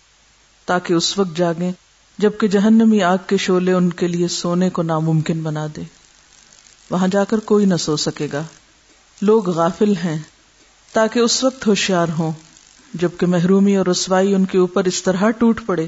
تاکہ 0.64 0.92
اس 0.92 1.18
وقت 1.18 1.36
جاگیں 1.36 1.72
جبکہ 2.18 2.48
جہنمی 2.48 3.02
آگ 3.02 3.18
کے 3.26 3.36
شولے 3.36 3.72
ان 3.72 3.90
کے 3.90 4.08
لیے 4.08 4.28
سونے 4.28 4.70
کو 4.70 4.82
ناممکن 4.82 5.42
بنا 5.42 5.66
دے۔ 5.76 5.82
وہاں 6.90 7.08
جا 7.08 7.24
کر 7.24 7.40
کوئی 7.40 7.66
نہ 7.66 7.76
سو 7.76 7.96
سکے 7.96 8.28
گا۔ 8.32 8.42
لوگ 9.22 9.50
غافل 9.50 9.96
ہیں 9.96 10.18
تاکہ 10.92 11.18
اس 11.18 11.44
وقت 11.44 11.66
ہوشیار 11.66 12.06
ہوں، 12.18 12.32
جبکہ 12.94 13.26
محرومی 13.26 13.76
اور 13.76 13.86
رسوائی 13.86 14.34
ان 14.34 14.44
کے 14.44 14.58
اوپر 14.58 14.84
اس 14.84 15.02
طرح 15.02 15.30
ٹوٹ 15.30 15.60
پڑے 15.66 15.86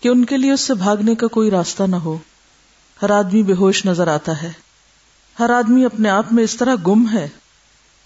کہ 0.00 0.08
ان 0.08 0.24
کے 0.24 0.36
لیے 0.36 0.52
اس 0.52 0.60
سے 0.60 0.74
بھاگنے 0.74 1.14
کا 1.14 1.26
کوئی 1.26 1.50
راستہ 1.50 1.82
نہ 1.82 1.96
ہو۔ 1.96 2.18
ہر 3.02 3.10
آدمی 3.10 3.42
بے 3.42 3.52
ہوش 3.52 3.86
نظر 3.86 4.08
آتا 4.08 4.42
ہے۔ 4.42 4.52
ہر 5.40 5.50
آدمی 5.50 5.84
اپنے 5.84 6.08
آپ 6.08 6.32
میں 6.32 6.44
اس 6.44 6.56
طرح 6.56 6.74
گم 6.86 7.12
ہے، 7.12 7.28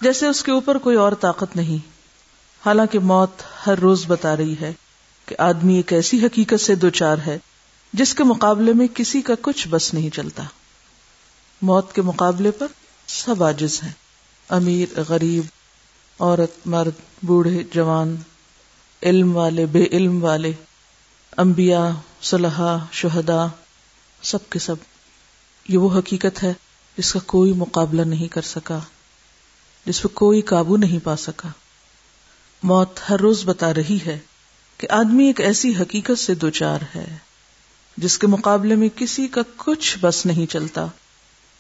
جیسے 0.01 0.27
اس 0.27 0.43
کے 0.43 0.53
اوپر 0.53 0.79
کوئی 0.79 0.97
اور 0.97 1.13
طاقت 1.13 1.57
نہیں۔ 1.57 1.89
حالانکہ 2.67 2.99
موت 2.99 3.31
ہر 3.67 3.79
روز 3.79 4.05
بتا 4.07 4.37
رہی 4.37 4.55
ہے 4.61 4.73
کہ 5.27 5.37
آدمی 5.39 5.75
ایک 5.75 5.93
ایسی 5.93 6.27
حقیقت 6.27 6.61
سے 6.61 6.75
دو 6.75 6.91
چار 6.91 7.17
ہے، 7.27 7.39
جس 7.93 8.15
کے 8.15 8.25
مقابلے 8.25 8.73
میں 8.73 8.87
کسی 8.95 9.23
کا 9.23 9.35
کچھ 9.43 9.69
بس 9.69 9.95
نہیں 9.95 10.11
چلتا۔ 10.11 10.43
موت 11.63 11.93
کے 11.93 12.03
مقابلے 12.03 12.51
پر 12.51 12.67
سب 13.07 13.45
آجز 13.45 13.83
ہیں۔ 13.83 14.08
امیر، 14.49 15.01
غریب، 15.09 15.45
عورت، 16.19 16.67
مرد، 16.67 17.25
بوڑھے، 17.25 17.63
جوان، 17.73 18.17
علم 19.03 19.37
والے، 19.37 19.67
بے 19.67 19.85
علم 19.93 20.25
والے، 20.25 20.53
انبیاء 21.37 21.89
صلحہ 22.23 22.87
شہدا 22.93 23.47
سب 24.23 24.51
کے 24.51 24.59
سب۔ 24.59 24.75
یہ 25.69 25.79
وہ 25.79 25.99
حقیقت 25.99 26.43
ہے 26.43 26.53
جس 26.99 27.13
کا 27.13 27.19
کوئی 27.27 27.53
مقابلہ 27.53 28.03
نہیں 28.03 28.29
کر 28.29 28.43
سکا، 28.43 28.79
جس 29.87 30.03
پہ 30.03 30.09
کوئی 30.09 30.41
قابو 30.43 30.77
نہیں 30.77 30.99
پا 31.05 31.17
سکا۔ 31.17 31.49
موت 32.63 33.11
ہر 33.11 33.21
روز 33.21 33.45
بتا 33.45 33.75
رہی 33.75 33.99
ہے 34.07 34.19
کہ 34.79 34.87
آدمی 34.91 35.27
ایک 35.27 35.41
ایسی 35.41 35.77
حقیقت 35.77 36.19
سے 36.19 36.35
دو 36.35 36.51
چار 36.51 36.79
ہے، 36.95 37.17
جس 37.97 38.19
کے 38.19 38.27
مقابلے 38.27 38.75
میں 38.75 38.89
کسی 38.97 39.29
کا 39.29 39.41
کچھ 39.57 39.97
بس 40.01 40.27
نہیں 40.27 40.47
چلتا۔ 40.47 40.87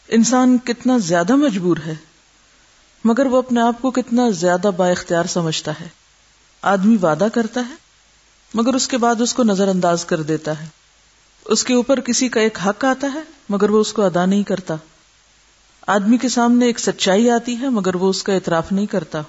انسان 0.09 0.59
کتنا 0.64 0.98
زیادہ 0.98 1.37
مجبور 1.37 1.77
ہے۔ 1.87 1.94
مگر 3.04 3.26
وہ 3.26 3.37
اپنے 3.37 3.61
آپ 3.61 3.82
کو 3.82 3.90
کتنا 3.90 4.30
زیادہ 4.30 4.70
با 4.76 4.88
اختیار 4.88 5.24
سمجھتا 5.24 5.72
ہے۔ 5.80 5.88
آدمی 6.62 6.96
وعدہ 7.02 7.26
کرتا 7.34 7.61
ہے، 7.61 7.74
مگر 8.54 8.74
اس 8.74 8.88
کے 8.88 8.98
بعد 8.98 9.20
اس 9.20 9.34
کو 9.34 9.42
نظر 9.42 9.68
انداز 9.68 10.04
کر 10.04 10.22
دیتا 10.22 10.61
ہے۔ 10.61 10.66
اس 11.44 11.64
کے 11.64 11.74
اوپر 11.74 12.00
کسی 12.00 12.28
کا 12.28 12.40
ایک 12.40 12.58
حق 12.66 12.84
آتا 12.84 13.11
ہے، 13.14 13.20
مگر 13.48 13.70
وہ 13.70 13.80
اس 13.80 13.92
کو 13.92 14.02
ادا 14.02 14.26
نہیں 14.26 14.42
کرتا۔ 14.42 14.74
آدمی 15.87 16.16
کے 16.16 16.28
سامنے 16.28 16.66
ایک 16.66 16.78
سچائی 16.78 17.30
آتی 17.30 17.61
ہے، 17.61 17.68
مگر 17.68 17.94
وہ 17.94 18.11
اس 18.11 18.22
کا 18.22 18.32
اعتراف 18.32 18.72
نہیں 18.72 18.87
کرتا۔ 18.87 19.22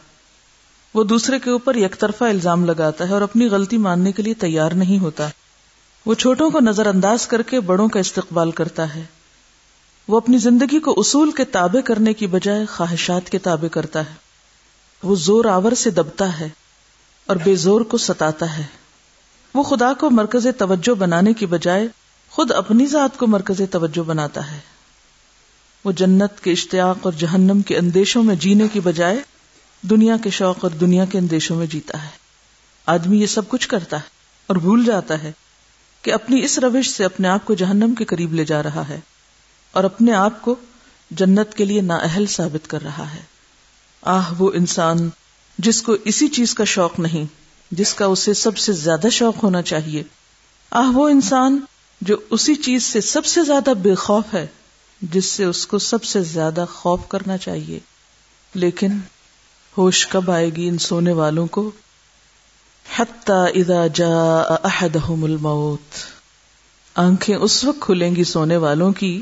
وہ 0.94 1.04
دوسرے 1.04 1.40
کے 1.40 1.50
اوپر 1.50 1.76
یک 1.76 2.00
طرفہ 2.00 2.24
الزام 2.24 2.66
لگاتا 2.66 3.08
ہے 3.08 3.14
اور 3.14 3.22
اپنی 3.22 3.48
غلطی 3.48 3.78
ماننے 3.78 4.12
کے 4.12 4.24
لیے 4.24 4.34
تیار 4.34 4.72
نہیں 4.72 5.00
ہوتا۔ 5.00 5.30
وہ 6.06 6.14
چھوٹوں 6.14 6.50
کو 6.50 6.60
نظر 6.60 6.86
انداز 6.86 7.28
کر 7.28 7.42
کے 7.42 7.60
بڑوں 7.60 7.88
کا 7.88 8.00
استقبال 8.00 8.52
کرتا 8.52 8.96
ہے۔ 8.96 9.04
وہ 10.10 10.18
اپنی 10.18 10.38
زندگی 10.38 10.80
کو 10.80 10.94
اصول 10.98 11.32
کے 11.32 11.46
تابع 11.46 11.82
کرنے 11.82 12.14
کی 12.14 12.28
بجائے 12.28 12.66
خواہشات 12.66 13.30
کے 13.30 13.38
تابع 13.38 13.68
کرتا 13.68 14.00
ہے۔ 14.00 14.14
وہ 15.04 15.16
زور 15.16 15.46
آور 15.46 15.72
سے 15.72 15.90
دبتا 15.90 16.40
ہے 16.40 16.50
اور 17.26 17.36
بے 17.36 17.56
زور 17.56 17.82
کو 17.82 17.98
ستاتا 17.98 18.58
ہے۔ 18.58 18.64
وہ 19.54 19.64
خدا 19.64 19.94
کو 19.94 20.10
مرکز 20.10 20.48
توجہ 20.58 20.94
بنانے 20.94 21.34
کی 21.34 21.46
بجائے 21.46 21.88
خود 22.30 22.52
اپنی 22.52 22.86
ذات 22.86 23.18
کو 23.18 23.28
مرکز 23.28 23.62
توجہ 23.72 24.04
بناتا 24.04 24.52
ہے۔ 24.52 24.60
وہ 25.86 25.92
جنت 25.92 26.44
کے 26.44 26.52
اشتیاق 26.52 26.98
اور 27.02 27.14
جہنم 27.14 27.62
کے 27.62 27.78
اندیشوں 27.78 28.24
میں 28.24 28.36
جینے 28.36 28.68
کی 28.74 28.80
بجائے 28.80 29.18
دنیا 29.82 30.18
کے 30.18 30.30
شوق 30.30 30.58
اور 30.62 30.72
دنیا 30.72 31.06
کے 31.06 31.18
اندیشوں 31.18 31.58
میں 31.58 31.66
جیتا 31.66 32.04
ہے۔ 32.04 32.10
آدمی 32.86 33.22
یہ 33.22 33.26
سب 33.26 33.50
کچھ 33.50 33.68
کرتا 33.68 33.98
ہے 33.98 34.10
اور 34.48 34.56
بھول 34.56 34.86
جاتا 34.86 35.24
ہے 35.24 35.32
کہ 36.02 36.14
اپنی 36.14 36.44
اس 36.44 36.60
روش 36.60 36.90
سے 36.90 37.06
اپنے 37.06 37.28
آپ 37.28 37.46
کو 37.46 37.54
جہنم 37.54 37.96
کے 37.96 38.06
قریب 38.06 38.34
لے 38.34 38.46
جا 38.46 38.64
رہا 38.64 38.88
ہے۔ 38.88 39.00
اور 39.72 39.84
اپنے 39.84 40.14
آپ 40.14 40.42
کو 40.42 40.56
جنت 41.12 41.54
کے 41.54 41.66
لیے 41.66 41.82
نااہل 41.82 42.26
ثابت 42.26 42.70
کر 42.70 42.84
رہا 42.84 43.14
ہے۔ 43.14 43.22
آہ، 44.02 44.34
وہ 44.38 44.52
انسان 44.54 45.10
جس 45.58 45.82
کو 45.82 45.96
اسی 46.06 46.28
چیز 46.28 46.54
کا 46.54 46.64
شوق 46.64 47.00
نہیں، 47.00 47.26
جس 47.72 47.94
کا 47.94 48.06
اسے 48.06 48.34
سب 48.34 48.58
سے 48.58 48.74
زیادہ 48.74 49.08
شوق 49.12 49.44
ہونا 49.44 49.62
چاہیے۔ 49.62 50.04
آہ، 50.72 50.90
وہ 50.90 51.10
انسان 51.10 51.60
جو 52.02 52.18
اسی 52.30 52.56
چیز 52.56 52.84
سے 52.84 53.02
سب 53.02 53.26
سے 53.26 53.44
زیادہ 53.44 53.70
بے 53.70 53.96
خوف 53.96 54.34
ہے، 54.34 54.48
جس 55.02 55.26
سے 55.26 55.44
اس 55.44 55.68
کو 55.68 55.78
سب 55.78 56.04
سے 56.04 56.22
زیادہ 56.22 56.66
خوف 56.74 57.00
کرنا 57.08 57.38
چاہیے۔ 57.38 57.80
لیکن 58.54 59.00
ہوش 59.78 60.08
کب 60.08 60.32
آئے 60.32 60.50
گی 60.50 60.68
ان 60.68 60.78
سونے 60.78 61.14
والوں 61.14 61.48
کو؟ 61.48 61.72
اذا 63.30 63.88
جاء 63.88 64.56
احدهم 64.64 65.24
الموت۔ 65.24 65.96
آنکھیں 66.96 67.36
اس 67.36 67.64
وقت 67.64 67.82
کھلیں 67.82 68.16
گی 68.16 68.24
سونے 68.24 68.58
والوں 68.58 68.92
کی 68.92 69.22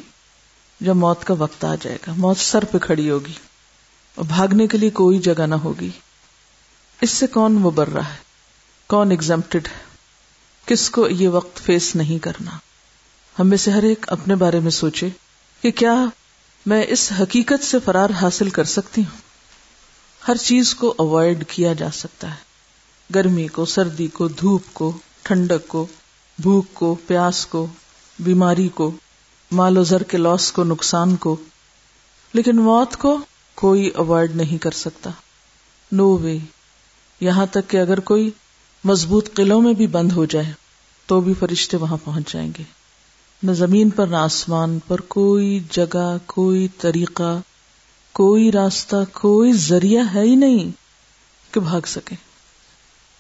جب 0.80 0.96
موت 0.96 1.24
کا 1.24 1.34
وقت 1.34 1.66
آ 1.66 1.76
جائے 1.82 1.98
گا۔ 2.08 2.14
موت 2.18 2.38
سر 2.38 2.66
پہ 2.66 2.78
کھڑی 2.78 3.10
ہوگی 3.10 3.34
اور 4.16 4.26
بھاگنے 4.26 4.68
کے 4.68 4.78
لیے 4.78 4.90
کوئی 4.90 5.20
جگہ 5.20 5.46
نہ 5.46 5.56
ہوگی۔ 5.56 5.90
اس 7.02 7.12
سے 7.12 7.28
کون 7.28 7.52
مبر 7.52 7.88
رہا 7.88 8.10
ہے؟ 8.10 8.18
کون 8.88 9.12
ایگزمپٹڈ 9.12 9.68
ہے؟ 9.68 9.86
کس 10.66 10.90
کو 10.90 11.08
یہ 11.10 11.30
وقت 11.30 11.58
فیس 11.58 11.96
نہیں 11.96 12.24
کرنا؟ 12.24 12.52
ہم 13.40 13.48
میں 13.48 13.58
سے 13.58 13.72
ہر 13.72 13.84
ایک 13.84 14.06
اپنے 14.10 14.36
بارے 14.36 14.60
میں 14.60 14.72
سوچے 14.72 15.10
کہ 15.62 15.72
کیا 15.72 16.06
میں 16.66 16.86
اس 16.88 17.12
حقیقت 17.20 17.64
سے 17.64 17.78
فرار 17.86 18.10
حاصل 18.10 18.50
کر 18.50 18.64
سکتی 18.64 19.02
ہوں؟ 19.02 19.18
ہر 20.28 20.38
چیز 20.38 20.76
کو 20.76 20.94
اوائڈ 20.98 21.44
کیا 21.48 21.74
جا 21.74 21.92
سکتا 21.94 22.30
ہے۔ 22.30 22.48
گرمی 23.16 23.48
کو، 23.48 23.66
سردی 23.66 24.08
کو، 24.08 24.28
دھوپ 24.28 24.64
کو، 24.74 24.98
ٹھنڈک 25.22 25.68
کو، 25.68 25.88
بھوک 26.40 26.66
کو، 26.74 26.96
پیاس 27.08 27.46
کو، 27.46 27.68
بیماری 28.20 28.70
کو۔ 28.70 28.92
مال 29.52 29.78
و 29.78 29.84
زر 29.84 30.04
کے 30.04 30.18
لاس 30.18 30.52
کو، 30.52 30.64
نقصان 30.64 31.16
کو، 31.16 31.36
لیکن 32.34 32.56
موت 32.56 32.96
کو 32.96 33.18
کوئی 33.56 33.90
اوائڈ 33.90 34.36
نہیں 34.36 34.58
کر 34.58 34.72
سکتا۔ 34.72 35.10
نو 35.92 36.18
وے 36.18 36.38
یہاں 37.20 37.46
تک 37.46 37.70
کہ 37.70 37.78
اگر 37.78 38.00
کوئی 38.00 38.30
مضبوط 38.84 39.34
قلعوں 39.34 39.62
میں 39.62 39.74
بھی 39.74 39.88
بند 39.88 40.12
ہو 40.12 40.26
جائے، 40.26 40.54
تو 41.06 41.22
بھی 41.22 41.34
فرشتے 41.40 41.78
وہاں 41.78 41.98
پہنچ 42.04 42.34
جائیں 42.34 42.52
گے۔ 42.58 42.64
نہ 43.44 43.52
زمین 43.52 43.90
پر، 43.90 44.08
نہ 44.08 44.16
آسمان 44.16 44.80
پر، 44.88 45.02
کوئی 45.02 45.64
جگہ، 45.72 46.18
کوئی 46.26 46.68
طریقہ، 46.68 47.42
کوئی 48.14 48.52
راستہ، 48.52 48.96
کوئی 49.14 49.54
ذریعہ 49.54 50.04
ہے 50.16 50.22
ہی 50.22 50.36
نہیں 50.36 50.72
کہ 51.54 51.60
بھاگ 51.60 51.82
سکے۔ 51.86 52.16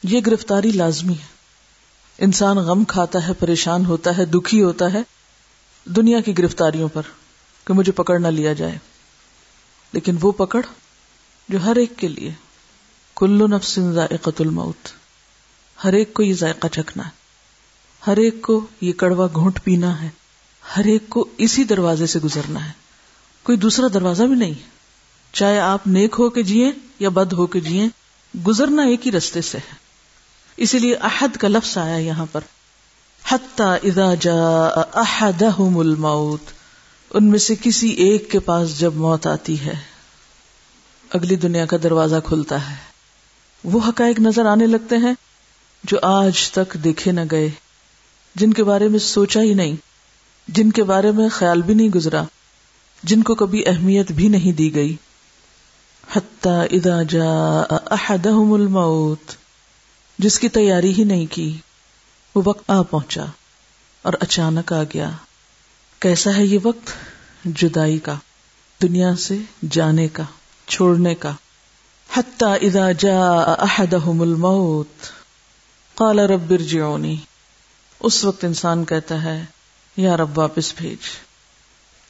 یہ 0.03 0.21
گرفتاری 0.25 0.71
لازمی 0.71 1.13
ہے۔ 1.13 1.37
انسان 2.17 2.57
غم 2.57 2.83
کھاتا 2.83 3.27
ہے، 3.27 3.33
پریشان 3.33 3.85
ہوتا 3.85 4.17
ہے، 4.17 4.25
دکھی 4.25 4.63
ہوتا 4.63 4.93
ہے 4.93 5.01
دنیا 5.95 6.21
کی 6.21 6.37
گرفتاریوں 6.37 6.89
پر 6.93 7.01
کہ 7.65 7.73
مجھے 7.73 7.91
پکڑ 7.91 8.19
نہ 8.19 8.27
لیا 8.27 8.53
جائے۔ 8.53 8.77
لیکن 9.91 10.17
وہ 10.21 10.31
پکڑ 10.31 10.61
جو 11.49 11.63
ہر 11.63 11.75
ایک 11.75 11.93
کے 11.97 12.07
لیے 12.07 12.31
کلو 13.15 13.47
نفس 13.47 13.79
ذائقت 13.93 14.41
الموت۔ 14.41 14.87
ہر 15.83 15.93
ایک 15.93 16.13
کو 16.13 16.23
یہ 16.23 16.33
ذائقہ 16.33 16.67
چکھنا 16.67 17.05
ہے۔ 17.05 17.09
ہر 18.07 18.17
ایک 18.17 18.41
کو 18.41 18.65
یہ 18.81 18.93
کڑوا 18.93 19.27
گھونٹ 19.33 19.63
پینا 19.63 20.01
ہے۔ 20.01 20.09
ہر 20.77 20.83
ایک 20.85 21.09
کو 21.09 21.25
اسی 21.37 21.63
دروازے 21.63 22.05
سے 22.05 22.19
گزرنا 22.19 22.65
ہے۔ 22.65 22.71
کوئی 23.43 23.57
دوسرا 23.57 23.85
دروازہ 23.93 24.23
بھی 24.23 24.35
نہیں۔ 24.35 24.53
چاہے 25.33 25.59
آپ 25.59 25.87
نیک 25.87 26.15
ہو 26.19 26.29
کے 26.29 26.43
جیے 26.43 26.71
یا 26.99 27.09
بد 27.09 27.33
ہو 27.33 27.47
کے 27.47 27.59
جیے 27.59 27.87
گزرنا 28.47 28.81
ایک 28.81 29.05
ہی 29.05 29.11
رستے 29.11 29.41
سے 29.41 29.57
ہے۔ 29.57 29.73
اسی 30.57 30.79
لیے 30.79 30.95
احد 30.95 31.37
کا 31.37 31.47
لفظ 31.47 31.77
آیا 31.77 31.97
یہاں 31.97 32.25
پر۔ 32.31 32.41
اذا 33.59 34.13
جاء 34.15 34.81
احدهم 34.93 35.77
الموت، 35.77 36.41
ان 37.13 37.25
میں 37.25 37.39
سے 37.39 37.55
کسی 37.61 37.89
ایک 37.89 38.31
کے 38.31 38.39
پاس 38.39 38.79
جب 38.79 38.93
موت 38.93 39.27
آتی 39.27 39.59
ہے، 39.59 39.73
اگلی 41.13 41.35
دنیا 41.35 41.65
کا 41.65 41.77
دروازہ 41.83 42.15
کھلتا 42.25 42.69
ہے۔ 42.69 42.75
وہ 43.63 43.79
حقائق 43.87 44.19
نظر 44.19 44.45
آنے 44.45 44.67
لگتے 44.67 44.97
ہیں 44.97 45.13
جو 45.83 45.97
آج 46.01 46.51
تک 46.51 46.73
دیکھے 46.73 47.11
نہ 47.11 47.21
گئے، 47.31 47.49
جن 48.35 48.53
کے 48.53 48.63
بارے 48.63 48.87
میں 48.87 48.99
سوچا 48.99 49.41
ہی 49.41 49.53
نہیں، 49.53 49.75
جن 50.47 50.71
کے 50.71 50.83
بارے 50.83 51.11
میں 51.11 51.29
خیال 51.29 51.61
بھی 51.61 51.73
نہیں 51.73 51.89
گزرا، 51.89 52.23
جن 53.03 53.23
کو 53.23 53.35
کبھی 53.35 53.67
اہمیت 53.67 54.11
بھی 54.11 54.27
نہیں 54.27 54.51
دی 54.51 54.75
گئی۔ 54.75 54.95
اذا 56.45 57.03
جاء 57.03 57.75
احدهم 57.91 58.53
الموت، 58.53 59.31
جس 60.19 60.39
کی 60.39 60.49
تیاری 60.49 60.93
ہی 60.97 61.03
نہیں 61.03 61.25
کی۔ 61.31 61.57
وہ 62.37 62.41
وقت 62.45 62.69
آ 62.69 62.81
پہنچا 62.81 63.25
اور 64.01 64.13
اچانک 64.19 64.73
آ 64.73 64.83
گیا۔ 64.83 65.09
کیسا 65.99 66.35
ہے 66.37 66.45
یہ 66.45 66.59
وقت؟ 66.63 66.91
جدائی 67.45 67.99
کا، 67.99 68.13
دنیا 68.81 69.15
سے 69.15 69.37
جانے 69.71 70.07
کا، 70.07 70.23
چھوڑنے 70.67 71.15
کا۔ 71.15 71.31
حتی 72.13 72.67
اذا 72.67 72.91
جاء 72.91 73.43
احدهم 73.59 74.21
الموت، 74.21 75.05
قال 75.95 76.19
رب 76.19 76.51
ارجعونی۔ 76.51 77.15
اس 77.99 78.25
وقت 78.25 78.43
انسان 78.43 78.85
کہتا 78.85 79.23
ہے، 79.23 79.45
یا 79.97 80.17
رب 80.17 80.37
واپس 80.37 80.73
بھیج۔ 80.77 80.97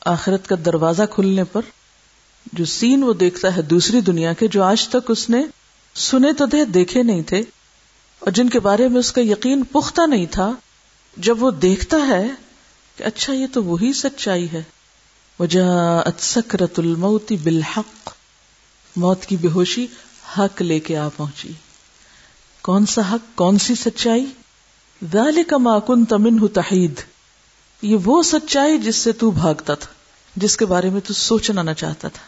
آخرت 0.06 0.48
کا 0.48 0.56
دروازہ 0.66 1.04
کھلنے 1.12 1.44
پر 1.44 1.62
جو 2.54 2.66
سین 2.66 3.04
وہ 3.04 3.14
دیکھتا 3.14 3.56
ہے 3.56 3.62
دوسری 3.62 4.02
دنیا 4.02 4.34
کے 4.34 4.48
جو 4.48 4.64
آج 4.64 4.88
تک 4.88 5.12
اس 5.12 5.30
نے 5.30 5.42
سنے 5.96 6.34
تو 6.34 6.48
تھے، 6.48 6.66
دیکھے 6.66 7.04
نہیں 7.04 7.22
تھے 7.22 7.44
اور 8.20 8.32
جن 8.32 8.50
کے 8.50 8.60
بارے 8.60 8.88
میں 8.88 9.00
اس 9.00 9.12
کا 9.12 9.22
یقین 9.22 9.64
پختہ 9.64 10.02
نہیں 10.08 10.26
تھا، 10.32 10.52
جب 11.18 11.44
وہ 11.44 11.52
دیکھتا 11.52 11.98
ہے 12.08 12.28
کہ 12.96 13.04
اچھا 13.04 13.34
یہ 13.34 13.48
تو 13.54 13.64
وہی 13.64 13.94
سچائی 13.94 14.52
ہے۔ 14.52 14.64
وجہ 15.40 15.64
سکرت 16.20 16.80
الموتی 16.80 17.38
بالحق، 17.38 18.10
موت 18.96 19.26
کی 19.26 19.38
بے 19.38 19.48
ہوشی 19.48 19.88
حق 20.38 20.62
لے 20.62 20.80
کے 20.80 20.98
آ 20.98 21.08
پہنچی۔ 21.18 21.52
کون 22.62 22.86
سا 22.86 23.02
حق؟ 23.12 23.38
کون 23.38 23.58
سی 23.58 23.76
سچائی؟ 23.76 24.26
کا 25.44 25.58
ماکن 25.58 26.06
تمن 26.06 26.48
تحید۔ 26.48 27.02
یہ 27.82 27.98
وہ 28.06 28.24
سچائی 28.24 28.78
جس 28.78 28.96
سے 28.96 29.12
تو 29.12 29.32
بھاگتا 29.32 29.74
تھا، 29.74 29.94
جس 30.36 30.58
کے 30.58 30.66
بارے 30.66 30.90
میں 30.90 31.02
تو 31.02 31.14
سوچنا 31.14 31.62
نہ 31.62 31.72
چاہتا 31.78 32.08
تھا، 32.08 32.24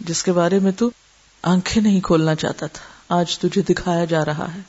جس 0.00 0.22
کے 0.22 0.32
بارے 0.32 0.58
میں 0.58 0.72
تو 0.72 0.90
آنکھیں 1.42 1.82
نہیں 1.82 2.00
کھولنا 2.00 2.34
چاہتا 2.34 2.66
تھا۔ 2.66 3.14
آج 3.16 3.38
تجھے 3.38 3.62
دکھایا 3.62 4.04
جا 4.04 4.24
رہا 4.24 4.54
ہے۔ 4.54 4.60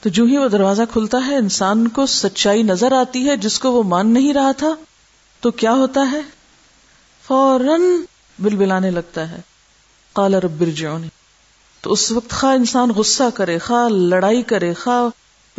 تو 0.00 0.08
جو 0.08 0.24
ہی 0.24 0.36
وہ 0.36 0.48
دروازہ 0.48 0.82
کھلتا 0.92 1.18
ہے، 1.26 1.36
انسان 1.36 1.88
کو 1.88 2.06
سچائی 2.06 2.62
نظر 2.62 2.92
آتی 2.92 3.28
ہے، 3.28 3.36
جس 3.36 3.58
کو 3.58 3.72
وہ 3.72 3.82
مان 3.82 4.14
نہیں 4.14 4.34
رہا 4.34 4.52
تھا، 4.52 4.74
تو 5.40 5.50
کیا 5.50 5.72
ہوتا 5.72 6.00
ہے؟ 6.12 6.20
فوراً 7.26 7.80
بل 8.38 8.56
بلانے 8.56 8.90
لگتا 8.90 9.30
ہے۔ 9.30 9.36
کالا 10.12 10.40
ربر 10.40 10.66
جونی 10.66 11.08
تو 11.80 11.92
اس 11.92 12.12
وقت 12.12 12.30
خواہ 12.30 12.54
انسان 12.54 12.90
غصہ 12.90 13.22
کرے، 13.34 13.58
خواہ 13.58 13.88
لڑائی 13.88 14.42
کرے، 14.42 14.74
خواہ 14.74 15.08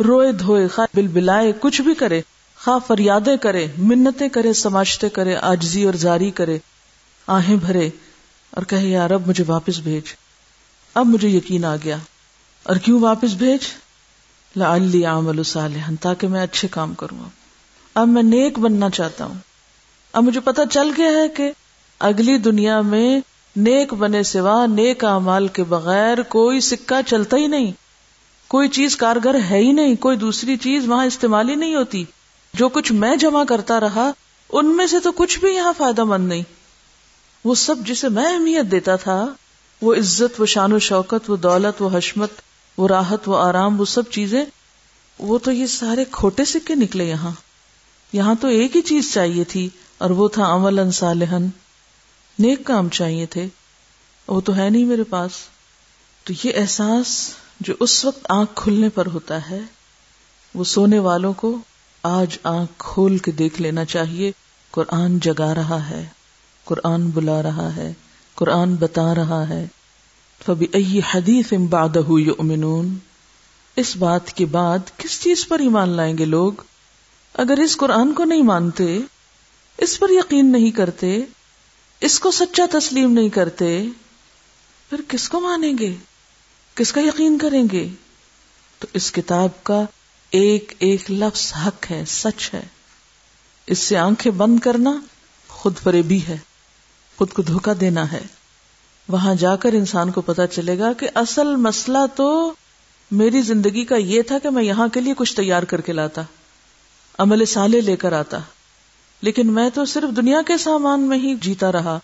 روئے 0.02 0.32
دھوئے، 0.32 0.68
خواہ 0.68 0.86
بل 0.94 1.06
بلائے، 1.06 1.52
کچھ 1.60 1.80
بھی 1.80 1.94
کرے، 1.94 2.20
خواہ 2.64 2.78
فریادیں 2.86 3.36
کرے، 3.36 3.66
منتیں 3.78 4.28
کرے 4.28 4.52
سماجتے 4.52 5.08
کرے، 5.08 5.36
آجزی 5.36 5.84
اور 5.84 5.94
زاری 5.94 6.30
کرے، 6.30 6.58
آہیں 7.26 7.56
بھرے 7.56 7.90
اور 8.50 8.62
کہے 8.62 8.88
یار 8.88 9.10
اب 9.10 9.28
مجھے 9.28 9.44
واپس 9.46 9.78
بھیج۔ 9.78 10.02
اب 10.94 11.06
مجھے 11.06 11.28
یقین 11.28 11.64
آ 11.64 11.76
گیا۔ 11.84 11.96
اور 12.62 12.76
کیوں 12.76 13.00
واپس 13.00 13.30
بھیج؟ 13.32 13.60
لعلی 14.58 15.04
عمل 15.04 15.42
صالحا، 15.42 15.92
تاکہ 16.00 16.28
میں 16.28 16.42
اچھے 16.42 16.68
کام 16.68 16.94
کروں 16.94 17.18
اب۔ 17.18 17.28
اب 17.94 18.08
میں 18.08 18.22
نیک 18.22 18.58
بننا 18.58 18.90
چاہتا 18.90 19.24
ہوں۔ 19.24 19.34
اب 20.12 20.22
مجھے 20.22 20.40
پتا 20.40 20.62
چل 20.66 20.90
گیا 20.96 21.08
ہے 21.08 21.28
کہ 21.28 21.52
اگلی 21.98 22.38
دنیا 22.38 22.80
میں 22.80 23.20
نیک 23.56 23.94
بنے 23.94 24.22
سوا 24.22 24.66
نیک 24.66 25.04
اعمال 25.04 25.48
کے 25.48 25.64
بغیر 25.64 26.22
کوئی 26.22 26.60
سکہ 26.60 27.08
چلتا 27.08 27.36
ہی 27.36 27.46
نہیں۔ 27.46 27.72
کوئی 28.48 28.68
چیز 28.68 28.96
کارگر 28.96 29.36
ہے 29.50 29.58
ہی 29.58 29.72
نہیں، 29.72 29.94
کوئی 29.94 30.16
دوسری 30.16 30.56
چیز 30.56 30.88
وہاں 30.88 31.06
استعمال 31.06 31.48
ہی 31.48 31.54
نہیں 31.54 31.74
ہوتی۔ 31.74 32.04
جو 32.54 32.68
کچھ 32.68 32.92
میں 32.92 33.16
جمع 33.16 33.44
کرتا 33.44 33.80
رہا، 33.80 34.10
ان 34.52 34.76
میں 34.76 34.86
سے 34.86 35.00
تو 35.00 35.12
کچھ 35.12 35.40
بھی 35.40 35.54
یہاں 35.54 35.72
فائدہ 35.78 36.04
مند 36.04 36.28
نہیں۔ 36.28 36.42
وہ 37.44 37.54
سب 37.54 37.78
جسے 37.78 38.08
میں 38.08 38.34
اہمیت 38.34 38.70
دیتا 38.70 38.96
تھا، 38.96 39.26
وہ 39.82 39.94
عزت 39.94 40.40
وہ 40.40 40.46
شان 40.46 40.72
و 40.72 40.78
شوکت، 40.78 41.30
وہ 41.30 41.36
دولت، 41.36 41.82
وہ 41.82 41.88
حشمت 41.92 42.30
وہ 42.78 42.88
راحت، 42.88 43.28
وہ 43.28 43.38
آرام، 43.38 43.80
وہ 43.80 43.84
سب 43.84 44.02
چیزیں، 44.10 44.44
وہ 45.18 45.38
تو 45.38 45.52
یہ 45.52 45.66
سارے 45.66 46.04
کھوٹے 46.10 46.44
سکے 46.44 46.74
نکلے 46.74 47.04
یہاں۔ 47.04 47.30
یہاں 48.12 48.34
تو 48.40 48.48
ایک 48.48 48.76
ہی 48.76 48.82
چیز 48.82 49.12
چاہیے 49.12 49.44
تھی 49.44 49.68
اور 49.98 50.10
وہ 50.10 50.28
تھا 50.28 50.54
عمل 50.54 50.78
انصالحن 50.78 51.46
نیک 52.38 52.64
کام 52.64 52.88
چاہیے 52.88 53.26
تھے۔ 53.26 53.48
وہ 54.28 54.40
تو 54.40 54.56
ہے 54.56 54.70
نہیں 54.70 54.84
میرے 54.84 55.04
پاس۔ 55.04 55.30
تو 56.24 56.32
یہ 56.44 56.52
احساس 56.54 57.30
جو 57.60 57.74
اس 57.80 58.04
وقت 58.04 58.26
آنکھ 58.28 58.52
کھلنے 58.54 58.88
پر 58.88 59.06
ہوتا 59.06 59.50
ہے، 59.50 59.60
وہ 60.54 60.64
سونے 60.64 60.98
والوں 60.98 61.32
کو 61.32 61.58
آج 62.02 62.38
آنکھ 62.42 62.72
کھول 62.78 63.18
کے 63.18 63.30
دیکھ 63.30 63.62
لینا 63.62 63.84
چاہیے۔ 63.84 64.32
قرآن 64.70 65.18
جگا 65.18 65.54
رہا 65.54 65.90
ہے، 65.90 66.06
قرآن 66.64 67.10
بلا 67.10 67.42
رہا 67.42 67.76
ہے، 67.76 67.92
قرآن 68.34 68.74
بتا 68.74 69.14
رہا 69.14 69.48
ہے۔ 69.48 69.66
حدیث 71.14 71.52
یؤمنون 72.08 72.98
اس 73.76 73.96
بات 73.96 74.32
کے 74.32 74.46
بعد 74.46 74.78
کس 74.96 75.20
چیز 75.20 75.48
پر 75.48 75.58
ایمان 75.58 75.88
لائیں 75.88 76.18
گے 76.18 76.24
لوگ؟ 76.24 76.52
اگر 77.34 77.58
اس 77.58 77.76
قرآن 77.76 78.12
کو 78.12 78.24
نہیں 78.24 78.42
مانتے، 78.42 78.98
اس 79.78 79.98
پر 79.98 80.10
یقین 80.10 80.52
نہیں 80.52 80.70
کرتے، 80.70 81.20
اس 82.00 82.20
کو 82.20 82.30
سچا 82.30 82.66
تسلیم 82.72 83.12
نہیں 83.12 83.28
کرتے، 83.28 83.84
پھر 84.90 85.00
کس 85.08 85.28
کو 85.28 85.40
مانیں 85.40 85.78
گے؟ 85.78 85.96
کس 86.74 86.92
کا 86.92 87.00
یقین 87.00 87.38
کریں 87.38 87.64
گے؟ 87.72 87.88
تو 88.78 88.86
اس 88.94 89.12
کتاب 89.12 89.64
کا 89.64 89.84
ایک 90.30 90.74
ایک 90.78 91.10
لفظ 91.10 91.52
حق 91.66 91.90
ہے، 91.90 92.04
سچ 92.06 92.54
ہے۔ 92.54 92.62
اس 93.66 93.78
سے 93.78 93.96
آنکھیں 93.96 94.32
بند 94.32 94.58
کرنا 94.58 95.00
خود 95.48 95.78
فریبی 95.78 96.20
ہے، 96.28 96.36
خود 97.16 97.32
کو 97.32 97.42
دھوکا 97.42 97.72
دینا 97.80 98.12
ہے۔ 98.12 98.37
وہاں 99.08 99.34
جا 99.34 99.56
کر 99.56 99.72
انسان 99.72 100.10
کو 100.10 100.20
پتا 100.20 100.46
چلے 100.46 100.78
گا 100.78 100.92
کہ 100.92 101.08
اصل 101.14 101.56
مسئلہ 101.56 101.98
تو 102.16 102.52
میری 103.10 103.42
زندگی 103.42 103.84
کا 103.84 103.96
یہ 103.96 104.22
تھا 104.22 104.38
کہ 104.38 104.50
میں 104.50 104.62
یہاں 104.62 104.88
کے 104.88 105.00
لیے 105.00 105.14
کچھ 105.16 105.36
تیار 105.36 105.62
کر 105.62 105.80
کے 105.80 105.92
لاتا، 105.92 106.22
عمل 107.18 107.44
سالے 107.44 107.80
لے 107.80 107.96
کر 107.96 108.12
آتا۔ 108.12 108.38
لیکن 109.22 109.52
میں 109.52 109.70
تو 109.70 109.84
صرف 109.84 110.16
دنیا 110.16 110.42
کے 110.46 110.58
سامان 110.58 111.00
میں 111.00 111.18
ہی 111.18 111.34
جیتا 111.34 111.72
رہا۔ 111.72 111.98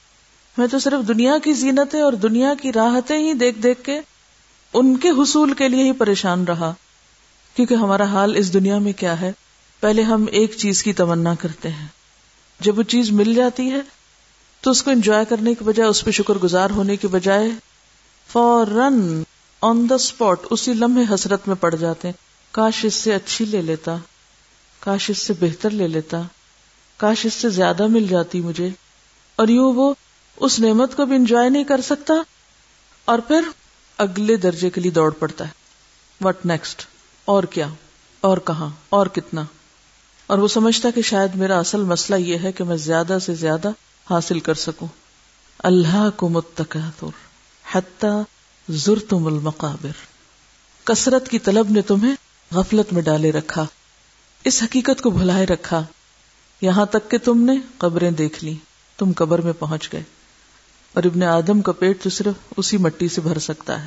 میں 0.59 0.67
تو 0.67 0.79
صرف 0.79 1.09
دنیا 1.09 1.39
کی 1.45 1.53
زینتیں 1.53 2.01
اور 2.01 2.13
دنیا 2.13 2.55
کی 2.63 2.73
راحتیں 2.73 3.19
ہی 3.19 3.33
دیکھ 3.33 3.59
دیکھ 3.59 3.83
کے 3.83 4.01
ان 4.73 4.97
کے 4.97 5.09
حصول 5.09 5.53
کے 5.53 5.69
لیے 5.69 5.83
ہی 5.83 5.93
پریشان 5.93 6.45
رہا۔ 6.45 6.75
کیونکہ 7.57 7.75
ہمارا 7.75 8.05
حال 8.05 8.37
اس 8.37 8.55
دنیا 8.55 8.79
میں 8.79 8.93
کیا 8.93 9.21
ہے؟ 9.21 9.33
پہلے 9.81 10.03
ہم 10.03 10.25
ایک 10.31 10.55
چیز 10.57 10.83
کی 10.83 10.93
تمنا 10.93 11.35
کرتے 11.35 11.69
ہیں۔ 11.69 11.87
جب 12.61 12.79
وہ 12.79 12.83
چیز 12.83 13.11
مل 13.11 13.35
جاتی 13.35 13.73
ہے 13.73 13.81
تو 14.65 14.71
اس 14.71 14.83
کو 14.83 14.91
انجوائے 14.91 15.25
کرنے 15.25 15.55
کے 15.55 15.65
بجائے، 15.65 15.89
اس 15.89 16.05
پہ 16.05 16.11
شکر 16.11 16.35
گزار 16.35 16.71
ہونے 16.71 16.97
کے 16.97 17.09
بجائے 17.09 17.51
فوراً 18.29 19.23
آن 19.61 19.89
دا 19.89 19.95
اسپاٹ 19.95 20.41
اسی 20.51 20.75
لمحے 20.75 21.15
حسرت 21.15 21.49
میں 21.49 21.57
پڑ 21.57 21.75
جاتے 21.75 22.09
ہیں۔ 22.09 22.13
کاش 22.51 22.85
اس 22.85 22.95
سے 22.95 23.15
اچھی 23.15 23.45
لے 23.45 23.63
لیتا، 23.63 23.97
کاش 24.81 25.11
اس 25.11 25.19
سے 25.19 25.33
بہتر 25.41 25.71
لے 25.71 25.89
لیتا، 25.89 26.23
کاش 26.97 27.27
اس 27.27 27.35
سے 27.35 27.49
زیادہ 27.49 27.87
مل 27.87 28.07
جاتی 28.07 28.41
مجھے۔ 28.41 28.69
اور 29.37 29.49
یوں 29.49 29.73
وہ 29.73 29.95
اس 30.37 30.61
نعمت 30.61 30.97
کو 30.97 31.07
بھی 31.07 31.17
انجوائے 31.17 31.49
نہیں 31.49 31.65
کر 31.65 31.81
سکتا 31.81 32.15
اور 33.05 33.19
پھر 33.19 33.41
اگلے 33.99 34.37
درجے 34.37 34.71
کے 34.71 34.81
لیے 34.81 34.91
دوڑ 34.91 35.11
پڑتا 35.11 35.47
ہے۔ 35.47 35.51
وٹ 36.25 36.47
نیکسٹ 36.47 36.83
اور 37.25 37.45
کیا؟ 37.45 37.69
اور 38.21 38.39
کہاں؟ 38.39 38.69
اور 38.89 39.07
کتنا؟ 39.07 39.45
اور 40.27 40.39
وہ 40.39 40.49
سمجھتا 40.49 40.91
کہ 40.95 41.03
شاید 41.03 41.35
میرا 41.35 41.59
اصل 41.59 41.81
مسئلہ 41.81 42.19
یہ 42.19 42.39
ہے 42.39 42.53
کہ 42.53 42.65
میں 42.65 42.77
زیادہ 42.77 43.19
سے 43.23 43.35
زیادہ 43.35 43.71
حاصل 44.11 44.41
کر 44.41 44.55
سکوں۔ 44.55 44.89
اللہ 45.59 46.09
کو 46.17 46.29
متکاتر 46.29 47.07
حتی 47.73 48.23
زرتم 48.69 49.27
المقابر۔ 49.27 49.91
کثرت 50.85 51.29
کی 51.29 51.39
طلب 51.39 51.71
نے 51.71 51.83
تمہیں 51.83 52.15
غفلت 52.51 52.93
میں 52.93 53.03
ڈالے 53.03 53.33
رکھا، 53.33 53.67
اس 54.45 54.63
حقیقت 54.63 55.03
کو 55.03 55.11
بھلائے 55.11 55.47
رکھا۔ 55.47 55.85
یہاں 56.61 56.87
تک 56.87 57.11
کہ 57.11 57.19
تم 57.19 57.45
نے 57.45 57.53
قبریں 57.79 58.11
دیکھ 58.11 58.45
لی 58.45 58.57
تم 58.97 59.13
قبر 59.17 59.39
میں 59.39 59.53
پہنچ 59.53 59.93
گئے۔ 59.93 60.03
اور 60.93 61.05
ابن 61.05 61.23
آدم 61.23 61.61
کا 61.61 61.73
پیٹ 61.73 62.03
تو 62.03 62.11
صرف 62.11 62.35
اسی 62.57 62.77
مٹی 62.77 63.09
سے 63.09 63.21
بھر 63.21 63.39
سکتا 63.39 63.83
ہے۔ 63.83 63.87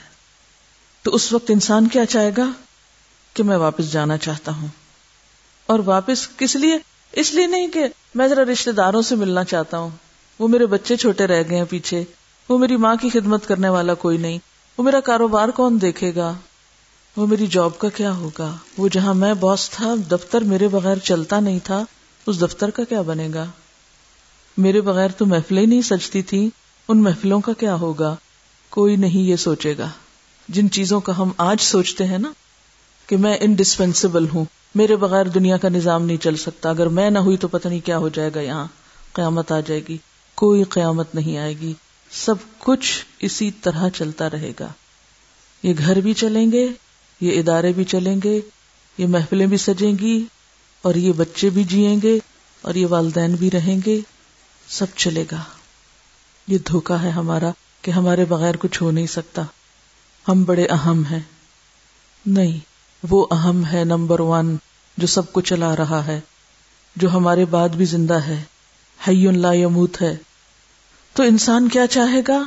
تو 1.01 1.15
اس 1.15 1.33
وقت 1.33 1.51
انسان 1.51 1.87
کیا 1.87 2.05
چاہے 2.05 2.31
گا؟ 2.37 2.49
کہ 3.33 3.43
میں 3.43 3.57
واپس 3.57 3.91
جانا 3.91 4.17
چاہتا 4.17 4.51
ہوں۔ 4.51 4.67
اور 5.65 5.79
واپس 5.79 6.27
کس 6.37 6.55
لیے؟ 6.55 6.77
اس 7.11 7.33
لیے 7.33 7.47
نہیں 7.47 7.67
کہ 7.67 7.85
میں 8.15 8.27
ذرا 8.27 8.41
رشتے 8.51 8.71
داروں 8.71 9.01
سے 9.01 9.15
ملنا 9.15 9.43
چاہتا 9.43 9.77
ہوں۔ 9.77 9.89
وہ 10.39 10.47
میرے 10.47 10.65
بچے 10.65 10.95
چھوٹے 10.95 11.27
رہ 11.27 11.43
گئے 11.49 11.57
ہیں 11.57 11.65
پیچھے۔ 11.69 12.03
وہ 12.49 12.57
میری 12.57 12.77
ماں 12.77 12.95
کی 12.95 13.09
خدمت 13.09 13.47
کرنے 13.47 13.69
والا 13.69 13.93
کوئی 13.93 14.17
نہیں۔ 14.17 14.37
وہ 14.77 14.83
میرا 14.83 14.99
کاروبار 14.99 15.49
کون 15.49 15.81
دیکھے 15.81 16.11
گا؟ 16.15 16.33
وہ 17.17 17.27
میری 17.27 17.47
جاب 17.47 17.77
کا 17.77 17.89
کیا 17.89 18.11
ہوگا؟ 18.11 18.55
وہ 18.77 18.87
جہاں 18.87 19.13
میں 19.13 19.33
باس 19.33 19.69
تھا، 19.69 19.95
دفتر 20.11 20.41
میرے 20.41 20.67
بغیر 20.67 20.97
چلتا 20.97 21.39
نہیں 21.39 21.59
تھا، 21.63 21.83
اس 22.25 22.41
دفتر 22.41 22.69
کا 22.69 22.83
کیا 22.83 23.01
بنے 23.01 23.29
گا؟ 23.33 23.45
میرے 24.57 24.81
بغیر 24.81 25.09
تو 25.09 25.25
محفلیں 25.25 25.65
نہیں 25.65 25.81
سجتی 25.81 26.21
تھی، 26.21 26.49
ان 26.87 27.03
محفلوں 27.03 27.41
کا 27.41 27.53
کیا 27.53 27.75
ہوگا؟ 27.75 28.15
کوئی 28.69 28.95
نہیں 28.95 29.19
یہ 29.19 29.35
سوچے 29.35 29.77
گا۔ 29.77 29.89
جن 30.49 30.71
چیزوں 30.71 30.99
کا 30.99 31.17
ہم 31.17 31.31
آج 31.37 31.61
سوچتے 31.61 32.05
ہیں 32.05 32.17
نا، 32.17 32.31
کہ 33.07 33.17
میں 33.17 33.37
انڈسپینسیبل 33.39 34.25
ہوں۔ 34.33 34.45
میرے 34.75 34.95
بغیر 34.95 35.25
دنیا 35.25 35.57
کا 35.57 35.69
نظام 35.69 36.05
نہیں 36.05 36.17
چل 36.17 36.35
سکتا۔ 36.35 36.69
اگر 36.69 36.87
میں 36.87 37.09
نہ 37.09 37.19
ہوئی 37.19 37.37
تو 37.37 37.47
پتہ 37.47 37.67
نہیں 37.67 37.85
کیا 37.85 37.97
ہو 37.97 38.09
جائے 38.09 38.29
گا 38.35 38.41
یہاں۔ 38.41 38.67
قیامت 39.13 39.51
آ 39.51 39.59
جائے 39.59 39.81
گی۔ 39.89 39.97
کوئی 40.37 40.63
قیامت 40.63 41.15
نہیں 41.15 41.37
آئے 41.37 41.57
گی۔ 41.57 41.73
سب 42.11 42.35
کچھ 42.57 43.05
اسی 43.19 43.51
طرح 43.51 43.89
چلتا 43.89 44.29
رہے 44.29 44.51
گا۔ 44.59 44.67
یہ 45.63 45.73
گھر 45.77 46.01
بھی 46.01 46.13
چلیں 46.13 46.51
گے، 46.51 46.67
یہ 47.21 47.39
ادارے 47.39 47.71
بھی 47.73 47.83
چلیں 47.83 48.15
گے، 48.23 48.41
یہ 48.97 49.07
محفلیں 49.07 49.47
بھی 49.47 49.57
سجیں 49.57 49.93
گی، 49.99 50.25
اور 50.81 50.95
یہ 50.95 51.11
بچے 51.11 51.49
بھی 51.49 51.63
جیئیں 51.63 52.01
گے، 52.03 52.19
اور 52.61 52.75
یہ 52.75 52.87
والدین 52.87 53.35
بھی 53.35 53.51
رہیں 53.51 53.77
گے۔ 53.85 53.99
سب 54.69 54.85
چلے 54.95 55.25
گا۔ 55.31 55.43
یہ 56.47 56.57
دھوکا 56.57 57.01
ہے 57.01 57.09
ہمارا 57.09 57.51
کہ 57.81 57.91
ہمارے 57.91 58.25
بغیر 58.25 58.57
کچھ 58.57 58.83
ہو 58.83 58.91
نہیں 58.91 59.07
سکتا۔ 59.07 59.41
ہم 60.27 60.43
بڑے 60.43 60.65
اہم 60.65 61.03
ہیں۔ 61.11 61.21
نہیں، 62.25 62.59
وہ 63.09 63.27
اہم 63.31 63.63
ہے 63.65 63.83
نمبر 63.83 64.19
ون 64.19 64.55
جو 64.97 65.07
سب 65.07 65.33
کو 65.33 65.41
چلا 65.41 65.75
رہا 65.75 66.07
ہے، 66.07 66.19
جو 66.95 67.11
ہمارے 67.11 67.45
بعد 67.45 67.69
بھی 67.69 67.85
زندہ 67.85 68.19
ہے۔ 68.19 68.43
حی 69.07 69.27
لا 69.31 69.53
یموت 69.53 70.01
ہے۔ 70.01 70.17
تو 71.17 71.23
انسان 71.23 71.67
کیا 71.67 71.87
چاہے 71.87 72.21
گا؟ 72.27 72.43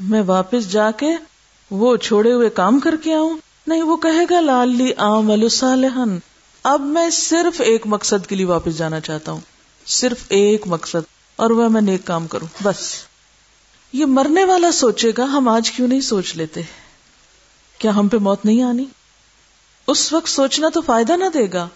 میں 0.00 0.22
واپس 0.26 0.72
جا 0.72 0.90
کے 0.90 1.06
وہ 1.70 1.96
چھوڑے 1.96 2.32
ہوئے 2.32 2.50
کام 2.50 2.80
کر 2.80 2.96
کے 2.96 3.14
آؤں؟ 3.14 3.36
نہیں، 3.66 3.82
وہ 3.82 3.96
کہے 3.96 4.24
گا 4.30 4.40
لالی 4.40 4.92
عام 4.92 5.48
صالحن 5.48 6.18
اب 6.62 6.80
میں 6.80 7.10
صرف 7.10 7.60
ایک 7.60 7.82
مقصد 7.86 8.26
کے 8.26 8.36
لیے 8.36 8.46
واپس 8.46 8.78
جانا 8.78 9.00
چاہتا 9.00 9.32
ہوں۔ 9.32 9.40
صرف 9.86 10.24
ایک 10.28 10.62
مقصد، 10.66 11.06
اور 11.36 11.50
وہ 11.50 11.68
میں 11.68 11.80
نیک 11.80 12.04
کام 12.04 12.26
کروں۔ 12.26 12.46
بس۔ 12.62 12.94
یہ 13.92 14.06
مرنے 14.06 14.44
والا 14.44 14.72
سوچے 14.72 15.12
گا، 15.18 15.24
ہم 15.24 15.48
آج 15.48 15.70
کیوں 15.70 15.88
نہیں 15.88 16.00
سوچ 16.00 16.36
لیتے؟ 16.36 16.60
کیا 17.78 17.90
ہم 17.90 18.08
پہ 18.08 18.16
موت 18.16 18.44
نہیں 18.44 18.62
آنی؟ 18.62 18.84
اس 19.86 20.12
وقت 20.12 20.28
سوچنا 20.28 20.68
تو 20.68 20.80
فائدہ 20.80 21.12
نہ 21.12 21.28
دے 21.34 21.46
گا۔ 21.52 21.68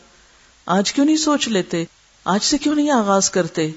آج 0.67 0.93
کیوں 0.93 1.07
نہیں 1.07 1.17
سوچ 1.17 1.49
لیتے؟ 1.49 1.85
آج 2.25 2.45
سے 2.45 2.59
کیوں 2.59 2.75
نہیں 2.75 2.91
آغاز 2.91 3.31
کرتے؟ 3.31 3.71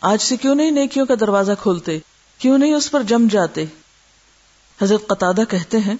آج 0.00 0.22
سے 0.22 0.36
کیوں 0.36 0.54
نہیں 0.54 0.70
نیکیوں 0.70 1.06
کا 1.06 1.14
دروازہ 1.20 1.52
کھولتے؟ 1.62 1.98
کیوں 2.38 2.58
نہیں 2.58 2.74
اس 2.74 2.90
پر 2.90 3.02
جم 3.02 3.28
جاتے؟ 3.30 3.64
حضرت 4.82 5.06
قطع 5.06 5.32
کہتے 5.48 5.78
ہیں 5.78 5.94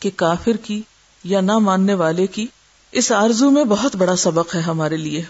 کہ 0.00 0.10
کافر 0.16 0.56
کی 0.56 0.82
یا 1.24 1.40
نہ 1.40 1.58
ماننے 1.58 1.94
والے 1.94 2.26
کی 2.26 2.46
اس 2.92 3.12
آرزو 3.12 3.50
میں 3.50 3.64
بہت 3.64 3.96
بڑا 3.96 4.16
سبق 4.16 4.54
ہے 4.54 4.60
ہمارے 4.60 4.96
لیے۔ 4.96 5.22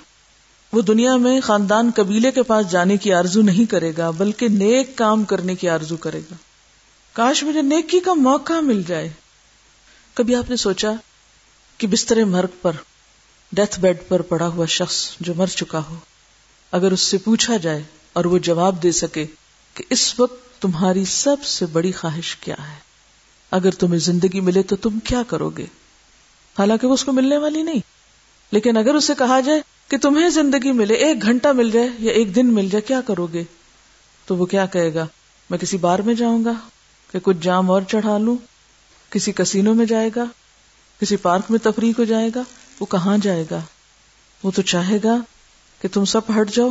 وہ 0.72 0.80
دنیا 0.80 1.16
میں 1.16 1.40
خاندان 1.40 1.90
قبیلے 1.96 2.30
کے 2.30 2.42
پاس 2.42 2.70
جانے 2.70 2.96
کی 2.96 3.12
آرزو 3.12 3.42
نہیں 3.42 3.70
کرے 3.70 3.92
گا، 3.98 4.10
بلکہ 4.10 4.48
نیک 4.48 4.96
کام 4.96 5.24
کرنے 5.24 5.54
کی 5.54 5.68
آرزو 5.68 5.96
کرے 5.96 6.18
گا۔ 6.18 6.34
کاش 7.12 7.42
مجھے 7.42 7.62
نیکی 7.62 8.00
کا 8.00 8.14
موقع 8.14 8.60
مل 8.60 8.82
جائے۔ 8.86 9.08
کبھی 10.14 10.34
آپ 10.34 10.50
نے 10.50 10.56
سوچا 10.56 10.92
کہ 11.78 11.86
بستر 11.86 12.24
مرگ 12.24 12.58
پر، 12.62 12.72
ڈیتھ 13.52 13.80
بیڈ 13.80 13.96
پر 14.08 14.22
پڑا 14.22 14.46
ہوا 14.46 14.66
شخص 14.66 15.10
جو 15.20 15.34
مر 15.34 15.46
چکا 15.46 15.78
ہو؟ 15.78 15.96
اگر 16.72 16.92
اس 16.92 17.00
سے 17.00 17.18
پوچھا 17.18 17.56
جائے 17.56 17.82
اور 18.12 18.24
وہ 18.24 18.38
جواب 18.38 18.82
دے 18.82 18.92
سکے 18.92 19.26
کہ 19.74 19.84
اس 19.90 20.20
وقت 20.20 20.62
تمہاری 20.62 21.04
سب 21.04 21.44
سے 21.44 21.66
بڑی 21.66 21.92
خواہش 21.92 22.36
کیا 22.36 22.54
ہے۔ 22.54 22.76
اگر 23.50 23.70
تمہیں 23.70 23.98
زندگی 23.98 24.40
ملے 24.40 24.62
تو 24.62 24.76
تم 24.76 24.98
کیا 25.00 25.22
کرو 25.22 25.50
گے؟ 25.50 25.66
حالانکہ 26.58 26.86
وہ 26.86 26.94
اس 26.94 27.04
کو 27.04 27.12
ملنے 27.12 27.36
والی 27.36 27.62
نہیں۔ 27.62 27.80
لیکن 28.50 28.76
اگر 28.76 28.94
اسے 28.94 29.12
کہا 29.18 29.40
جائے 29.40 29.60
کہ 29.88 29.98
تمہیں 29.98 30.28
زندگی 30.28 30.72
ملے، 30.72 30.94
ایک 30.94 31.22
گھنٹہ 31.22 31.48
مل 31.48 31.70
جائے 31.70 31.88
یا 31.98 32.12
ایک 32.12 32.36
دن 32.36 32.46
مل 32.46 32.68
جائے، 32.68 32.82
کیا 32.82 33.00
کرو 33.00 33.26
گے؟ 33.26 33.44
تو 34.26 34.36
وہ 34.36 34.46
کیا 34.46 34.66
کہے 34.66 34.94
گا؟ 34.94 35.06
میں 35.50 35.58
کسی 35.58 35.76
بار 35.76 35.98
میں 35.98 36.14
جاؤں 36.14 36.44
گا 36.44 36.52
کہ 37.12 37.18
کچھ 37.22 37.36
جام 37.42 37.70
اور 37.70 37.82
چڑھا 37.82 38.18
لوں؟ 38.18 38.36
کسی 39.10 39.32
کسینوں 39.32 39.74
میں 39.74 39.86
جائے 39.86 40.10
گا؟ 40.16 40.24
کسی 41.00 41.16
پارک 41.16 41.50
میں 41.50 41.58
تفریح 41.62 41.92
کو 41.96 42.04
جائے 42.04 42.30
گا؟ 42.34 42.42
وہ 42.80 42.86
کہاں 42.86 43.18
جائے 43.18 43.44
گا؟ 43.50 43.60
وہ 44.42 44.50
تو 44.50 44.62
چاہے 44.62 44.98
گا 45.04 45.16
کہ 45.82 45.88
تم 45.88 46.04
سب 46.04 46.20
ہٹ 46.40 46.50
جاؤ، 46.52 46.70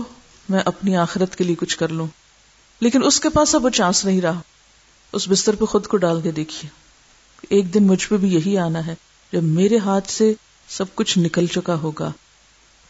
میں 0.50 0.60
اپنی 0.66 0.96
آخرت 0.96 1.36
کے 1.36 1.44
لیے 1.44 1.56
کچھ 1.56 1.78
کر 1.78 1.88
لوں۔ 1.88 2.08
لیکن 2.80 3.04
اس 3.04 3.20
کے 3.20 3.30
پاس 3.30 3.56
اب 3.56 3.66
وہ 3.66 3.70
چانس 3.70 4.06
نہیں 4.06 4.22
رہا۔ 4.22 4.42
اس 5.14 5.28
بستر 5.30 5.56
پہ 5.56 5.66
خود 5.66 5.88
کو 5.88 5.98
ڈال 5.98 6.22
کے 6.22 6.32
دیکھیے۔ 6.32 6.70
ایک 7.50 7.74
دن 7.74 7.88
مجھ 7.88 8.08
پہ 8.08 8.18
بھی 8.18 8.34
یہی 8.34 8.58
آنا 8.58 8.88
ہے، 8.88 8.96
جب 9.34 9.44
میرے 9.44 9.78
ہاتھ 9.78 10.12
سے 10.12 10.34
سب 10.70 10.96
کچھ 10.96 11.20
نکل 11.20 11.48
چکا 11.48 11.76
ہوگا۔ 11.76 12.12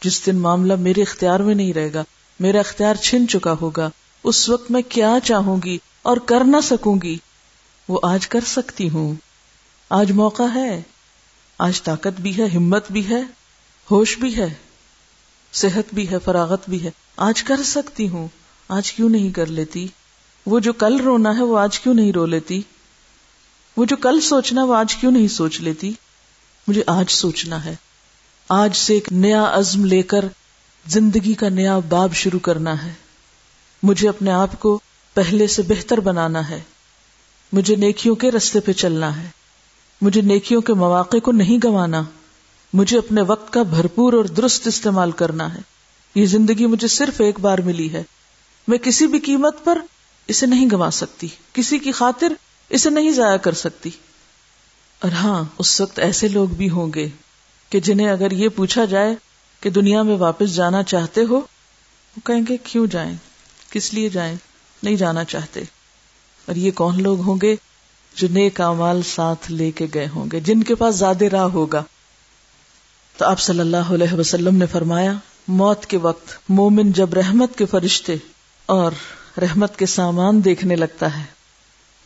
جس 0.04 0.26
دن 0.26 0.36
معاملہ 0.36 0.76
میرے 0.76 1.02
اختیار 1.02 1.40
میں 1.40 1.54
نہیں 1.54 1.72
رہے 1.72 1.92
گا، 1.94 2.04
میرا 2.40 2.58
اختیار 2.58 2.94
چھن 2.94 3.28
چکا 3.28 3.54
ہوگا۔ 3.60 3.90
اس 4.24 4.48
وقت 4.48 4.70
میں 4.70 4.82
کیا 4.82 5.14
چاہوں 5.24 5.56
گی 5.64 5.78
اور 6.02 6.16
کر 6.16 6.44
نہ 6.44 6.56
سکوں 6.62 6.96
گی۔ 7.02 7.18
وہ 7.88 8.00
آج 8.02 8.28
کر 8.28 8.40
سکتی 8.46 8.90
ہوں۔ 8.90 9.14
آج 9.90 10.12
موقع 10.12 10.54
ہے۔ 10.54 10.82
آج 11.58 11.82
طاقت 11.82 12.20
بھی 12.20 12.38
ہے، 12.38 12.46
ہمت 12.56 12.92
بھی 12.92 13.08
ہے، 13.08 13.22
ہوش 13.90 14.18
بھی 14.18 14.36
ہے۔ 14.36 14.54
صحت 15.52 15.94
بھی 15.94 16.10
ہے، 16.10 16.16
فراغت 16.24 16.68
بھی 16.68 16.84
ہے۔ 16.84 16.90
آج 17.16 17.42
کر 17.42 17.62
سکتی 17.64 18.08
ہوں، 18.08 18.28
آج 18.68 18.92
کیوں 18.92 19.10
نہیں 19.10 19.30
کر 19.30 19.46
لیتی؟ 19.46 19.88
وہ 20.46 20.60
جو 20.60 20.72
کل 20.72 20.96
رونا 20.96 21.36
ہے، 21.36 21.42
وہ 21.42 21.58
آج 21.58 21.80
کیوں 21.80 21.94
نہیں 21.94 22.12
رو 22.12 22.26
لیتی؟ 22.26 22.62
وہ 23.76 23.84
جو 23.84 23.96
کل 23.96 24.20
سوچنا 24.20 24.64
وہ 24.64 24.74
آج 24.74 24.96
کیوں 24.96 25.12
نہیں 25.12 25.28
سوچ 25.28 25.60
لیتی؟ 25.60 25.92
مجھے 26.68 26.82
آج 26.86 27.10
سوچنا 27.10 27.64
ہے۔ 27.64 27.74
آج 28.48 28.76
سے 28.76 28.94
ایک 28.94 29.12
نیا 29.12 29.50
عزم 29.54 29.84
لے 29.84 30.02
کر 30.02 30.24
زندگی 30.86 31.34
کا 31.34 31.48
نیا 31.48 31.78
باب 31.78 32.14
شروع 32.14 32.38
کرنا 32.38 32.84
ہے۔ 32.84 32.92
مجھے 33.82 34.08
اپنے 34.08 34.30
آپ 34.30 34.60
کو 34.60 34.80
پہلے 35.14 35.46
سے 35.46 35.62
بہتر 35.62 36.00
بنانا 36.00 36.48
ہے۔ 36.48 36.60
مجھے 37.52 37.76
نیکیوں 37.76 38.14
کے 38.14 38.30
رستے 38.30 38.60
پہ 38.60 38.72
چلنا 38.72 39.22
ہے۔ 39.22 39.28
مجھے 40.00 40.20
نیکیوں 40.20 40.60
کے 40.60 40.74
مواقع 40.74 41.16
کو 41.16 41.32
نہیں 41.32 41.58
گنوانا 41.64 42.02
مجھے 42.72 42.98
اپنے 42.98 43.22
وقت 43.22 43.52
کا 43.52 43.62
بھرپور 43.62 44.12
اور 44.12 44.24
درست 44.24 44.66
استعمال 44.66 45.10
کرنا 45.10 45.54
ہے۔ 45.54 45.60
یہ 46.14 46.26
زندگی 46.26 46.66
مجھے 46.66 46.88
صرف 46.88 47.20
ایک 47.20 47.40
بار 47.40 47.58
ملی 47.58 47.92
ہے۔ 47.92 48.02
میں 48.68 48.78
کسی 48.78 49.06
بھی 49.06 49.18
قیمت 49.18 49.64
پر 49.64 49.78
اسے 50.28 50.46
نہیں 50.46 50.66
گنوا 50.66 50.90
سکتی۔ 50.92 51.28
کسی 51.52 51.78
کی 51.78 51.92
خاطر 51.92 52.32
اسے 52.68 52.90
نہیں 52.90 53.12
ضائع 53.12 53.36
کر 53.36 53.52
سکتی۔ 53.52 53.90
اور 55.00 55.12
ہاں 55.12 55.44
اس 55.58 55.80
وقت 55.80 55.98
ایسے 55.98 56.28
لوگ 56.28 56.48
بھی 56.48 56.70
ہوں 56.70 56.92
گے 56.94 57.08
کہ 57.70 57.80
جنہیں 57.80 58.08
اگر 58.08 58.30
یہ 58.30 58.48
پوچھا 58.48 58.84
جائے 58.84 59.14
کہ 59.60 59.70
دنیا 59.70 60.02
میں 60.02 60.16
واپس 60.16 60.54
جانا 60.54 60.82
چاہتے 60.82 61.20
ہو، 61.20 61.36
وہ 61.36 62.20
کہیں 62.24 62.42
گے، 62.48 62.56
کیوں 62.56 62.86
جائیں؟ 62.86 63.16
کس 63.70 63.94
لیے 63.94 64.08
جائیں؟ 64.08 64.36
نہیں 64.82 64.96
جانا 64.96 65.24
چاہتے۔ 65.24 65.60
اور 66.46 66.56
یہ 66.56 66.70
کون 66.70 67.02
لوگ 67.02 67.20
ہوں 67.20 67.36
گے 67.42 67.56
جو 68.16 68.28
نیک 68.30 68.60
امال 68.60 69.02
ساتھ 69.02 69.52
لے 69.52 69.70
کے 69.70 69.86
گئے 69.94 70.08
ہوں 70.08 70.26
گے، 70.32 70.40
جن 70.40 70.62
کے 70.62 70.74
پاس 70.74 70.96
زیادہ 70.96 71.24
راہ 71.24 71.44
ہوگا۔ 71.44 71.82
تو 73.18 73.24
آپ 73.24 73.40
صلی 73.40 73.60
اللہ 73.60 73.76
علیہ 73.76 74.14
وسلم 74.14 74.56
نے 74.56 74.66
فرمایا، 74.66 75.12
موت 75.48 75.86
کے 75.86 75.96
وقت 75.96 76.28
مومن 76.48 76.92
جب 76.92 77.14
رحمت 77.14 77.58
کے 77.58 77.66
فرشتے 77.66 78.14
اور 78.66 78.92
رحمت 79.40 79.78
کے 79.78 79.86
سامان 79.86 80.44
دیکھنے 80.44 80.76
لگتا 80.76 81.18
ہے۔ 81.18 81.24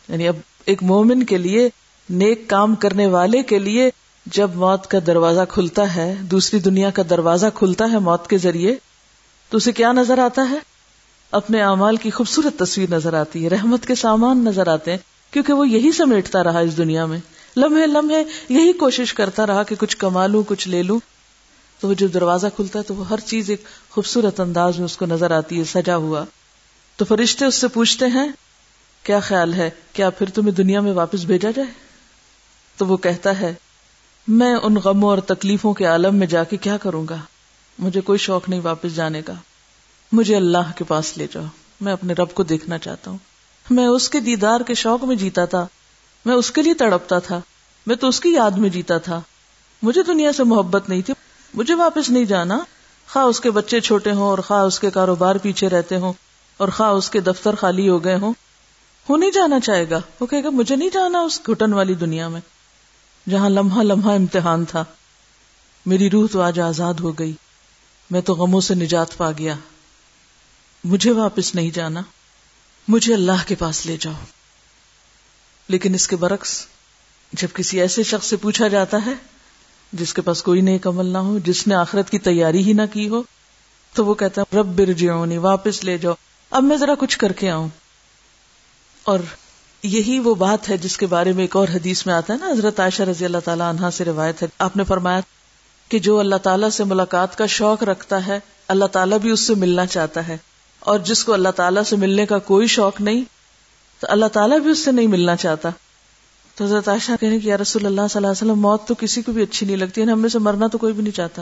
یعنی 0.09 0.27
اب 0.27 0.35
ایک 0.65 0.83
مومن 0.83 1.23
کے 1.23 1.37
لیے، 1.37 1.69
نیک 2.09 2.49
کام 2.49 2.75
کرنے 2.75 3.07
والے 3.07 3.43
کے 3.43 3.59
لیے 3.59 3.89
جب 4.25 4.55
موت 4.55 4.87
کا 4.87 4.97
دروازہ 5.07 5.41
کھلتا 5.49 5.95
ہے، 5.95 6.15
دوسری 6.21 6.59
دنیا 6.59 6.89
کا 6.89 7.03
دروازہ 7.09 7.45
کھلتا 7.53 7.85
ہے 7.91 7.99
موت 7.99 8.27
کے 8.27 8.37
ذریعے، 8.37 8.75
تو 9.49 9.57
اسے 9.57 9.71
کیا 9.71 9.91
نظر 9.91 10.17
آتا 10.17 10.49
ہے؟ 10.49 10.57
اپنے 11.31 11.61
اعمال 11.61 11.95
کی 11.95 12.09
خوبصورت 12.09 12.59
تصویر 12.59 12.89
نظر 12.89 13.13
آتی 13.13 13.43
ہے، 13.43 13.49
رحمت 13.49 13.85
کے 13.85 13.95
سامان 13.95 14.45
نظر 14.45 14.67
آتے 14.67 14.91
ہیں، 14.91 14.97
کیونکہ 15.31 15.53
وہ 15.53 15.69
یہی 15.69 15.91
سمیٹتا 15.91 16.43
رہا 16.43 16.59
اس 16.59 16.77
دنیا 16.77 17.05
میں۔ 17.05 17.19
لمحے 17.57 17.87
لمحے 17.87 18.23
یہی 18.49 18.73
کوشش 18.73 19.13
کرتا 19.13 19.47
رہا 19.47 19.63
کہ 19.63 19.75
کچھ 19.79 19.97
کما 19.97 20.27
لوں، 20.27 20.43
کچھ 20.47 20.67
لے 20.67 20.83
لوں۔ 20.83 20.99
تو 21.79 21.87
وہ 21.87 21.93
جو 21.93 22.07
دروازہ 22.07 22.47
کھلتا 22.55 22.79
ہے 22.79 22.83
تو 22.83 22.95
وہ 22.95 23.09
ہر 23.09 23.19
چیز 23.19 23.49
ایک 23.49 23.63
خوبصورت 23.89 24.39
انداز 24.39 24.77
میں 24.77 24.85
اس 24.85 24.97
کو 24.97 25.05
نظر 25.05 25.31
آتی 25.31 25.59
ہے، 25.59 25.63
سجا 25.63 25.95
ہوا۔ 25.95 26.25
تو 26.97 27.05
فرشتے 27.05 27.45
اس 27.45 27.55
سے 27.55 27.67
پوچھتے 27.67 28.05
ہیں، 28.05 28.27
کیا 29.03 29.19
خیال 29.19 29.53
ہے، 29.53 29.69
کیا 29.93 30.09
پھر 30.09 30.29
تمہیں 30.29 30.51
دنیا 30.51 30.81
میں 30.81 30.93
واپس 30.93 31.23
بھیجا 31.23 31.51
جائے؟ 31.51 31.67
تو 32.77 32.85
وہ 32.85 32.97
کہتا 32.97 33.39
ہے، 33.39 33.53
میں 34.27 34.55
ان 34.55 34.75
غموں 34.75 35.09
اور 35.09 35.17
تکلیفوں 35.17 35.73
کے 35.73 35.85
عالم 35.85 36.15
میں 36.15 36.27
جا 36.27 36.43
کے 36.43 36.57
کیا 36.57 36.77
کروں 36.77 37.05
گا؟ 37.09 37.17
مجھے 37.79 38.01
کوئی 38.01 38.19
شوق 38.19 38.49
نہیں 38.49 38.61
واپس 38.63 38.95
جانے 38.95 39.21
کا۔ 39.21 39.33
مجھے 40.11 40.35
اللہ 40.35 40.71
کے 40.75 40.83
پاس 40.83 41.17
لے 41.17 41.27
جاؤ۔ 41.31 41.43
میں 41.81 41.93
اپنے 41.93 42.13
رب 42.13 42.33
کو 42.33 42.43
دیکھنا 42.43 42.77
چاہتا 42.77 43.11
ہوں۔ 43.11 43.17
میں 43.69 43.87
اس 43.87 44.09
کے 44.09 44.19
دیدار 44.19 44.61
کے 44.61 44.73
شوق 44.73 45.03
میں 45.03 45.15
جیتا 45.15 45.45
تھا۔ 45.45 45.67
میں 46.27 46.35
اس 46.35 46.51
کے 46.51 46.61
لیے 46.61 46.73
تڑپتا 46.73 47.19
تھا۔ 47.19 47.41
میں 47.87 47.95
تو 47.95 48.07
اس 48.07 48.19
کی 48.19 48.29
یاد 48.29 48.51
میں 48.51 48.69
جیتا 48.69 48.97
تھا۔ 48.97 49.21
مجھے 49.81 50.03
دنیا 50.03 50.31
سے 50.33 50.43
محبت 50.43 50.89
نہیں 50.89 51.01
تھی۔ 51.01 51.13
مجھے 51.53 51.73
واپس 51.73 52.09
نہیں 52.09 52.25
جانا۔ 52.25 52.59
خواہ 53.13 53.25
اس 53.25 53.39
کے 53.39 53.51
بچے 53.51 53.79
چھوٹے 53.79 54.11
ہوں 54.11 54.23
اور 54.23 54.37
خواہ 54.37 54.61
اس 54.61 54.79
کے 54.79 54.91
کاروبار 54.91 55.35
پیچھے 55.35 55.69
رہتے 55.69 55.97
ہوں 55.97 56.13
اور 56.57 56.67
خواہ 56.67 56.89
اس 56.89 57.09
کے 57.09 57.19
دفتر 57.19 57.55
خالی 57.55 57.89
ہو 57.89 58.03
گئے 58.03 58.15
ہوں۔ 58.15 58.33
وہ 59.09 59.17
نہیں 59.17 59.31
جانا 59.31 59.59
چاہے 59.59 59.89
گا۔ 59.89 59.99
وہ 60.19 60.25
کہے 60.25 60.43
گا، 60.43 60.49
مجھے 60.49 60.75
نہیں 60.75 60.89
جانا 60.93 61.19
اس 61.19 61.41
گھٹن 61.47 61.73
والی 61.73 61.93
دنیا 61.93 62.27
میں 62.27 62.41
جہاں 63.29 63.49
لمحہ 63.49 63.83
لمحہ 63.83 64.15
امتحان 64.15 64.65
تھا۔ 64.65 64.83
میری 65.85 66.09
روح 66.09 66.27
تو 66.31 66.41
آج 66.41 66.59
آزاد 66.59 66.93
ہو 66.93 67.11
گئی۔ 67.11 67.33
میں 68.11 68.21
تو 68.21 68.33
غموں 68.33 68.61
سے 68.61 68.75
نجات 68.75 69.17
پا 69.17 69.31
گیا۔ 69.31 69.55
مجھے 70.83 71.11
واپس 71.11 71.55
نہیں 71.55 71.71
جانا۔ 71.71 72.01
مجھے 72.87 73.13
اللہ 73.13 73.47
کے 73.47 73.55
پاس 73.55 73.85
لے 73.85 73.97
جاؤ۔ 73.99 74.36
لیکن 75.67 75.93
اس 75.93 76.07
کے 76.07 76.15
برعکس، 76.15 76.65
جب 77.33 77.47
کسی 77.53 77.81
ایسے 77.81 78.03
شخص 78.03 78.27
سے 78.27 78.35
پوچھا 78.35 78.67
جاتا 78.67 78.97
ہے، 79.05 79.13
جس 79.93 80.13
کے 80.13 80.21
پاس 80.21 80.43
کوئی 80.43 80.61
نیک 80.61 80.87
عمل 80.87 81.05
نہ 81.05 81.17
ہو، 81.17 81.39
جس 81.39 81.67
نے 81.67 81.75
آخرت 81.75 82.09
کی 82.09 82.19
تیاری 82.19 82.63
ہی 82.63 82.73
نہ 82.73 82.81
کی 82.93 83.09
ہو، 83.09 83.23
تو 83.93 84.05
وہ 84.05 84.13
کہتا 84.13 84.41
ہے، 84.41 84.57
رب 84.57 84.65
برجعونی 84.65 85.37
واپس 85.37 85.83
لے 85.83 85.97
جاؤ، 85.97 86.13
اب 86.49 86.63
میں 86.63 86.77
ذرا 86.77 86.93
کچھ 86.99 87.17
کر 87.17 87.31
کے 87.31 87.49
آؤں۔ 87.49 87.67
اور 89.03 89.19
یہی 89.83 90.19
وہ 90.19 90.35
بات 90.35 90.69
ہے 90.69 90.77
جس 90.77 90.97
کے 90.97 91.05
بارے 91.05 91.31
میں 91.31 91.43
ایک 91.43 91.55
اور 91.55 91.67
حدیث 91.67 92.05
میں 92.05 92.13
آتا 92.13 92.33
ہے 92.33 92.39
نا، 92.39 92.51
حضرت 92.51 92.79
عائشہ 92.79 93.03
رضی 93.03 93.25
اللہ 93.25 93.37
تعالیٰ 93.45 93.69
عنہ 93.69 93.85
سے 93.93 94.05
روایت 94.05 94.43
ہے۔ 94.43 94.47
آپ 94.59 94.77
نے 94.77 94.83
فرمایا 94.83 95.19
کہ 95.89 95.99
جو 95.99 96.19
اللہ 96.19 96.35
تعالیٰ 96.35 96.69
سے 96.69 96.83
ملاقات 96.83 97.37
کا 97.37 97.45
شوق 97.45 97.83
رکھتا 97.83 98.27
ہے، 98.27 98.39
اللہ 98.67 98.85
تعالیٰ 98.85 99.19
بھی 99.19 99.29
اس 99.29 99.39
سے 99.39 99.55
ملنا 99.55 99.85
چاہتا 99.85 100.27
ہے۔ 100.27 100.37
اور 100.79 100.99
جس 100.99 101.23
کو 101.23 101.33
اللہ 101.33 101.49
تعالیٰ 101.49 101.83
سے 101.83 101.95
ملنے 101.95 102.25
کا 102.25 102.39
کوئی 102.39 102.67
شوق 102.67 103.01
نہیں 103.01 103.23
تو 103.99 104.07
اللہ 104.09 104.25
تعالیٰ 104.25 104.59
بھی 104.59 104.71
اس 104.71 104.85
سے 104.85 104.91
نہیں 104.91 105.07
ملنا 105.07 105.35
چاہتا۔ 105.35 105.69
تو 106.55 106.63
حضرت 106.63 106.87
عائشہ 106.87 107.11
کہنے 107.19 107.39
کی 107.39 107.47
یا 107.47 107.57
رسول 107.57 107.85
اللہ 107.85 108.01
صلی 108.01 108.17
اللہ 108.17 108.27
علیہ 108.27 108.51
وسلم، 108.51 108.61
موت 108.61 108.87
تو 108.87 108.93
کسی 108.95 109.21
کو 109.21 109.31
بھی 109.31 109.43
اچھی 109.43 109.65
نہیں 109.65 109.77
لگتی 109.77 110.01
یعنی 110.01 110.11
ہے 110.11 110.17
ہمیں 110.17 110.29
سے 110.29 110.39
مرنا 110.39 110.67
تو 110.67 110.77
کوئی 110.77 110.93
بھی 110.93 111.03
نہیں 111.03 111.13
چاہتا۔ 111.13 111.41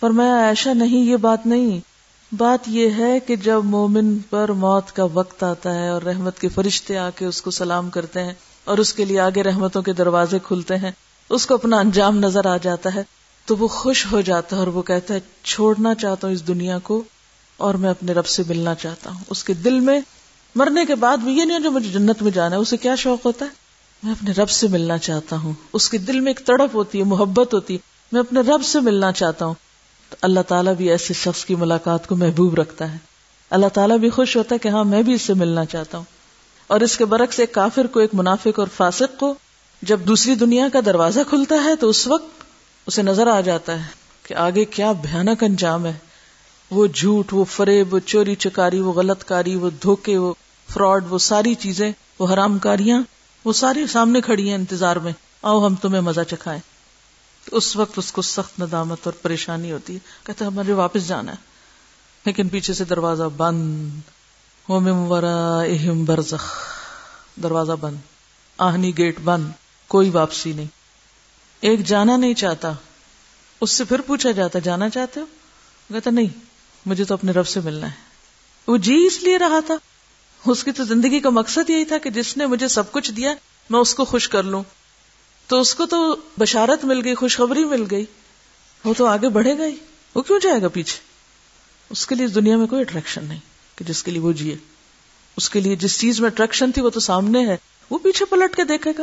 پر 0.00 0.10
میں، 0.10 0.30
عائشہ، 0.30 0.68
نہیں، 0.68 0.98
یہ 0.98 1.16
بات 1.16 1.46
نہیں۔ 1.46 1.80
بات 2.38 2.58
یہ 2.66 2.90
ہے 2.90 3.20
کہ 3.20 3.36
جب 3.36 3.60
مومن 3.64 4.18
پر 4.18 4.52
موت 4.52 4.96
کا 4.96 5.04
وقت 5.04 5.42
آتا 5.42 5.74
ہے 5.74 5.88
اور 5.88 6.02
رحمت 6.02 6.38
کے 6.38 6.48
فرشتے 6.48 6.98
آ 6.98 7.10
کے 7.10 7.24
اس 7.24 7.42
کو 7.42 7.50
سلام 7.50 7.90
کرتے 7.90 8.22
ہیں 8.22 8.32
اور 8.64 8.78
اس 8.78 8.94
کے 8.94 9.04
لیے 9.04 9.20
آگے 9.20 9.42
رحمتوں 9.42 9.82
کے 9.82 9.92
دروازے 9.92 10.38
کھلتے 10.42 10.76
ہیں، 10.76 10.90
اس 11.28 11.46
کو 11.46 11.54
اپنا 11.54 11.78
انجام 11.78 12.18
نظر 12.18 12.46
آ 12.46 12.56
جاتا 12.56 12.94
ہے، 12.94 13.02
تو 13.46 13.56
وہ 13.56 13.68
خوش 13.68 14.06
ہو 14.12 14.20
جاتا 14.20 14.56
ہے 14.56 14.60
اور 14.60 14.66
وہ 14.66 14.82
کہتا 14.82 15.14
ہے، 15.14 15.20
چھوڑنا 15.42 15.94
چاہتا 15.94 16.26
ہوں 16.26 16.34
اس 16.34 16.46
دنیا 16.46 16.78
کو 16.78 17.02
اور 17.56 17.74
میں 17.74 17.90
اپنے 17.90 18.12
رب 18.12 18.26
سے 18.26 18.42
ملنا 18.48 18.74
چاہتا 18.74 19.10
ہوں۔ 19.10 19.24
اس 19.30 19.44
کے 19.44 19.54
دل 19.54 19.80
میں 19.80 20.00
مرنے 20.56 20.84
کے 20.84 20.94
بعد 20.94 21.16
بھی 21.16 21.32
یہ 21.32 21.44
نہیں 21.44 21.58
جو 21.58 21.70
مجھے 21.70 21.90
جنت 21.90 22.22
میں 22.22 22.30
جانا 22.30 22.56
ہے، 22.56 22.60
اسے 22.60 22.76
کیا 22.76 22.94
شوق 22.94 23.26
ہوتا 23.26 23.44
ہے؟ 23.44 23.50
میں 24.02 24.12
اپنے 24.12 24.30
رب 24.30 24.50
سے 24.50 24.68
ملنا 24.68 24.98
چاہتا 24.98 25.36
ہوں۔ 25.36 25.52
اس 25.72 25.90
کے 25.90 25.98
دل 25.98 26.20
میں 26.20 26.32
ایک 26.32 26.46
تڑپ 26.46 26.70
ہوتی 26.74 26.98
ہے، 26.98 27.04
محبت 27.04 27.54
ہوتی 27.54 27.74
ہے۔ 27.74 27.78
میں 28.12 28.20
اپنے 28.20 28.40
رب 28.40 28.64
سے 28.64 28.80
ملنا 28.80 29.12
چاہتا 29.12 29.44
ہوں۔ 29.44 29.54
تو 30.10 30.16
اللہ 30.22 30.40
تعالیٰ 30.40 30.74
بھی 30.74 30.90
ایسے 30.90 31.14
شخص 31.14 31.44
کی 31.44 31.54
ملاقات 31.54 32.06
کو 32.06 32.16
محبوب 32.16 32.54
رکھتا 32.54 32.92
ہے۔ 32.92 32.98
اللہ 33.50 33.66
تعالیٰ 33.66 33.98
بھی 33.98 34.10
خوش 34.10 34.36
ہوتا 34.36 34.54
ہے 34.54 34.58
کہ 34.58 34.68
ہاں 34.68 34.84
میں 34.84 35.02
بھی 35.02 35.12
اس 35.12 35.22
سے 35.22 35.34
ملنا 35.34 35.64
چاہتا 35.64 35.98
ہوں۔ 35.98 36.04
اور 36.66 36.80
اس 36.80 36.96
کے 36.96 37.04
برعکس 37.04 37.40
ایک 37.40 37.52
کافر 37.52 37.86
کو، 37.86 38.00
ایک 38.00 38.10
منافق 38.12 38.58
اور 38.58 38.66
فاسق 38.76 39.20
کو 39.20 39.34
جب 39.82 40.00
دوسری 40.00 40.34
دنیا 40.34 40.68
کا 40.72 40.78
دروازہ 40.86 41.20
کھلتا 41.28 41.64
ہے، 41.64 41.76
تو 41.76 41.88
اس 41.88 42.06
وقت 42.06 42.42
اسے 42.86 43.02
نظر 43.02 43.26
آ 43.26 43.40
جاتا 43.40 43.78
ہے 43.78 43.84
کہ 44.22 44.34
آگے 44.34 44.64
کیا 44.64 44.92
بھیانک 44.92 45.44
انجام 45.44 45.86
ہے۔ 45.86 45.92
وہ 46.70 46.86
جھوٹ، 46.86 47.32
وہ 47.32 47.44
فریب، 47.44 47.94
وہ 47.94 47.98
چوری 47.98 48.34
چکاری، 48.34 48.80
وہ 48.80 48.92
غلط 48.92 49.24
کاری، 49.24 49.56
وہ 49.56 49.70
دھوکے، 49.82 50.18
وہ 50.18 50.34
فراڈ، 50.72 51.04
وہ 51.08 51.18
ساری 51.18 51.54
چیزیں، 51.54 51.92
وہ 52.18 52.32
حرام 52.32 52.58
کاریاں، 52.58 53.02
وہ 53.44 53.52
ساری 53.52 53.86
سامنے 53.86 54.20
کھڑی 54.20 54.48
ہیں 54.48 54.54
انتظار 54.54 54.96
میں۔ 54.96 55.12
آؤ 55.42 55.66
ہم 55.66 55.74
تمہیں 55.74 56.00
مزہ 56.00 56.20
چکھائیں۔ 56.30 56.60
اس 57.52 57.76
وقت 57.76 57.98
اس 57.98 58.12
کو 58.12 58.22
سخت 58.22 58.60
ندامت 58.60 58.98
اور 59.02 59.12
پریشانی 59.12 59.72
ہوتی۔ 59.72 59.94
ہے 59.94 59.98
کہتے 60.22 60.44
ہمارے 60.44 60.72
واپس 60.72 61.08
جانا 61.08 61.32
ہے۔ 61.32 61.36
لیکن 62.24 62.48
پیچھے 62.48 62.74
سے 62.74 62.84
دروازہ 62.84 63.22
بند۔ 63.36 63.90
برزخ۔ 66.06 66.54
دروازہ 67.42 67.72
بند۔ 67.72 67.96
آہنی 68.58 68.98
گیٹ 68.98 69.20
بند۔ 69.20 69.50
کوئی 69.88 70.10
واپسی 70.10 70.52
نہیں۔ 70.52 70.66
ایک 71.60 71.86
جانا 71.86 72.16
نہیں 72.16 72.34
چاہتا۔ 72.34 72.72
اس 73.60 73.70
سے 73.70 73.84
پھر 73.84 74.00
پوچھا 74.00 74.30
جاتا، 74.30 74.58
جانا 74.58 74.88
چاہتے 74.88 75.20
ہو؟ 75.20 75.26
کہتا، 75.88 76.10
نہیں، 76.10 76.38
مجھے 76.86 77.04
تو 77.04 77.14
اپنے 77.14 77.32
رب 77.32 77.46
سے 77.46 77.60
ملنا 77.60 77.86
ہے۔ 77.86 77.94
وہ 78.66 78.76
جی 78.76 79.06
اس 79.06 79.22
لیے 79.22 79.38
رہا 79.38 79.60
تھا۔ 79.66 79.74
اس 80.46 80.64
کی 80.64 80.72
تو 80.72 80.84
زندگی 80.84 81.20
کا 81.20 81.30
مقصد 81.30 81.70
یہی 81.70 81.84
تھا 81.84 81.98
کہ 81.98 82.10
جس 82.10 82.36
نے 82.36 82.46
مجھے 82.46 82.68
سب 82.68 82.92
کچھ 82.92 83.12
دیا، 83.12 83.34
میں 83.70 83.80
اس 83.80 83.94
کو 83.94 84.04
خوش 84.04 84.28
کر 84.28 84.42
لوں۔ 84.42 84.62
تو 85.46 85.60
اس 85.60 85.74
کو 85.74 85.86
تو 85.86 86.16
بشارت 86.38 86.84
مل 86.84 87.04
گئی، 87.04 87.14
خوشخبری 87.14 87.64
مل 87.64 87.84
گئی۔ 87.90 88.04
وہ 88.84 88.94
تو 88.96 89.06
آگے 89.06 89.28
بڑھے 89.28 89.58
گا 89.58 89.66
ہی۔ 89.66 89.74
وہ 90.14 90.22
کیوں 90.22 90.38
جائے 90.42 90.62
گا 90.62 90.68
پیچھے؟ 90.68 90.98
اس 91.90 92.06
کے 92.06 92.14
لیے 92.14 92.26
دنیا 92.26 92.56
میں 92.56 92.66
کوئی 92.66 92.80
اٹریکشن 92.80 93.24
نہیں 93.24 93.38
کہ 93.76 93.84
جس 93.84 94.02
کے 94.02 94.10
لیے 94.10 94.20
وہ 94.20 94.32
جیے۔ 94.32 94.56
اس 95.36 95.50
کے 95.50 95.60
لیے 95.60 95.76
جس 95.76 96.00
چیز 96.00 96.20
میں 96.20 96.30
اٹریکشن 96.30 96.72
تھی 96.72 96.82
وہ 96.82 96.90
تو 96.90 97.00
سامنے 97.00 97.46
ہے۔ 97.46 97.56
وہ 97.90 97.98
پیچھے 97.98 98.24
پلٹ 98.24 98.56
کے 98.56 98.64
دیکھے 98.64 98.92
گا۔ 98.98 99.02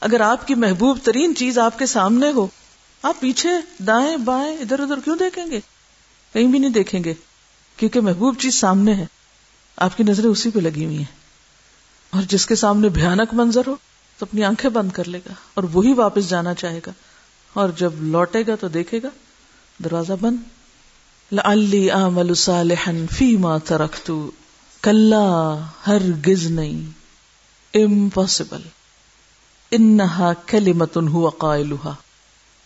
اگر 0.00 0.20
آپ 0.20 0.46
کی 0.46 0.54
محبوب 0.54 0.98
ترین 1.02 1.34
چیز 1.36 1.58
آپ 1.58 1.78
کے 1.78 1.86
سامنے 1.86 2.32
ہو، 2.32 2.46
آپ 3.02 3.20
پیچھے 3.20 3.48
دائیں 3.78 4.16
بائیں 4.16 4.56
ادھر 4.56 4.80
ادھر 4.80 5.00
کیوں 5.00 5.16
دیکھیں 5.16 5.46
گے؟ 5.50 5.60
کہیں 6.32 6.46
بھی 6.46 6.58
نہیں 6.58 6.70
دیکھیں 6.70 7.04
گے، 7.04 7.14
کیونکہ 7.76 8.00
محبوب 8.00 8.38
چیز 8.38 8.54
سامنے 8.54 8.94
ہے۔ 8.94 9.06
آپ 9.78 9.96
کی 9.96 10.04
نظریں 10.04 10.30
اسی 10.30 10.50
پہ 10.50 10.58
لگی 10.58 10.84
ہوئی 10.84 10.98
ہیں۔ 10.98 11.18
اور 12.10 12.22
جس 12.22 12.46
کے 12.46 12.54
سامنے 12.54 12.88
بھیانک 12.88 13.34
منظر 13.34 13.62
ہو، 13.66 13.76
تو 14.18 14.26
اپنی 14.30 14.44
آنکھیں 14.44 14.70
بند 14.70 14.90
کر 14.90 15.08
لے 15.08 15.18
گا 15.18 15.32
اور 15.54 15.64
وہی 15.72 15.92
واپس 15.92 16.28
جانا 16.28 16.54
چاہے 16.54 16.80
گا۔ 16.86 16.92
اور 17.52 17.68
جب 17.68 17.90
لوٹے 17.98 18.42
گا 18.46 18.54
تو 18.54 18.68
دیکھے 18.68 19.02
گا، 19.02 19.08
دروازہ 19.84 20.12
بند۔ 20.20 20.36
لی 21.54 21.90
آمل 21.90 22.34
فی 23.16 23.36
ما 23.36 23.58
ترکت 23.58 24.10
کلا 24.82 25.58
ہر 25.86 26.02
گز 26.28 26.46
نہیں۔ 26.46 26.90
امپاسبل 27.74 28.62
انہا 29.70 30.32
کلمتن 30.46 31.08
ہوا 31.08 31.30
قائلها 31.38 31.94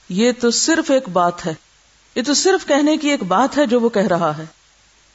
یہ 0.08 0.32
تو 0.40 0.50
صرف 0.50 0.90
ایک 0.90 1.08
بات 1.08 1.46
ہے۔ 1.46 1.54
یہ 2.14 2.22
تو 2.22 2.34
صرف 2.34 2.66
کہنے 2.66 2.96
کی 2.96 3.08
ایک 3.08 3.22
بات 3.22 3.58
ہے 3.58 3.66
جو 3.66 3.80
وہ 3.80 3.88
کہہ 3.88 4.02
رہا 4.02 4.38
ہے۔ 4.38 4.44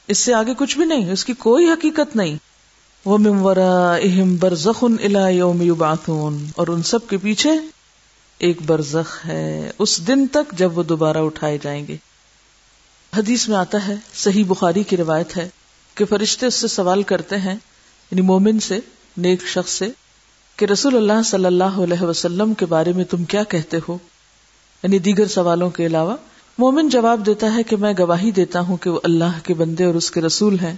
اس 0.08 0.18
سے 0.18 0.34
آگے 0.34 0.52
کچھ 0.58 0.76
بھی 0.78 0.84
نہیں، 0.84 1.12
اس 1.12 1.24
کی 1.24 1.32
کوئی 1.32 1.68
حقیقت 1.68 2.16
نہیں۔ 2.16 2.36
وہ 3.04 3.18
ممورا 3.18 3.92
اہم 3.92 4.36
برزخ 4.36 4.84
الا 4.84 5.28
یوم 5.28 5.62
یبعثون 5.62 6.46
اور 6.56 6.68
ان 6.68 6.82
سب 6.82 7.08
کے 7.08 7.16
پیچھے 7.16 7.50
ایک 8.38 8.62
برزخ 8.66 9.26
ہے، 9.26 9.70
اس 9.78 10.06
دن 10.06 10.26
تک 10.26 10.52
جب 10.52 10.78
وہ 10.78 10.82
دوبارہ 10.82 11.18
اٹھائے 11.18 11.58
جائیں 11.62 11.86
گے۔ 11.86 11.96
حدیث 13.18 13.48
میں 13.48 13.56
آتا 13.56 13.88
ہے، 13.88 13.96
صحیح 14.14 14.44
بخاری 14.48 14.82
کی 14.82 14.96
روایت 14.96 15.36
ہے 15.36 15.48
کہ 15.94 16.04
فرشتے 16.04 16.46
اس 16.46 16.54
سے 16.54 16.68
سوال 16.68 17.02
کرتے 17.02 17.36
ہیں 17.36 17.54
یعنی 18.10 18.20
مومن 18.20 18.60
سے، 18.60 18.78
نیک 19.16 19.46
شخص 19.46 19.72
سے، 19.72 19.88
کہ 20.56 20.64
رسول 20.64 20.96
اللہ 20.96 21.22
صلی 21.24 21.44
اللہ 21.44 21.64
علیہ 21.64 22.02
وسلم 22.02 22.54
کے 22.54 22.66
بارے 22.66 22.92
میں 22.92 23.04
تم 23.04 23.24
کیا 23.24 23.42
کہتے 23.42 23.76
ہو؟ 23.88 23.98
یعنی 24.82 24.98
دیگر 24.98 25.26
سوالوں 25.26 25.70
کے 25.70 25.86
علاوہ 25.86 26.16
مومن 26.58 26.88
جواب 26.88 27.26
دیتا 27.26 27.54
ہے 27.54 27.62
کہ 27.62 27.76
میں 27.76 27.92
گواہی 27.98 28.30
دیتا 28.30 28.60
ہوں 28.60 28.76
کہ 28.76 28.90
وہ 28.90 29.00
اللہ 29.04 29.38
کے 29.44 29.54
بندے 29.54 29.84
اور 29.84 29.94
اس 29.94 30.10
کے 30.10 30.20
رسول 30.20 30.58
ہیں۔ 30.58 30.76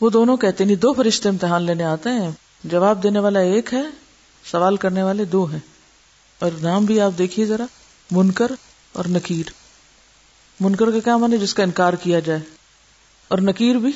وہ 0.00 0.10
دونوں 0.10 0.36
کہتے 0.36 0.64
نہیں 0.64 0.76
دو 0.76 0.92
فرشتے 0.92 1.28
امتحان 1.28 1.62
لینے 1.62 1.84
آتے 1.84 2.10
ہیں۔ 2.10 2.30
جواب 2.64 3.02
دینے 3.02 3.18
والا 3.18 3.40
ایک 3.40 3.74
ہے، 3.74 3.82
سوال 4.44 4.76
کرنے 4.76 5.02
والے 5.02 5.24
دو 5.24 5.44
ہیں۔ 5.44 5.58
اور 6.38 6.50
نام 6.62 6.84
بھی 6.84 7.00
آپ 7.00 7.12
دیکھیے 7.18 7.46
ذرا، 7.46 7.64
منکر 8.10 8.52
اور 8.92 9.04
نکیر۔ 9.08 9.50
منکر 10.60 10.90
کا 10.90 10.98
کیا 11.04 11.16
مانے 11.16 11.36
جس 11.36 11.54
کا 11.54 11.62
انکار 11.62 11.92
کیا 11.92 12.20
جائے۔ 12.20 12.40
اور 13.28 13.38
نکیر 13.38 13.76
بھی، 13.76 13.92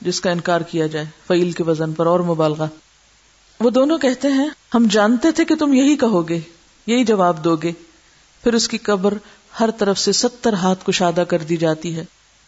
جس 0.00 0.20
کا 0.20 0.30
انکار 0.30 0.60
کیا 0.60 0.86
جائے۔ 0.86 1.06
فعیل 1.26 1.52
کے 1.52 1.62
وزن 1.62 1.92
پر 1.92 2.06
اور 2.06 2.20
مبالغہ۔ 2.20 2.66
وہ 3.60 3.70
دونوں 3.70 3.98
کہتے 3.98 4.28
ہیں، 4.28 4.48
ہم 4.74 4.86
جانتے 4.90 5.32
تھے 5.32 5.44
کہ 5.44 5.54
تم 5.54 5.72
یہی 5.72 5.96
کہو 5.96 6.28
گے، 6.28 6.40
یہی 6.86 7.04
جواب 7.04 7.44
دو 7.44 7.56
گے۔ 7.56 7.72
پھر 8.42 8.54
اس 8.54 8.68
کی 8.68 8.78
قبر 8.78 9.14
ہر 9.60 9.70
طرف 9.78 9.98
سے 9.98 10.12
ستر 10.12 10.52
ہاتھ 10.52 10.84
کشادہ 10.86 11.24
کر 11.28 11.38
دی 11.38 11.56
جاتی 11.56 11.96
ہے 11.96 12.04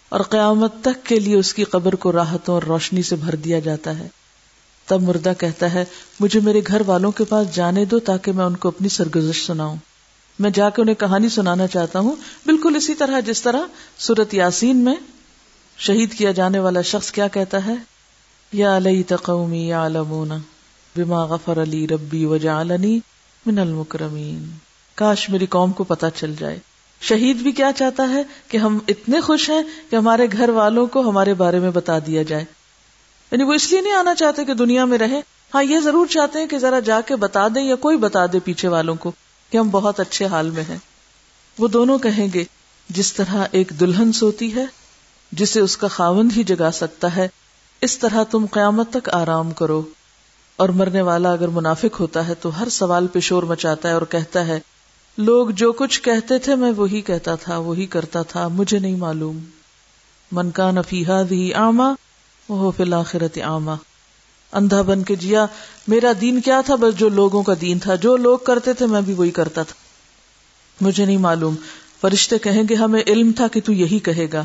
اور 0.08 0.20
قیامت 0.20 0.72
تک 0.80 1.06
کے 1.06 1.18
لیے 1.18 1.36
اس 1.36 1.54
کی 1.54 1.64
قبر 1.64 1.94
کو 1.94 2.12
راحتوں 2.12 2.54
اور 2.54 2.62
روشنی 2.62 3.02
سے 3.02 3.16
بھر 3.16 3.36
دیا 3.36 3.58
جاتا 3.58 3.98
ہے۔ 3.98 4.08
تب 4.86 5.02
مردہ 5.02 5.32
کہتا 5.38 5.74
ہے، 5.74 5.84
مجھے 6.20 6.40
میرے 6.40 6.60
گھر 6.66 6.82
والوں 6.86 7.12
کے 7.12 7.24
پاس 7.24 7.54
جانے 7.54 7.84
دو 7.84 7.98
تاکہ 7.98 8.32
میں 8.32 8.44
ان 8.44 8.56
کو 8.56 8.68
اپنی 8.68 8.88
سرگزش 8.88 9.46
سناؤں۔ 9.46 9.76
میں 10.38 10.50
جا 10.50 10.70
کے 10.70 10.82
انہیں 10.82 10.94
کہانی 10.94 11.28
سنانا 11.28 11.66
چاہتا 11.66 11.98
ہوں۔ 11.98 12.16
بالکل 12.46 12.76
اسی 12.76 12.94
طرح 12.94 13.20
جس 13.20 13.42
طرح 13.42 13.60
سورت 13.98 14.34
یاسین 14.34 14.76
میں 14.76 14.94
شہید 15.78 16.12
کیا 16.12 16.32
جانے 16.32 16.58
والا 16.58 16.80
شخص 16.80 17.10
کیا 17.12 17.28
کہتا 17.28 17.66
ہے؟ 17.66 17.74
یا 18.52 18.76
علیہ 18.76 19.02
تقومی 19.08 19.68
یا 19.68 19.88
بما 20.96 21.24
غفر 21.24 21.62
علی 21.62 21.86
ربی 21.88 22.24
وجا 22.24 22.62
من 23.46 23.58
المکرمین۔ 23.58 24.50
کاش 24.94 25.30
میری 25.30 25.46
قوم 25.46 25.72
کو 25.72 25.84
پتا 25.84 26.10
چل 26.10 26.34
جائے۔ 26.38 26.58
شہید 27.00 27.36
بھی 27.36 27.52
کیا 27.52 27.70
چاہتا 27.76 28.08
ہے 28.08 28.22
کہ 28.48 28.56
ہم 28.56 28.78
اتنے 28.88 29.20
خوش 29.20 29.50
ہیں 29.50 29.62
کہ 29.90 29.96
ہمارے 29.96 30.26
گھر 30.32 30.48
والوں 30.48 30.86
کو 30.86 31.00
ہمارے 31.00 31.34
بارے 31.34 31.58
میں 31.58 31.70
بتا 31.70 31.98
دیا 31.98 32.22
جائے۔ 32.22 32.44
یعنی 33.30 33.44
وہ 33.44 33.52
اس 33.52 33.70
لیے 33.70 33.80
نہیں 33.80 33.92
آنا 33.92 34.14
چاہتے 34.14 34.44
کہ 34.44 34.54
دنیا 34.54 34.84
میں 34.84 34.98
رہے۔ 34.98 35.20
ہاں 35.54 35.62
یہ 35.62 35.80
ضرور 35.80 36.06
چاہتے 36.06 36.38
ہیں 36.38 36.46
کہ 36.46 36.58
ذرا 36.58 36.80
جا 36.80 37.00
کے 37.00 37.16
بتا 37.16 37.48
دیں 37.48 37.62
یا 37.62 37.74
کوئی 37.74 37.96
بتا 37.96 38.26
دے 38.26 38.38
پیچھے 38.38 38.68
والوں 38.68 38.94
کو 38.94 39.12
کہ 39.50 39.58
ہم 39.58 39.70
بہت 39.70 40.00
اچھے 40.00 40.26
حال 40.26 40.50
میں 40.50 40.64
ہیں۔ 40.68 40.78
وہ 41.58 41.68
دونوں 41.68 41.98
کہیں 41.98 42.28
گے، 42.34 42.44
جس 42.88 43.12
طرح 43.12 43.44
ایک 43.50 43.72
دلہن 43.80 44.12
سوتی 44.12 44.54
ہے، 44.54 44.64
جسے 45.32 45.60
اس 45.60 45.76
کا 45.76 45.88
خاوند 45.88 46.32
ہی 46.36 46.44
جگا 46.44 46.70
سکتا 46.70 47.16
ہے، 47.16 47.28
اس 47.80 47.98
طرح 47.98 48.24
تم 48.24 48.46
قیامت 48.50 48.90
تک 48.90 49.08
آرام 49.08 49.50
کرو۔ 49.50 49.82
اور 50.56 50.68
مرنے 50.68 51.02
والا 51.02 51.32
اگر 51.32 51.48
منافق 51.48 52.00
ہوتا 52.00 52.28
ہے 52.28 52.34
تو 52.34 52.60
ہر 52.60 52.68
سوال 52.68 53.06
پہ 53.06 53.20
شور 53.20 53.42
مچاتا 53.42 53.88
ہے 53.88 53.94
اور 53.94 54.02
کہتا 54.02 54.46
ہے 54.46 54.60
لوگ 55.18 55.50
جو 55.50 55.72
کچھ 55.72 56.02
کہتے 56.02 56.38
تھے 56.38 56.54
میں 56.54 56.72
وہی 56.72 57.00
کہتا 57.00 57.34
تھا، 57.34 57.58
وہی 57.58 57.86
کرتا 57.86 58.22
تھا، 58.22 58.48
مجھے 58.48 58.78
نہیں 58.78 58.96
معلوم۔ 58.96 59.38
من 60.32 60.50
کا 60.50 60.70
نفیحا 60.70 61.22
بھی 61.22 61.54
آما 61.54 61.92
وہ 62.48 62.72
فلاخرت 62.76 63.38
آما 63.44 63.74
اندھا 64.52 64.82
بن 64.82 65.02
کے 65.02 65.16
جیا، 65.16 65.46
میرا 65.88 66.12
دین 66.20 66.40
کیا 66.40 66.60
تھا؟ 66.60 66.74
بس 66.74 66.98
جو 66.98 67.08
لوگوں 67.08 67.42
کا 67.42 67.54
دین 67.60 67.78
تھا، 67.78 67.94
جو 67.94 68.16
لوگ 68.16 68.38
کرتے 68.38 68.72
تھے 68.72 68.86
میں 68.86 69.00
بھی 69.00 69.14
وہی 69.14 69.30
کرتا 69.30 69.62
تھا۔ 69.62 69.74
مجھے 70.80 71.04
نہیں 71.04 71.16
معلوم۔ 71.16 71.54
فرشتے 72.00 72.38
کہیں 72.38 72.62
گے، 72.68 72.74
ہمیں 72.74 73.02
علم 73.06 73.32
تھا 73.32 73.48
کہ 73.48 73.60
تو 73.60 73.72
یہی 73.72 73.98
کہے 73.98 74.26
گا۔ 74.32 74.44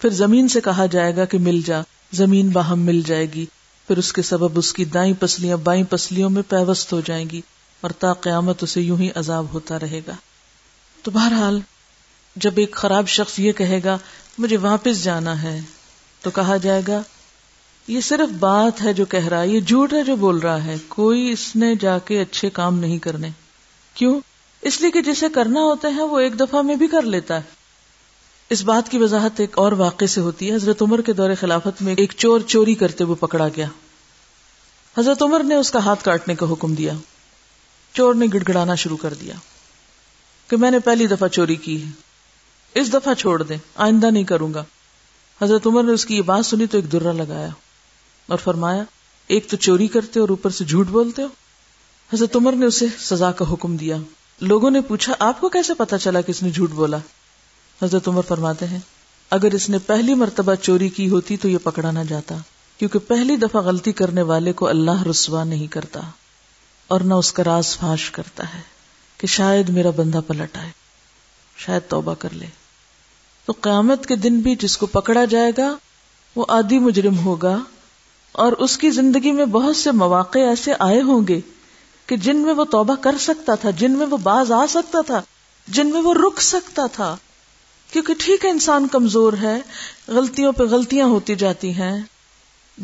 پھر 0.00 0.10
زمین 0.10 0.48
سے 0.48 0.60
کہا 0.60 0.86
جائے 0.86 1.16
گا 1.16 1.24
کہ 1.24 1.38
مل 1.38 1.60
جا۔ 1.66 1.80
زمین 2.12 2.48
باہم 2.48 2.80
مل 2.80 3.02
جائے 3.06 3.26
گی۔ 3.34 3.46
پھر 3.86 3.98
اس 3.98 4.12
کے 4.12 4.22
سبب 4.22 4.58
اس 4.58 4.72
کی 4.72 4.84
دائیں 4.84 5.14
پسلیاں 5.20 5.56
بائیں 5.56 5.84
پسلیوں 5.84 6.30
میں 6.30 6.42
پیوست 6.48 6.92
ہو 6.92 7.00
جائیں 7.04 7.30
گی۔ 7.30 7.40
اور 7.82 7.90
تا 7.90 8.12
قیامت 8.12 8.62
اسے 8.62 8.80
یوں 8.80 8.98
ہی 8.98 9.08
عذاب 9.14 9.46
ہوتا 9.52 9.78
رہے 9.78 10.00
گا۔ 10.06 10.14
تو 11.02 11.10
بہرحال، 11.10 11.60
جب 12.36 12.50
ایک 12.56 12.72
خراب 12.72 13.08
شخص 13.08 13.38
یہ 13.38 13.52
کہے 13.52 13.80
گا، 13.84 13.98
مجھے 14.38 14.56
واپس 14.56 15.04
جانا 15.04 15.42
ہے، 15.42 15.60
تو 16.22 16.30
کہا 16.30 16.56
جائے 16.56 16.82
گا، 16.88 17.02
یہ 17.88 18.00
صرف 18.00 18.32
بات 18.32 18.84
ہے 18.84 18.92
جو 18.92 19.04
کہہ 19.04 19.26
رہا 19.26 19.42
ہے، 19.42 19.48
یہ 19.48 19.60
جھوٹ 19.60 19.92
ہے 19.92 20.02
جو 20.02 20.16
بول 20.16 20.38
رہا 20.38 20.64
ہے، 20.64 20.76
کوئی 20.88 21.30
اس 21.30 21.56
نے 21.56 21.74
جا 21.80 21.98
کے 21.98 22.20
اچھے 22.20 22.50
کام 22.50 22.78
نہیں 22.78 22.98
کرنے۔ 22.98 23.28
کیوں؟ 23.94 24.20
اس 24.62 24.80
لیے 24.80 24.90
کہ 24.90 25.02
جسے 25.02 25.26
کرنا 25.34 25.60
ہوتا 25.60 25.88
ہے، 25.96 26.02
وہ 26.02 26.20
ایک 26.20 26.40
دفعہ 26.40 26.62
میں 26.62 26.76
بھی 26.76 26.86
کر 26.86 27.02
لیتا 27.02 27.36
ہے۔ 27.36 27.62
اس 28.50 28.62
بات 28.62 28.88
کی 28.88 28.98
وضاحت 28.98 29.40
ایک 29.40 29.58
اور 29.58 29.72
واقع 29.72 30.04
سے 30.04 30.20
ہوتی 30.20 30.50
ہے۔ 30.50 30.54
حضرت 30.54 30.82
عمر 30.82 31.00
کے 31.00 31.12
دور 31.12 31.30
خلافت 31.40 31.82
میں 31.82 31.94
ایک 31.98 32.12
چور 32.16 32.40
چوری 32.40 32.74
کرتے 32.74 33.04
ہوئے 33.04 33.16
پکڑا 33.16 33.48
گیا۔ 33.48 33.66
حضرت 34.98 35.22
عمر 35.22 35.42
نے 35.42 35.54
اس 35.54 35.70
کا 35.70 35.78
ہاتھ 35.78 36.04
کاٹنے 36.04 36.34
کا 36.34 36.46
حکم 36.52 36.74
دیا۔ 36.74 36.92
چور 37.92 38.14
نے 38.14 38.26
گڑ 38.32 38.38
گڑانا 38.48 38.74
شروع 38.74 38.96
کر 38.96 39.14
دیا 39.14 39.34
کہ 40.48 40.56
میں 40.56 40.70
نے 40.70 40.78
پہلی 40.78 41.06
دفعہ 41.06 41.28
چوری 41.28 41.56
کی 41.56 41.84
ہے۔ 41.84 41.90
اس 42.74 42.92
دفعہ 42.92 43.14
چھوڑ 43.14 43.42
دیں، 43.42 43.56
آئندہ 43.74 44.06
نہیں 44.06 44.24
کروں 44.24 44.54
گا۔ 44.54 44.64
حضرت 45.42 45.66
عمر 45.66 45.82
نے 45.82 45.92
اس 45.92 46.04
کی 46.04 46.16
یہ 46.16 46.22
بات 46.22 46.46
سنی 46.46 46.66
تو 46.66 46.78
ایک 46.78 46.92
درا 46.92 47.12
لگایا 47.12 47.48
اور 48.26 48.38
فرمایا، 48.38 48.84
ایک 49.26 49.50
تو 49.50 49.56
چوری 49.56 49.86
کرتے 49.86 50.20
اور 50.20 50.28
اوپر 50.28 50.50
سے 50.50 50.64
جھوٹ 50.64 50.86
بولتے 50.86 51.22
ہو۔ 51.22 51.28
حضرت 52.12 52.36
عمر 52.36 52.52
نے 52.52 52.66
اسے 52.66 52.86
سزا 52.98 53.32
کا 53.32 53.52
حکم 53.52 53.76
دیا۔ 53.76 53.96
لوگوں 54.40 54.70
نے 54.70 54.80
پوچھا، 54.80 55.14
آپ 55.18 55.40
کو 55.40 55.48
کیسے 55.48 55.74
پتا 55.74 55.98
چلا 55.98 56.20
کہ 56.20 56.30
اس 56.30 56.42
نے 56.42 56.50
جھوٹ 56.50 56.70
بولا؟ 56.70 56.96
حضرت 57.82 58.08
عمر 58.08 58.22
فرماتے 58.28 58.66
ہیں، 58.66 58.78
اگر 59.30 59.52
اس 59.52 59.68
نے 59.68 59.78
پہلی 59.78 60.14
مرتبہ 60.14 60.54
چوری 60.54 60.88
کی 60.88 61.10
ہوتی 61.10 61.36
تو 61.36 61.48
یہ 61.48 61.58
پکڑا 61.62 61.90
نہ 61.90 61.98
جاتا، 62.08 62.36
کیونکہ 62.78 62.98
پہلی 62.98 63.36
دفعہ 63.36 63.62
غلطی 63.62 63.92
کرنے 63.92 64.22
والے 64.22 64.52
کو 64.52 64.68
اللہ 64.68 65.02
رسوا 65.02 65.44
نہیں 65.44 65.66
کرتا۔ 65.66 66.00
اور 66.92 67.00
نہ 67.00 67.14
اس 67.14 67.32
کا 67.32 67.44
راز 67.44 67.78
فاش 67.78 68.10
کرتا 68.10 68.54
ہے 68.54 68.60
کہ 69.18 69.26
شاید 69.26 69.68
میرا 69.68 69.90
بندہ 69.90 70.20
پلٹ 70.26 70.56
آئے، 70.56 70.70
شاید 71.56 71.82
توبہ 71.88 72.14
کر 72.18 72.28
لے۔ 72.32 72.46
تو 73.46 73.52
قیامت 73.60 74.06
کے 74.06 74.16
دن 74.16 74.40
بھی 74.40 74.56
جس 74.56 74.76
کو 74.76 74.86
پکڑا 74.86 75.24
جائے 75.24 75.52
گا، 75.58 75.76
وہ 76.36 76.44
آدھی 76.48 76.78
مجرم 76.78 77.18
ہوگا 77.18 77.58
اور 78.32 78.52
اس 78.52 78.78
کی 78.78 78.90
زندگی 78.90 79.32
میں 79.32 79.46
بہت 79.46 79.76
سے 79.76 79.90
مواقع 79.90 80.38
ایسے 80.38 80.72
آئے 80.78 81.02
ہوں 81.02 81.26
گے 81.28 81.40
کہ 82.06 82.16
جن 82.16 82.36
میں 82.36 82.54
وہ 82.54 82.64
توبہ 82.64 82.94
کر 82.94 83.18
سکتا 83.20 83.54
تھا، 83.54 83.70
جن 83.70 83.92
میں 83.92 84.06
وہ 84.06 84.16
باز 84.16 84.52
آ 84.52 84.66
سکتا 84.68 84.98
تھا، 85.06 85.22
جن 85.68 85.86
میں 85.86 86.00
وہ 86.00 86.14
رک 86.14 86.40
سکتا 86.40 86.86
تھا۔ 86.86 87.16
کیونکہ 87.92 88.14
ٹھیک 88.18 88.44
ہے، 88.44 88.50
انسان 88.50 88.88
کمزور 88.88 89.32
ہے، 89.42 89.60
غلطیوں 90.08 90.52
پہ 90.52 90.62
غلطیاں 90.62 91.06
ہوتی 91.06 91.34
جاتی 91.34 91.74
ہیں۔ 91.74 92.00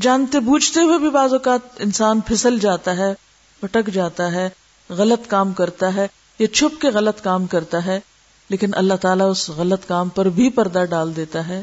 جانتے 0.01 0.41
بوجھتے 0.41 0.81
ہوئے 0.81 0.99
بھی 0.99 1.11
بعض 1.11 1.33
اوقات 1.33 1.61
انسان 1.79 2.21
پھسل 2.21 2.59
جاتا 2.59 2.97
ہے۔ 2.97 3.28
بھٹک 3.63 3.87
جاتا 3.87 4.33
ہے، 4.33 4.49
غلط 4.91 5.31
کام 5.31 5.53
کرتا 5.53 5.95
ہے، 5.95 6.09
یا 6.39 6.47
چھپ 6.47 6.81
کے 6.81 6.89
غلط 6.89 7.23
کام 7.23 7.47
کرتا 7.47 7.87
ہے، 7.87 8.01
لیکن 8.49 8.71
اللہ 8.75 8.95
تعالیٰ 8.95 9.31
اس 9.31 9.49
غلط 9.49 9.89
کام 9.89 10.09
پر 10.09 10.27
بھی 10.27 10.51
پردہ 10.51 10.85
ڈال 10.91 11.17
دیتا 11.17 11.49
ہے 11.49 11.63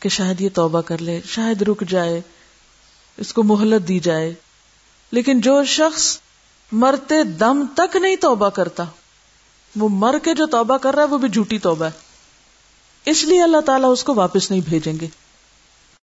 کہ 0.00 0.08
شاید 0.08 0.40
یہ 0.40 0.48
توبہ 0.54 0.80
کر 0.80 0.98
لے، 0.98 1.20
شاید 1.24 1.62
رک 1.62 1.84
جائے، 1.88 2.20
اس 3.16 3.32
کو 3.32 3.42
مہلت 3.42 3.88
دی 3.88 3.98
جائے۔ 3.98 4.34
لیکن 5.10 5.40
جو 5.40 5.64
شخص 5.64 6.18
مرتے 6.72 7.22
دم 7.22 7.64
تک 7.76 7.96
نہیں 7.96 8.16
توبہ 8.16 8.48
کرتا، 8.48 8.84
وہ 9.76 9.88
مر 9.88 10.18
کے 10.22 10.34
جو 10.34 10.46
توبہ 10.46 10.76
کر 10.76 10.94
رہا 10.94 11.02
ہے، 11.02 11.08
وہ 11.08 11.18
بھی 11.18 11.28
جھوٹی 11.28 11.58
توبہ 11.58 11.84
ہے۔ 11.84 11.90
اس 13.04 13.24
لیے 13.24 13.42
اللہ 13.42 13.60
تعالیٰ 13.60 13.92
اس 13.92 14.04
کو 14.04 14.14
واپس 14.14 14.50
نہیں 14.50 14.60
بھیجیں 14.60 14.92
گے۔ 15.00 15.06